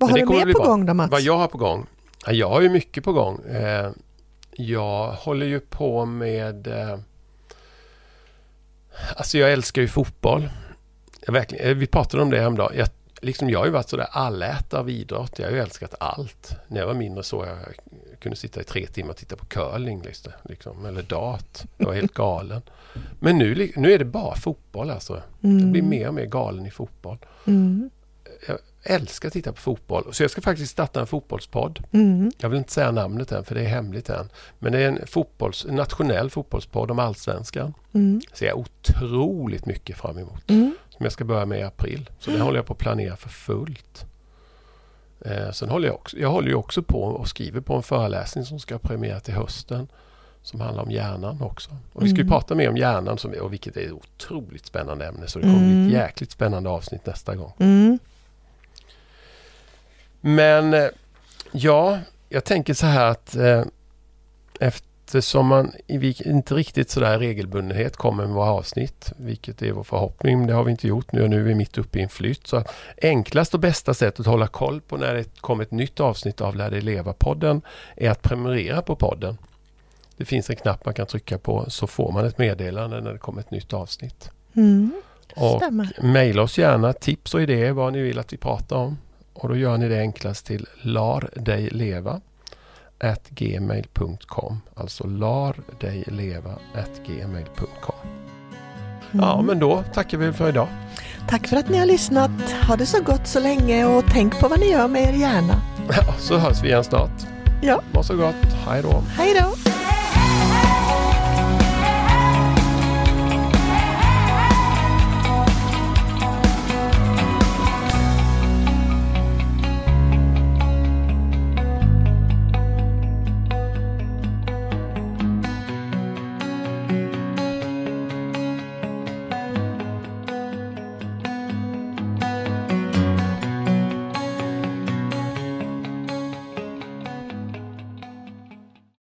Vad 0.00 0.10
har 0.10 0.18
du 0.18 0.26
mer 0.26 0.52
på 0.52 0.62
gång 0.62 0.86
då 0.86 0.94
Mats? 0.94 1.10
Vad 1.10 1.20
jag 1.20 1.36
har 1.36 1.48
på 1.48 1.58
gång? 1.58 1.86
Ja, 2.26 2.32
jag 2.32 2.48
har 2.48 2.60
ju 2.60 2.68
mycket 2.68 3.04
på 3.04 3.12
gång. 3.12 3.40
Eh, 3.44 3.90
jag 4.52 5.12
håller 5.12 5.46
ju 5.46 5.60
på 5.60 6.04
med... 6.04 6.68
Alltså 9.16 9.38
jag 9.38 9.52
älskar 9.52 9.82
ju 9.82 9.88
fotboll. 9.88 10.48
Jag 11.26 11.32
verkligen, 11.32 11.66
eh, 11.68 11.74
vi 11.74 11.86
pratade 11.86 12.22
om 12.22 12.30
det 12.30 12.38
häromdagen. 12.40 12.72
Jag, 12.78 12.88
liksom 13.20 13.50
jag 13.50 13.58
har 13.58 13.66
ju 13.66 13.72
varit 13.72 13.88
sådär 13.88 14.06
allätare 14.10 14.80
av 14.80 14.90
idrott. 14.90 15.38
Jag 15.38 15.46
har 15.46 15.52
ju 15.52 15.60
älskat 15.60 15.94
allt. 16.00 16.56
När 16.68 16.80
jag 16.80 16.86
var 16.86 16.94
mindre 16.94 17.22
så 17.22 17.44
jag 17.46 17.58
kunde 18.20 18.36
sitta 18.36 18.60
i 18.60 18.64
tre 18.64 18.86
timmar 18.86 19.10
och 19.10 19.16
titta 19.16 19.36
på 19.36 19.46
curling. 19.46 20.02
Liksom, 20.02 20.32
liksom, 20.44 20.86
eller 20.86 21.02
dart. 21.02 21.58
Jag 21.76 21.86
var 21.86 21.94
helt 21.94 22.14
galen. 22.14 22.62
Men 23.20 23.38
nu, 23.38 23.72
nu 23.76 23.92
är 23.92 23.98
det 23.98 24.04
bara 24.04 24.34
fotboll 24.36 24.90
alltså. 24.90 25.22
Jag 25.40 25.50
Mm. 25.50 25.72
blir 25.72 25.82
mer 25.82 26.08
och 26.08 26.14
mer 26.14 26.26
galen 26.26 26.66
i 26.66 26.70
fotboll. 26.70 27.18
Mm. 27.46 27.90
Älskar 28.86 29.28
att 29.28 29.32
titta 29.32 29.52
på 29.52 29.60
fotboll. 29.60 30.14
Så 30.14 30.22
jag 30.22 30.30
ska 30.30 30.40
faktiskt 30.40 30.72
starta 30.72 31.00
en 31.00 31.06
fotbollspodd. 31.06 31.82
Mm. 31.92 32.30
Jag 32.38 32.48
vill 32.48 32.58
inte 32.58 32.72
säga 32.72 32.90
namnet 32.90 33.32
än 33.32 33.44
för 33.44 33.54
det 33.54 33.60
är 33.60 33.68
hemligt 33.68 34.08
än. 34.10 34.28
Men 34.58 34.72
det 34.72 34.78
är 34.82 34.88
en, 34.88 34.98
fotbolls, 35.06 35.64
en 35.64 35.74
nationell 35.76 36.30
fotbollspodd 36.30 36.90
om 36.90 36.98
allsvenskan. 36.98 37.74
Mm. 37.92 38.20
ser 38.32 38.46
jag 38.46 38.58
otroligt 38.58 39.66
mycket 39.66 39.96
fram 39.96 40.18
emot. 40.18 40.50
Mm. 40.50 40.74
Som 40.90 41.04
jag 41.04 41.12
ska 41.12 41.24
börja 41.24 41.46
med 41.46 41.58
i 41.60 41.62
april. 41.62 42.10
Så 42.18 42.30
det 42.30 42.40
håller 42.40 42.58
jag 42.58 42.66
på 42.66 42.72
att 42.72 42.78
planera 42.78 43.16
för 43.16 43.28
fullt. 43.28 44.06
Eh, 45.20 45.50
sen 45.52 45.68
håller 45.68 45.88
jag 45.88 45.94
också, 45.94 46.16
jag 46.18 46.30
håller 46.30 46.48
ju 46.48 46.54
också 46.54 46.82
på 46.82 47.02
och 47.02 47.28
skriver 47.28 47.60
på 47.60 47.74
en 47.74 47.82
föreläsning 47.82 48.44
som 48.44 48.58
ska 48.60 48.78
premiera 48.78 49.20
till 49.20 49.34
hösten. 49.34 49.88
Som 50.42 50.60
handlar 50.60 50.82
om 50.82 50.90
hjärnan 50.90 51.42
också. 51.42 51.70
Och 51.92 52.02
vi 52.04 52.08
ska 52.08 52.16
ju 52.16 52.22
Mm. 52.22 52.30
prata 52.30 52.54
mer 52.54 52.68
om 52.68 52.76
hjärnan 52.76 53.18
som, 53.18 53.32
och 53.40 53.52
vilket 53.52 53.76
är 53.76 53.86
ett 53.86 53.92
otroligt 53.92 54.66
spännande 54.66 55.06
ämne. 55.06 55.26
Så 55.26 55.38
det 55.38 55.42
kommer 55.44 55.58
bli 55.58 55.72
Mm. 55.72 55.86
ett 55.86 55.92
jäkligt 55.92 56.30
spännande 56.30 56.70
avsnitt 56.70 57.06
nästa 57.06 57.34
gång. 57.34 57.52
Men 60.26 60.74
eh, 60.74 60.88
ja, 61.52 61.98
jag 62.28 62.44
tänker 62.44 62.74
så 62.74 62.86
här 62.86 63.10
att 63.10 63.36
eh, 63.36 63.64
eftersom 64.60 65.46
man 65.46 65.72
inte 65.88 66.54
riktigt 66.54 66.90
sådär 66.90 67.18
regelbundenhet 67.18 67.96
kommer 67.96 68.26
med 68.26 68.34
våra 68.34 68.50
avsnitt, 68.50 69.12
vilket 69.16 69.62
är 69.62 69.72
vår 69.72 69.82
förhoppning, 69.82 70.38
men 70.38 70.46
det 70.46 70.54
har 70.54 70.64
vi 70.64 70.70
inte 70.70 70.88
gjort 70.88 71.12
nu 71.12 71.22
och 71.22 71.30
nu 71.30 71.40
är 71.40 71.44
vi 71.44 71.54
mitt 71.54 71.78
uppe 71.78 71.98
i 71.98 72.02
en 72.02 72.08
flytt. 72.08 72.46
Så 72.46 72.64
enklast 73.02 73.54
och 73.54 73.60
bästa 73.60 73.94
sättet 73.94 74.20
att 74.20 74.26
hålla 74.26 74.46
koll 74.46 74.80
på 74.80 74.96
när 74.96 75.14
det 75.14 75.40
kommer 75.40 75.62
ett 75.62 75.70
nytt 75.70 76.00
avsnitt 76.00 76.40
av 76.40 76.56
Lär 76.56 76.70
dig 76.70 76.80
leva-podden 76.80 77.62
är 77.96 78.10
att 78.10 78.22
prenumerera 78.22 78.82
på 78.82 78.96
podden. 78.96 79.38
Det 80.16 80.24
finns 80.24 80.50
en 80.50 80.56
knapp 80.56 80.84
man 80.84 80.94
kan 80.94 81.06
trycka 81.06 81.38
på 81.38 81.64
så 81.68 81.86
får 81.86 82.12
man 82.12 82.26
ett 82.26 82.38
meddelande 82.38 83.00
när 83.00 83.12
det 83.12 83.18
kommer 83.18 83.40
ett 83.40 83.50
nytt 83.50 83.72
avsnitt. 83.72 84.30
Mm. 84.56 84.92
Och. 85.36 85.62
Maila 86.02 86.42
oss 86.42 86.58
gärna 86.58 86.92
tips 86.92 87.34
och 87.34 87.42
idéer 87.42 87.72
vad 87.72 87.92
ni 87.92 88.02
vill 88.02 88.18
att 88.18 88.32
vi 88.32 88.36
pratar 88.36 88.76
om. 88.76 88.98
Och 89.34 89.48
då 89.48 89.56
gör 89.56 89.78
ni 89.78 89.88
det 89.88 89.98
enklast 90.00 90.46
till 90.46 90.66
lardejleva 90.82 92.20
gmail.com 93.30 94.60
Alltså 94.74 95.06
lardejleva 95.06 96.54
gmail.com 97.06 97.94
Ja 99.12 99.34
Mm. 99.34 99.46
men 99.46 99.58
då 99.58 99.82
tackar 99.94 100.18
vi 100.18 100.32
för 100.32 100.48
idag. 100.48 100.68
Tack 101.28 101.46
för 101.46 101.56
att 101.56 101.68
ni 101.68 101.78
har 101.78 101.86
lyssnat. 101.86 102.30
Ha 102.68 102.76
det 102.76 102.86
så 102.86 103.02
gott 103.02 103.26
så 103.26 103.40
länge 103.40 103.84
och 103.84 104.04
tänk 104.10 104.40
på 104.40 104.48
vad 104.48 104.60
ni 104.60 104.70
gör 104.70 104.88
med 104.88 105.02
er 105.02 105.12
hjärna. 105.18 105.62
Ja, 105.90 106.12
så 106.18 106.36
hörs 106.38 106.62
vi 106.62 106.68
igen 106.68 106.84
snart. 106.84 107.26
Ja. 107.62 107.82
Må 107.92 108.02
så 108.02 108.16
gott. 108.16 108.34
Hej 108.66 108.82
då. 108.82 109.02
Hej 109.16 109.34
då! 109.40 109.54